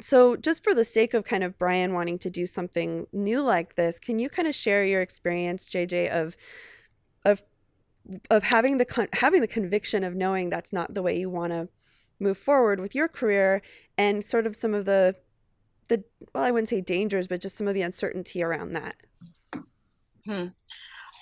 so 0.00 0.36
just 0.36 0.64
for 0.64 0.74
the 0.74 0.84
sake 0.84 1.14
of 1.14 1.24
kind 1.24 1.44
of 1.44 1.58
brian 1.58 1.92
wanting 1.92 2.18
to 2.18 2.30
do 2.30 2.46
something 2.46 3.06
new 3.12 3.40
like 3.40 3.74
this 3.76 3.98
can 3.98 4.18
you 4.18 4.28
kind 4.28 4.48
of 4.48 4.54
share 4.54 4.84
your 4.84 5.00
experience 5.00 5.68
jj 5.68 6.08
of 6.08 6.36
of 7.24 7.42
of 8.30 8.44
having 8.44 8.78
the 8.78 8.84
con- 8.84 9.08
having 9.12 9.40
the 9.40 9.46
conviction 9.46 10.04
of 10.04 10.14
knowing 10.14 10.50
that's 10.50 10.72
not 10.72 10.94
the 10.94 11.02
way 11.02 11.18
you 11.18 11.30
want 11.30 11.52
to 11.52 11.68
move 12.22 12.38
forward 12.38 12.80
with 12.80 12.94
your 12.94 13.08
career 13.08 13.62
and 13.98 14.24
sort 14.24 14.46
of 14.46 14.56
some 14.56 14.74
of 14.74 14.84
the 14.84 15.16
the 15.88 16.02
well 16.34 16.44
i 16.44 16.50
wouldn't 16.50 16.68
say 16.68 16.80
dangers 16.80 17.26
but 17.26 17.40
just 17.40 17.56
some 17.56 17.68
of 17.68 17.74
the 17.74 17.82
uncertainty 17.82 18.42
around 18.42 18.72
that. 18.72 18.96
Hmm. 20.24 20.46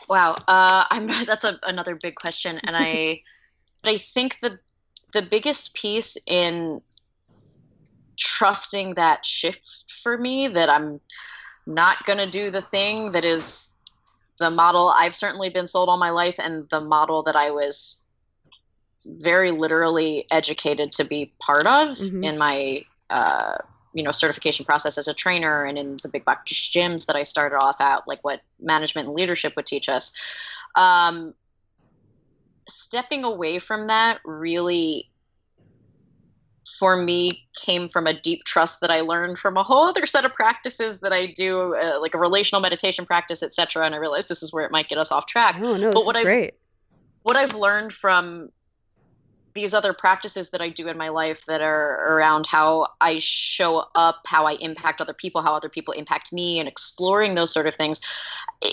wow. 0.09 0.37
Uh, 0.47 0.85
i'm 0.91 1.07
that's 1.27 1.45
a, 1.45 1.59
another 1.65 1.95
big 1.95 2.15
question. 2.15 2.61
And 2.65 2.77
i 2.77 3.23
i 3.85 3.97
think 3.97 4.39
the 4.41 4.59
the 5.13 5.23
biggest 5.23 5.75
piece 5.75 6.17
in 6.27 6.81
trusting 8.17 8.95
that 8.95 9.25
shift 9.25 9.91
for 10.03 10.19
me 10.19 10.47
that 10.49 10.69
i'm 10.69 11.01
not 11.67 12.05
going 12.05 12.19
to 12.19 12.29
do 12.29 12.51
the 12.51 12.63
thing 12.63 13.11
that 13.13 13.25
is 13.25 13.75
the 14.41 14.51
model 14.51 14.93
I've 14.97 15.15
certainly 15.15 15.51
been 15.51 15.69
sold 15.69 15.89
all 15.89 15.99
my 15.99 16.11
life 16.11 16.41
and 16.41 16.69
the 16.71 16.81
model 16.81 17.23
that 17.25 17.37
I 17.37 17.51
was 17.51 18.00
very 19.05 19.51
literally 19.51 20.27
educated 20.31 20.93
to 20.93 21.05
be 21.05 21.33
part 21.39 21.67
of 21.67 21.97
mm-hmm. 21.97 22.25
in 22.25 22.39
my 22.39 22.85
uh, 23.09 23.57
you 23.93 24.03
know 24.03 24.13
certification 24.13 24.65
process 24.65 24.99
as 24.99 25.09
a 25.09 25.15
trainer 25.15 25.65
and 25.65 25.79
in 25.79 25.97
the 26.03 26.09
big 26.09 26.25
box 26.25 26.53
gyms 26.53 27.07
that 27.07 27.17
I 27.17 27.23
started 27.23 27.57
off 27.57 27.81
at, 27.81 28.07
like 28.07 28.23
what 28.23 28.41
management 28.61 29.09
and 29.09 29.17
leadership 29.17 29.55
would 29.57 29.67
teach 29.67 29.89
us. 29.89 30.15
Um, 30.77 31.35
stepping 32.69 33.25
away 33.25 33.59
from 33.59 33.89
that 33.89 34.21
really 34.25 35.11
for 36.79 36.97
me 36.97 37.47
came 37.55 37.89
from 37.89 38.07
a 38.07 38.15
deep 38.15 38.45
trust 38.45 38.81
that 38.81 38.91
I 38.91 39.01
learned 39.01 39.39
from 39.39 39.57
a 39.57 39.63
whole 39.63 39.85
other 39.85 40.07
set 40.07 40.25
of 40.25 40.33
practices 40.33 41.01
that 41.01 41.13
I 41.13 41.27
do, 41.27 41.75
uh, 41.75 42.01
like 42.01 42.15
a 42.15 42.19
relational 42.19 42.63
meditation 42.63 43.05
practice, 43.05 43.43
etc. 43.43 43.85
And 43.85 43.95
I 43.95 43.99
realized 43.99 44.29
this 44.31 44.43
is 44.43 44.53
where 44.53 44.65
it 44.65 44.71
might 44.71 44.89
get 44.89 44.97
us 44.97 45.13
off 45.13 45.27
track. 45.27 45.57
Oh 45.61 45.77
no, 45.77 45.93
but 45.93 46.07
what 46.07 46.17
I've. 46.17 46.51
What 47.23 47.37
I've 47.37 47.55
learned 47.55 47.93
from 47.93 48.51
these 49.55 49.75
other 49.75 49.93
practices 49.93 50.51
that 50.51 50.61
I 50.61 50.69
do 50.69 50.89
in 50.89 50.97
my 50.97 51.09
life 51.09 51.45
that 51.47 51.61
are 51.61 52.17
around 52.17 52.47
how 52.47 52.89
I 53.01 53.19
show 53.19 53.85
up, 53.95 54.23
how 54.27 54.47
I 54.47 54.53
impact 54.55 55.01
other 55.01 55.13
people, 55.13 55.43
how 55.43 55.55
other 55.55 55.69
people 55.69 55.93
impact 55.93 56.33
me, 56.33 56.59
and 56.59 56.69
exploring 56.69 57.35
those 57.35 57.53
sort 57.53 57.67
of 57.67 57.75
things. 57.75 58.01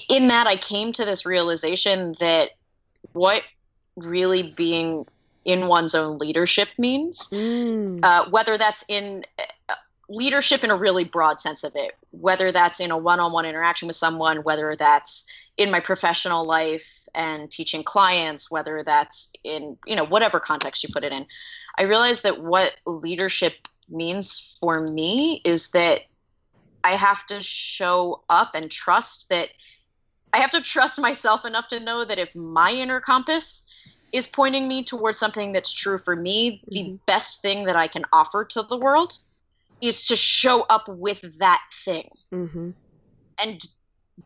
In 0.09 0.27
that, 0.27 0.47
I 0.47 0.55
came 0.55 0.93
to 0.93 1.05
this 1.05 1.25
realization 1.25 2.15
that 2.19 2.51
what 3.13 3.43
really 3.95 4.53
being 4.55 5.05
in 5.45 5.67
one's 5.67 5.95
own 5.95 6.17
leadership 6.17 6.67
means, 6.77 7.29
mm. 7.29 7.99
uh, 8.03 8.29
whether 8.29 8.57
that's 8.57 8.83
in 8.87 9.23
uh, 9.39 9.73
leadership 10.09 10.63
in 10.63 10.69
a 10.69 10.75
really 10.75 11.05
broad 11.05 11.41
sense 11.41 11.63
of 11.63 11.71
it, 11.75 11.93
whether 12.19 12.51
that's 12.51 12.79
in 12.79 12.91
a 12.91 12.97
one 12.97 13.19
on 13.19 13.31
one 13.31 13.45
interaction 13.45 13.87
with 13.87 13.95
someone, 13.95 14.37
whether 14.43 14.75
that's 14.75 15.27
in 15.57 15.71
my 15.71 15.79
professional 15.79 16.45
life 16.45 16.97
and 17.15 17.49
teaching 17.49 17.83
clients 17.83 18.49
whether 18.49 18.83
that's 18.83 19.31
in 19.43 19.77
you 19.85 19.95
know 19.95 20.05
whatever 20.05 20.39
context 20.39 20.83
you 20.83 20.89
put 20.93 21.03
it 21.03 21.11
in 21.11 21.25
i 21.77 21.83
realized 21.83 22.23
that 22.23 22.41
what 22.41 22.75
leadership 22.85 23.53
means 23.89 24.57
for 24.61 24.81
me 24.81 25.41
is 25.43 25.71
that 25.71 26.01
i 26.83 26.91
have 26.91 27.25
to 27.25 27.41
show 27.41 28.23
up 28.29 28.51
and 28.53 28.69
trust 28.69 29.29
that 29.29 29.49
i 30.31 30.37
have 30.37 30.51
to 30.51 30.61
trust 30.61 30.99
myself 30.99 31.43
enough 31.45 31.67
to 31.67 31.79
know 31.79 32.05
that 32.05 32.19
if 32.19 32.35
my 32.35 32.71
inner 32.71 33.01
compass 33.01 33.67
is 34.13 34.27
pointing 34.27 34.67
me 34.67 34.83
towards 34.83 35.17
something 35.17 35.51
that's 35.51 35.73
true 35.73 35.97
for 35.97 36.15
me 36.15 36.51
mm-hmm. 36.51 36.71
the 36.71 36.99
best 37.07 37.41
thing 37.41 37.65
that 37.65 37.75
i 37.75 37.87
can 37.87 38.05
offer 38.13 38.45
to 38.45 38.61
the 38.63 38.77
world 38.77 39.17
is 39.81 40.07
to 40.07 40.15
show 40.15 40.61
up 40.61 40.87
with 40.87 41.23
that 41.39 41.61
thing 41.71 42.09
mm-hmm. 42.31 42.71
and 43.41 43.61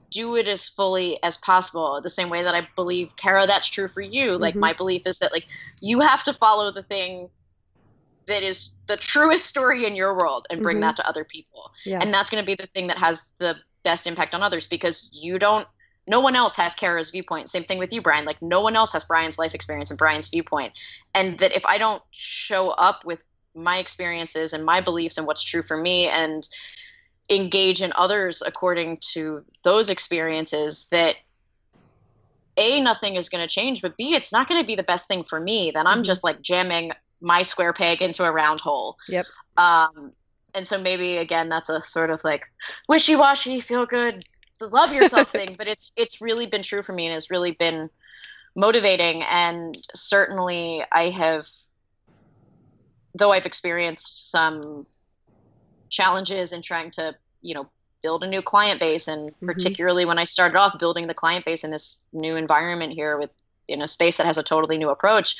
do 0.09 0.35
it 0.35 0.47
as 0.47 0.69
fully 0.69 1.21
as 1.23 1.37
possible 1.37 1.99
the 2.01 2.09
same 2.09 2.29
way 2.29 2.43
that 2.43 2.55
i 2.55 2.67
believe 2.75 3.15
kara 3.15 3.45
that's 3.45 3.69
true 3.69 3.87
for 3.87 4.01
you 4.01 4.37
like 4.37 4.53
mm-hmm. 4.53 4.61
my 4.61 4.73
belief 4.73 5.05
is 5.05 5.19
that 5.19 5.31
like 5.31 5.47
you 5.81 5.99
have 5.99 6.23
to 6.23 6.33
follow 6.33 6.71
the 6.71 6.83
thing 6.83 7.29
that 8.27 8.43
is 8.43 8.71
the 8.87 8.95
truest 8.95 9.45
story 9.45 9.85
in 9.85 9.95
your 9.95 10.13
world 10.13 10.47
and 10.49 10.61
bring 10.61 10.75
mm-hmm. 10.75 10.83
that 10.83 10.95
to 10.95 11.07
other 11.07 11.23
people 11.23 11.71
yeah. 11.85 11.99
and 12.01 12.13
that's 12.13 12.29
going 12.29 12.41
to 12.41 12.45
be 12.45 12.55
the 12.55 12.67
thing 12.67 12.87
that 12.87 12.97
has 12.97 13.29
the 13.39 13.55
best 13.83 14.07
impact 14.07 14.33
on 14.33 14.43
others 14.43 14.65
because 14.65 15.09
you 15.11 15.39
don't 15.39 15.67
no 16.07 16.19
one 16.19 16.35
else 16.35 16.55
has 16.55 16.73
kara's 16.75 17.09
viewpoint 17.09 17.49
same 17.49 17.63
thing 17.63 17.77
with 17.77 17.91
you 17.91 18.01
brian 18.01 18.25
like 18.25 18.41
no 18.41 18.61
one 18.61 18.75
else 18.75 18.93
has 18.93 19.03
brian's 19.03 19.37
life 19.37 19.53
experience 19.53 19.89
and 19.89 19.97
brian's 19.97 20.29
viewpoint 20.29 20.73
and 21.13 21.39
that 21.39 21.55
if 21.55 21.65
i 21.65 21.77
don't 21.77 22.01
show 22.11 22.69
up 22.69 23.03
with 23.05 23.19
my 23.55 23.77
experiences 23.77 24.53
and 24.53 24.63
my 24.63 24.81
beliefs 24.81 25.17
and 25.17 25.27
what's 25.27 25.43
true 25.43 25.61
for 25.61 25.77
me 25.77 26.07
and 26.07 26.47
engage 27.29 27.81
in 27.81 27.91
others 27.95 28.41
according 28.45 28.97
to 28.97 29.43
those 29.63 29.89
experiences 29.89 30.87
that 30.91 31.15
a 32.57 32.81
nothing 32.81 33.15
is 33.15 33.29
going 33.29 33.45
to 33.45 33.53
change 33.53 33.81
but 33.81 33.95
b 33.95 34.13
it's 34.13 34.33
not 34.33 34.49
going 34.49 34.59
to 34.59 34.67
be 34.67 34.75
the 34.75 34.83
best 34.83 35.07
thing 35.07 35.23
for 35.23 35.39
me 35.39 35.71
then 35.71 35.87
i'm 35.87 35.97
mm-hmm. 35.97 36.03
just 36.03 36.23
like 36.23 36.41
jamming 36.41 36.91
my 37.21 37.43
square 37.43 37.71
peg 37.71 38.01
into 38.01 38.25
a 38.25 38.31
round 38.31 38.59
hole. 38.59 38.97
Yep. 39.07 39.25
Um 39.57 40.11
and 40.53 40.67
so 40.67 40.81
maybe 40.81 41.17
again 41.17 41.47
that's 41.47 41.69
a 41.69 41.81
sort 41.81 42.09
of 42.09 42.23
like 42.25 42.43
wishy-washy 42.89 43.61
feel 43.61 43.85
good 43.85 44.25
love 44.59 44.93
yourself 44.93 45.29
thing 45.31 45.55
but 45.57 45.67
it's 45.67 45.93
it's 45.95 46.19
really 46.19 46.45
been 46.45 46.61
true 46.61 46.81
for 46.81 46.91
me 46.91 47.05
and 47.05 47.13
has 47.13 47.29
really 47.29 47.51
been 47.51 47.89
motivating. 48.55 49.23
And 49.23 49.77
certainly 49.93 50.83
i 50.91 51.09
have 51.09 51.47
though 53.15 53.31
i've 53.31 53.45
experienced 53.45 54.31
some 54.31 54.85
challenges 55.89 56.53
in 56.53 56.61
trying 56.61 56.89
to 56.91 57.15
you 57.41 57.53
know 57.53 57.69
build 58.01 58.23
a 58.23 58.27
new 58.27 58.41
client 58.41 58.79
base 58.79 59.07
and 59.07 59.29
mm-hmm. 59.31 59.45
particularly 59.45 60.05
when 60.05 60.17
i 60.17 60.23
started 60.23 60.57
off 60.57 60.77
building 60.79 61.07
the 61.07 61.13
client 61.13 61.45
base 61.45 61.63
in 61.63 61.71
this 61.71 62.05
new 62.13 62.35
environment 62.35 62.93
here 62.93 63.17
with 63.17 63.29
in 63.67 63.81
a 63.81 63.87
space 63.87 64.17
that 64.17 64.25
has 64.25 64.37
a 64.37 64.43
totally 64.43 64.77
new 64.77 64.89
approach 64.89 65.35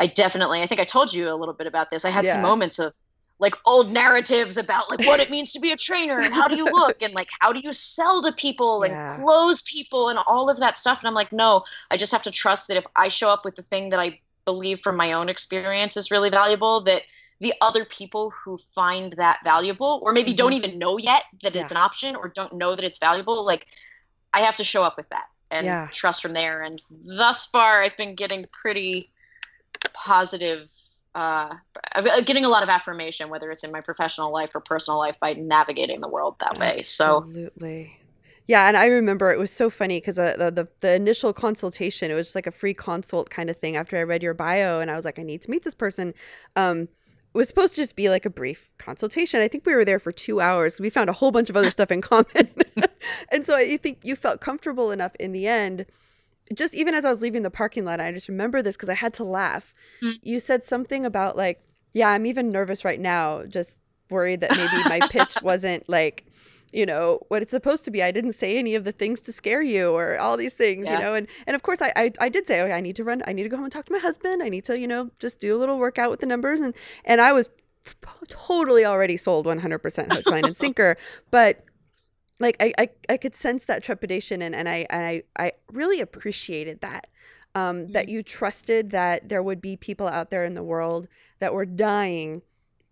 I 0.00 0.06
definitely, 0.06 0.62
I 0.62 0.66
think 0.66 0.80
I 0.80 0.84
told 0.84 1.12
you 1.12 1.28
a 1.28 1.36
little 1.36 1.52
bit 1.52 1.66
about 1.66 1.90
this. 1.90 2.06
I 2.06 2.10
had 2.10 2.24
Yeah. 2.24 2.32
some 2.32 2.42
moments 2.42 2.78
of 2.78 2.94
like 3.38 3.54
old 3.66 3.90
narratives 3.92 4.56
about 4.56 4.90
like 4.90 5.00
what 5.06 5.20
it 5.20 5.30
means 5.30 5.52
to 5.52 5.60
be 5.60 5.72
a 5.72 5.76
trainer 5.76 6.20
and 6.20 6.34
how 6.34 6.46
do 6.48 6.56
you 6.56 6.64
look 6.64 7.02
and 7.02 7.14
like 7.14 7.28
how 7.40 7.52
do 7.52 7.60
you 7.60 7.72
sell 7.72 8.22
to 8.22 8.32
people 8.32 8.82
and 8.82 8.92
Yeah. 8.92 9.16
close 9.16 9.62
people 9.62 10.08
and 10.08 10.18
all 10.26 10.50
of 10.50 10.58
that 10.58 10.78
stuff. 10.78 11.00
And 11.00 11.08
I'm 11.08 11.14
like, 11.14 11.32
no, 11.32 11.64
I 11.90 11.96
just 11.96 12.12
have 12.12 12.22
to 12.22 12.30
trust 12.30 12.68
that 12.68 12.76
if 12.78 12.86
I 12.96 13.08
show 13.08 13.30
up 13.30 13.44
with 13.44 13.56
the 13.56 13.62
thing 13.62 13.90
that 13.90 14.00
I 14.00 14.20
believe 14.50 14.78
from 14.80 14.96
my 14.96 15.10
own 15.18 15.28
experience 15.28 15.96
is 16.00 16.10
really 16.10 16.30
valuable, 16.30 16.74
that 16.90 17.02
the 17.46 17.54
other 17.68 17.84
people 17.98 18.24
who 18.38 18.52
find 18.80 19.08
that 19.24 19.38
valuable 19.44 19.92
or 20.02 20.12
maybe 20.12 20.32
don't 20.34 20.52
even 20.60 20.78
know 20.78 20.98
yet 20.98 21.22
that 21.42 21.54
it's 21.56 21.72
Mm-hmm. 21.72 21.76
An 21.76 21.82
option 21.88 22.16
or 22.16 22.28
don't 22.28 22.54
know 22.62 22.72
that 22.76 22.84
it's 22.84 22.98
valuable, 22.98 23.44
like 23.52 23.66
I 24.38 24.40
have 24.46 24.56
to 24.56 24.64
show 24.64 24.82
up 24.88 24.96
with 24.96 25.08
that 25.10 25.26
and 25.50 25.64
Yeah. 25.66 25.88
trust 26.00 26.20
from 26.22 26.34
there. 26.34 26.62
And 26.66 26.76
thus 26.90 27.46
far, 27.46 27.80
I've 27.82 27.96
been 27.96 28.14
getting 28.14 28.46
pretty 28.62 29.10
positive. 29.92 30.70
Uh, 31.14 31.56
I've 31.94 32.26
getting 32.26 32.44
a 32.44 32.48
lot 32.48 32.62
of 32.62 32.68
affirmation, 32.68 33.30
whether 33.30 33.50
it's 33.50 33.64
in 33.64 33.72
my 33.72 33.80
professional 33.80 34.32
life 34.32 34.54
or 34.54 34.60
personal 34.60 34.98
life, 34.98 35.18
by 35.18 35.32
navigating 35.34 36.00
the 36.00 36.08
world 36.08 36.36
that 36.40 36.58
way. 36.58 36.82
So 36.82 37.18
Absolutely. 37.18 37.99
Yeah, 38.50 38.66
and 38.66 38.76
I 38.76 38.86
remember 38.86 39.30
it 39.30 39.38
was 39.38 39.52
so 39.52 39.70
funny 39.70 39.98
because 39.98 40.18
uh, 40.18 40.34
the, 40.36 40.50
the 40.50 40.68
the 40.80 40.94
initial 40.94 41.32
consultation 41.32 42.10
it 42.10 42.14
was 42.14 42.26
just 42.26 42.34
like 42.34 42.48
a 42.48 42.50
free 42.50 42.74
consult 42.74 43.30
kind 43.30 43.48
of 43.48 43.58
thing. 43.58 43.76
After 43.76 43.96
I 43.96 44.02
read 44.02 44.24
your 44.24 44.34
bio, 44.34 44.80
and 44.80 44.90
I 44.90 44.96
was 44.96 45.04
like, 45.04 45.20
I 45.20 45.22
need 45.22 45.40
to 45.42 45.50
meet 45.52 45.62
this 45.62 45.72
person. 45.72 46.14
Um, 46.56 46.80
it 46.80 46.88
was 47.38 47.46
supposed 47.46 47.76
to 47.76 47.82
just 47.82 47.94
be 47.94 48.08
like 48.08 48.26
a 48.26 48.30
brief 48.30 48.68
consultation. 48.76 49.40
I 49.40 49.46
think 49.46 49.64
we 49.64 49.72
were 49.72 49.84
there 49.84 50.00
for 50.00 50.10
two 50.10 50.40
hours. 50.40 50.80
We 50.80 50.90
found 50.90 51.08
a 51.08 51.12
whole 51.12 51.30
bunch 51.30 51.48
of 51.48 51.56
other 51.56 51.70
stuff 51.70 51.92
in 51.92 52.00
common, 52.00 52.48
and 53.30 53.46
so 53.46 53.54
I 53.54 53.76
think 53.76 54.00
you 54.02 54.16
felt 54.16 54.40
comfortable 54.40 54.90
enough 54.90 55.14
in 55.20 55.30
the 55.30 55.46
end. 55.46 55.86
Just 56.52 56.74
even 56.74 56.92
as 56.92 57.04
I 57.04 57.10
was 57.10 57.22
leaving 57.22 57.44
the 57.44 57.52
parking 57.52 57.84
lot, 57.84 58.00
I 58.00 58.10
just 58.10 58.28
remember 58.28 58.62
this 58.62 58.74
because 58.74 58.88
I 58.88 58.94
had 58.94 59.14
to 59.14 59.22
laugh. 59.22 59.72
Mm. 60.02 60.14
You 60.24 60.40
said 60.40 60.64
something 60.64 61.06
about 61.06 61.36
like, 61.36 61.62
yeah, 61.92 62.08
I'm 62.08 62.26
even 62.26 62.50
nervous 62.50 62.84
right 62.84 62.98
now, 62.98 63.44
just 63.44 63.78
worried 64.10 64.40
that 64.40 64.56
maybe 64.56 64.88
my 64.88 65.06
pitch 65.06 65.36
wasn't 65.44 65.88
like 65.88 66.24
you 66.72 66.86
know 66.86 67.20
what 67.28 67.42
it's 67.42 67.50
supposed 67.50 67.84
to 67.86 67.90
be. 67.90 68.02
I 68.02 68.10
didn't 68.12 68.32
say 68.34 68.56
any 68.58 68.74
of 68.74 68.84
the 68.84 68.92
things 68.92 69.20
to 69.22 69.32
scare 69.32 69.62
you 69.62 69.90
or 69.92 70.18
all 70.18 70.36
these 70.36 70.54
things 70.54 70.86
Yeah. 70.86 70.98
you 70.98 71.04
know 71.04 71.14
and 71.14 71.26
and 71.46 71.54
of 71.56 71.62
course 71.62 71.82
I, 71.82 71.92
I 71.96 72.12
i 72.20 72.28
did 72.28 72.46
say 72.46 72.60
okay 72.62 72.72
i 72.72 72.80
need 72.80 72.96
to 72.96 73.04
run 73.04 73.22
i 73.26 73.32
need 73.32 73.42
to 73.42 73.48
go 73.48 73.56
home 73.56 73.64
and 73.64 73.72
talk 73.72 73.86
to 73.86 73.92
my 73.92 73.98
husband. 73.98 74.42
I 74.42 74.48
need 74.48 74.64
to 74.64 74.78
you 74.78 74.86
know 74.86 75.10
just 75.18 75.40
do 75.40 75.56
a 75.56 75.58
little 75.58 75.78
workout 75.78 76.10
with 76.10 76.20
the 76.20 76.26
numbers. 76.26 76.60
And 76.60 76.74
and 77.04 77.20
i 77.20 77.32
was 77.32 77.48
totally 78.28 78.84
already 78.84 79.16
sold 79.16 79.46
100% 79.46 80.12
hook 80.12 80.26
line 80.30 80.44
and 80.44 80.56
sinker. 80.56 80.96
But 81.30 81.64
like 82.38 82.56
I, 82.60 82.72
I 82.78 82.88
i 83.10 83.16
could 83.16 83.34
sense 83.34 83.64
that 83.64 83.82
trepidation 83.82 84.40
and 84.42 84.54
and 84.54 84.68
i 84.68 84.86
and 84.90 85.04
i 85.06 85.22
i 85.38 85.52
really 85.72 86.00
appreciated 86.00 86.80
that 86.80 87.06
um 87.54 87.88
that 87.92 88.08
you 88.08 88.22
trusted 88.22 88.90
that 88.90 89.28
there 89.28 89.42
would 89.42 89.60
be 89.60 89.76
people 89.76 90.08
out 90.08 90.30
there 90.30 90.44
in 90.44 90.54
the 90.54 90.62
world 90.62 91.06
that 91.40 91.52
were 91.52 91.66
dying 91.66 92.40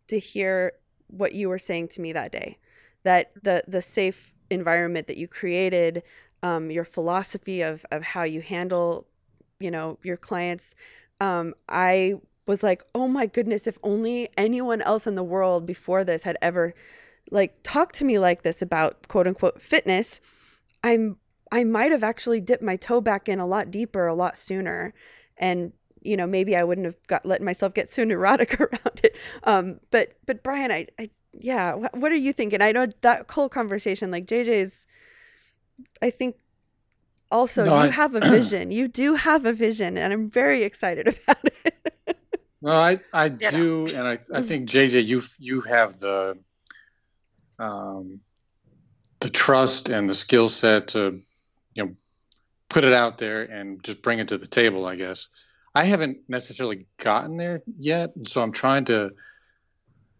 to 0.08 0.18
hear 0.18 0.72
what 1.06 1.32
you 1.32 1.48
were 1.48 1.58
saying 1.58 1.88
to 1.88 2.00
me 2.02 2.12
that 2.12 2.30
day 2.32 2.58
that 3.04 3.32
the 3.42 3.62
the 3.66 3.82
safe 3.82 4.32
environment 4.50 5.06
that 5.06 5.16
you 5.16 5.28
created 5.28 6.02
um, 6.42 6.70
your 6.70 6.84
philosophy 6.84 7.62
of 7.62 7.84
of 7.90 8.02
how 8.02 8.22
you 8.22 8.40
handle 8.40 9.06
you 9.60 9.70
know 9.70 9.98
your 10.02 10.16
clients 10.16 10.74
um, 11.20 11.54
i 11.68 12.14
was 12.46 12.62
like 12.62 12.82
oh 12.94 13.08
my 13.08 13.26
goodness 13.26 13.66
if 13.66 13.78
only 13.82 14.28
anyone 14.36 14.80
else 14.82 15.06
in 15.06 15.14
the 15.14 15.24
world 15.24 15.66
before 15.66 16.04
this 16.04 16.22
had 16.22 16.36
ever 16.40 16.74
like 17.30 17.56
talked 17.62 17.94
to 17.94 18.04
me 18.04 18.18
like 18.18 18.42
this 18.42 18.62
about 18.62 19.06
quote 19.08 19.26
unquote 19.26 19.60
fitness 19.60 20.20
i'm 20.82 21.16
i 21.52 21.62
might 21.64 21.92
have 21.92 22.02
actually 22.02 22.40
dipped 22.40 22.62
my 22.62 22.76
toe 22.76 23.00
back 23.00 23.28
in 23.28 23.38
a 23.38 23.46
lot 23.46 23.70
deeper 23.70 24.06
a 24.06 24.14
lot 24.14 24.36
sooner. 24.36 24.94
And 25.36 25.72
you 26.00 26.16
know 26.16 26.26
maybe 26.26 26.56
i 26.56 26.64
wouldn't 26.64 26.84
have 26.84 26.96
got 27.06 27.26
let 27.26 27.42
myself 27.42 27.74
get 27.74 27.90
so 27.92 28.04
neurotic 28.04 28.58
around 28.60 29.00
it. 29.02 29.14
Um 29.44 29.80
but 29.90 30.14
but 30.26 30.42
brian 30.42 30.70
i, 30.70 30.86
I 30.98 31.10
yeah 31.40 31.74
what 31.74 32.10
are 32.12 32.16
you 32.16 32.32
thinking 32.32 32.60
i 32.62 32.72
know 32.72 32.86
that 33.02 33.30
whole 33.30 33.48
conversation 33.48 34.10
like 34.10 34.26
jj's 34.26 34.86
i 36.02 36.10
think 36.10 36.36
also 37.30 37.64
No, 37.64 37.74
you 37.74 37.88
I- 37.88 37.88
have 37.88 38.14
a 38.14 38.20
vision 38.36 38.70
you 38.70 38.88
do 38.88 39.14
have 39.16 39.44
a 39.44 39.52
vision 39.52 39.96
and 39.98 40.12
i'm 40.12 40.28
very 40.28 40.62
excited 40.62 41.06
about 41.22 41.44
it 41.44 41.74
No, 42.60 42.72
I 42.72 42.98
I 43.12 43.28
Ditto. 43.28 43.56
do, 43.56 43.86
and 43.94 44.04
I 44.08 44.18
I 44.34 44.42
think 44.42 44.68
JJ, 44.68 45.06
you 45.06 45.22
you 45.38 45.60
have 45.60 45.96
the 46.00 46.36
um 47.60 48.20
the 49.20 49.30
trust 49.30 49.88
and 49.88 50.10
the 50.10 50.14
skill 50.14 50.48
set 50.48 50.88
to 50.88 51.20
you 51.74 51.84
know 51.84 51.94
put 52.68 52.82
it 52.84 52.92
out 52.92 53.18
there 53.18 53.42
and 53.42 53.82
just 53.84 54.02
bring 54.02 54.18
it 54.18 54.28
to 54.28 54.38
the 54.38 54.48
table. 54.48 54.86
I 54.86 54.96
guess 54.96 55.28
I 55.72 55.84
haven't 55.84 56.18
necessarily 56.28 56.86
gotten 56.98 57.36
there 57.36 57.62
yet, 57.78 58.10
so 58.26 58.42
I'm 58.42 58.52
trying 58.52 58.86
to. 58.86 59.10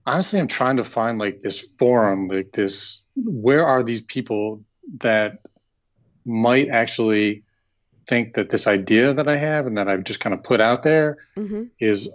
Honestly, 0.09 0.40
I'm 0.40 0.48
trying 0.48 0.78
to 0.78 0.84
find 0.84 1.18
like 1.18 1.40
this 1.42 1.61
forum, 1.78 2.28
like 2.28 2.52
this. 2.52 3.04
Where 3.16 3.66
are 3.66 3.82
these 3.82 4.00
people 4.00 4.64
that 4.98 5.38
might 6.24 6.68
actually 6.68 7.44
think 8.06 8.34
that 8.34 8.48
this 8.48 8.66
idea 8.66 9.14
that 9.14 9.28
I 9.28 9.36
have 9.36 9.66
and 9.66 9.78
that 9.78 9.88
I've 9.88 10.04
just 10.04 10.20
kind 10.20 10.34
of 10.34 10.42
put 10.42 10.61
out 10.61 10.82
there 10.82 11.18
hmm 11.36 11.64
is 11.80 12.09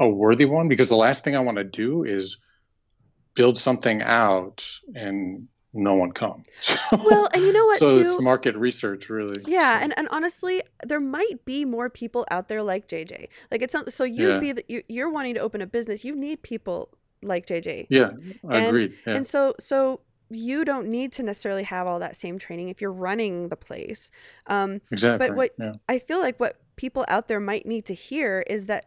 a 0.00 0.08
worthy 0.08 0.44
one 0.44 0.68
because 0.68 0.88
the 0.88 0.96
last 0.96 1.24
thing 1.24 1.36
I 1.36 1.40
want 1.40 1.58
to 1.58 1.64
do 1.64 2.04
is 2.04 2.38
build 3.34 3.56
something 3.58 4.02
out 4.02 4.64
and 4.94 5.48
no 5.72 5.94
one 5.94 6.12
come. 6.12 6.44
So, 6.60 6.98
well 7.04 7.28
and 7.32 7.42
you 7.42 7.52
know 7.52 7.66
what 7.66 7.78
so 7.78 7.86
too 7.86 8.00
it's 8.00 8.20
market 8.20 8.56
research 8.56 9.08
really. 9.08 9.40
Yeah, 9.46 9.78
So, 9.78 9.84
and, 9.84 9.94
and 9.96 10.08
honestly, 10.10 10.62
there 10.84 11.00
might 11.00 11.44
be 11.44 11.64
more 11.64 11.88
people 11.88 12.26
out 12.30 12.48
there 12.48 12.62
like 12.62 12.88
JJ. 12.88 13.28
Like 13.50 13.62
it's 13.62 13.74
so 13.94 14.04
you'd 14.04 14.34
Yeah. 14.34 14.40
be 14.40 14.52
the, 14.52 14.64
you, 14.68 14.82
you're 14.88 15.08
wanting 15.10 15.34
to 15.34 15.40
open 15.40 15.62
a 15.62 15.66
business. 15.66 16.04
You 16.04 16.14
need 16.16 16.42
people 16.42 16.90
like 17.22 17.46
JJ, 17.46 17.86
yeah, 17.90 18.10
I 18.48 18.58
and- 18.58 18.66
agreed. 18.68 18.92
Yeah. 19.06 19.14
and 19.16 19.26
so 19.26 19.54
so 19.60 20.00
you 20.32 20.64
don't 20.64 20.86
need 20.88 21.12
to 21.12 21.22
necessarily 21.24 21.64
have 21.64 21.86
all 21.88 21.98
that 21.98 22.16
same 22.16 22.38
training 22.38 22.68
if 22.68 22.80
you're 22.80 22.92
running 22.92 23.48
the 23.48 23.56
place. 23.56 24.12
Um, 24.46 24.80
exactly. 24.92 25.26
But 25.28 25.36
what- 25.36 25.54
yeah. 25.58 25.72
I 25.88 25.98
feel 25.98 26.20
like 26.20 26.38
what 26.38 26.60
people 26.76 27.04
out 27.08 27.26
there 27.28 27.40
might 27.40 27.66
need 27.66 27.84
to 27.86 27.94
hear 27.94 28.44
is 28.48 28.66
that 28.66 28.86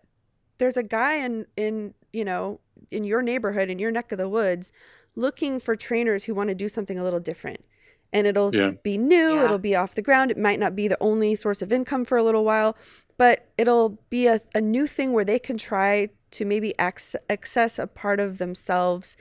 there's 0.57 0.77
a 0.77 0.84
guy 0.84 1.15
in 1.15 1.45
in 1.57 1.93
you 2.13 2.23
know 2.23 2.59
in 2.91 3.03
your 3.03 3.21
neighborhood 3.21 3.69
in 3.69 3.77
your 3.79 3.91
neck 3.91 4.11
of 4.11 4.17
the 4.17 4.29
woods 4.29 4.71
looking 5.15 5.59
for 5.59 5.75
trainers 5.75 6.23
who 6.23 6.34
want 6.34 6.47
to 6.49 6.55
do 6.55 6.67
something 6.69 6.97
a 6.97 7.03
little 7.03 7.19
different 7.19 7.63
and 8.11 8.25
it'll 8.27 8.53
Yeah. 8.55 8.71
be 8.84 8.97
new 8.97 9.36
Yeah. 9.36 9.45
it'll 9.45 9.57
be 9.59 9.75
off 9.75 9.93
the 9.95 10.01
ground 10.01 10.31
it 10.31 10.38
might 10.38 10.59
not 10.59 10.75
be 10.75 10.88
the 10.88 10.97
only 11.01 11.36
source 11.36 11.61
of 11.61 11.71
income 11.73 12.03
for 12.05 12.17
a 12.17 12.23
little 12.23 12.43
while 12.43 12.75
but 13.17 13.47
it'll 13.57 13.99
be 14.09 14.27
a, 14.27 14.41
a 14.55 14.61
new 14.61 14.88
thing 14.88 15.11
where 15.11 15.25
they 15.25 15.39
can 15.39 15.57
try 15.57 16.09
to 16.34 16.45
maybe 16.45 16.73
ac- 16.79 17.17
access 17.29 17.79
a 17.79 17.88
part 17.88 18.19
of 18.19 18.38
themselves 18.38 19.15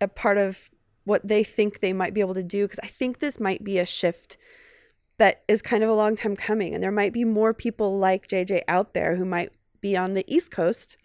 a 0.00 0.08
part 0.08 0.38
of 0.38 0.70
what 1.04 1.26
they 1.26 1.44
think 1.44 1.80
they 1.80 1.92
might 1.92 2.14
be 2.14 2.20
able 2.20 2.34
to 2.34 2.42
do 2.42 2.64
because 2.64 2.80
i 2.82 2.86
think 2.86 3.18
this 3.18 3.40
might 3.40 3.64
be 3.64 3.78
a 3.78 3.86
shift 3.86 4.36
that 5.16 5.42
is 5.46 5.62
kind 5.62 5.82
of 5.82 5.90
a 5.90 5.94
long 5.94 6.16
time 6.16 6.34
coming 6.34 6.74
and 6.74 6.82
there 6.82 6.90
might 6.90 7.12
be 7.12 7.24
more 7.24 7.52
people 7.54 7.98
like 7.98 8.28
jj 8.28 8.60
out 8.68 8.94
there 8.94 9.16
who 9.16 9.24
might 9.24 9.52
be 9.80 9.96
on 9.96 10.14
the 10.14 10.24
east 10.26 10.50
coast 10.50 10.96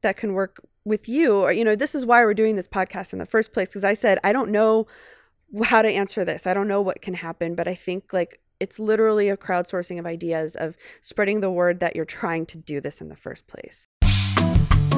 that 0.00 0.16
can 0.16 0.32
work 0.32 0.60
with 0.84 1.08
you 1.08 1.36
or 1.36 1.52
you 1.52 1.64
know 1.64 1.76
this 1.76 1.94
is 1.94 2.04
why 2.04 2.24
we're 2.24 2.34
doing 2.34 2.56
this 2.56 2.68
podcast 2.68 3.12
in 3.12 3.18
the 3.18 3.26
first 3.26 3.52
place 3.52 3.68
because 3.68 3.84
i 3.84 3.94
said 3.94 4.18
i 4.24 4.32
don't 4.32 4.50
know 4.50 4.86
how 5.64 5.82
to 5.82 5.88
answer 5.88 6.24
this. 6.24 6.46
I 6.46 6.54
don't 6.54 6.66
know 6.66 6.80
what 6.80 7.02
can 7.02 7.14
happen 7.14 7.54
but 7.54 7.68
i 7.68 7.74
think 7.74 8.12
like 8.12 8.40
it's 8.58 8.78
literally 8.78 9.28
a 9.28 9.36
crowdsourcing 9.36 9.98
of 9.98 10.06
ideas 10.06 10.54
of 10.54 10.76
spreading 11.00 11.40
the 11.40 11.50
word 11.50 11.80
that 11.80 11.96
you're 11.96 12.04
trying 12.04 12.46
to 12.46 12.58
do 12.58 12.80
this 12.80 13.00
in 13.00 13.08
the 13.08 13.16
first 13.16 13.46
place 13.46 13.86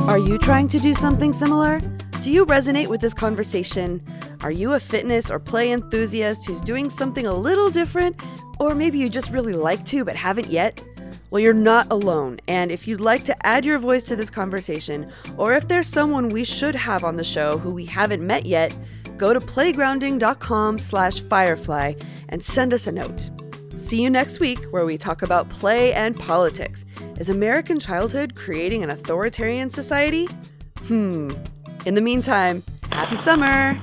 are 0.08 0.18
you 0.18 0.38
trying 0.38 0.68
to 0.68 0.78
do 0.78 0.92
something 0.94 1.32
similar? 1.32 1.80
Do 2.22 2.30
you 2.30 2.44
resonate 2.46 2.88
with 2.88 3.00
this 3.00 3.14
conversation? 3.14 4.02
Are 4.42 4.50
you 4.50 4.74
a 4.74 4.80
fitness 4.80 5.30
or 5.30 5.38
play 5.38 5.72
enthusiast 5.72 6.44
who's 6.46 6.60
doing 6.60 6.90
something 6.90 7.26
a 7.26 7.34
little 7.34 7.70
different? 7.70 8.20
Or 8.60 8.74
maybe 8.74 8.98
you 8.98 9.08
just 9.08 9.32
really 9.32 9.54
like 9.54 9.84
to 9.86 10.04
but 10.04 10.14
haven't 10.14 10.48
yet? 10.48 10.82
Well, 11.30 11.40
you're 11.40 11.54
not 11.54 11.90
alone. 11.90 12.38
And 12.48 12.70
if 12.70 12.86
you'd 12.86 13.00
like 13.00 13.24
to 13.24 13.46
add 13.46 13.64
your 13.64 13.78
voice 13.78 14.04
to 14.04 14.16
this 14.16 14.30
conversation, 14.30 15.10
or 15.38 15.54
if 15.54 15.68
there's 15.68 15.88
someone 15.88 16.28
we 16.28 16.44
should 16.44 16.74
have 16.74 17.02
on 17.02 17.16
the 17.16 17.24
show 17.24 17.56
who 17.56 17.72
we 17.72 17.86
haven't 17.86 18.24
met 18.24 18.46
yet, 18.46 18.76
go 19.16 19.32
to 19.32 19.40
playgrounding.com 19.40 20.78
slash 20.78 21.20
firefly 21.20 21.94
and 22.28 22.44
send 22.44 22.74
us 22.74 22.86
a 22.86 22.92
note. 22.92 23.30
See 23.76 24.02
you 24.02 24.08
next 24.08 24.38
week 24.38 24.64
where 24.70 24.84
we 24.84 24.96
talk 24.96 25.22
about 25.22 25.48
play 25.48 25.92
and 25.92 26.18
politics. 26.18 26.84
Is 27.18 27.28
American 27.28 27.80
childhood 27.80 28.34
creating 28.36 28.82
an 28.82 28.90
authoritarian 28.90 29.68
society? 29.68 30.26
Hmm. 30.86 31.32
In 31.84 31.94
the 31.94 32.00
meantime, 32.00 32.62
happy 32.92 33.16
summer! 33.16 33.78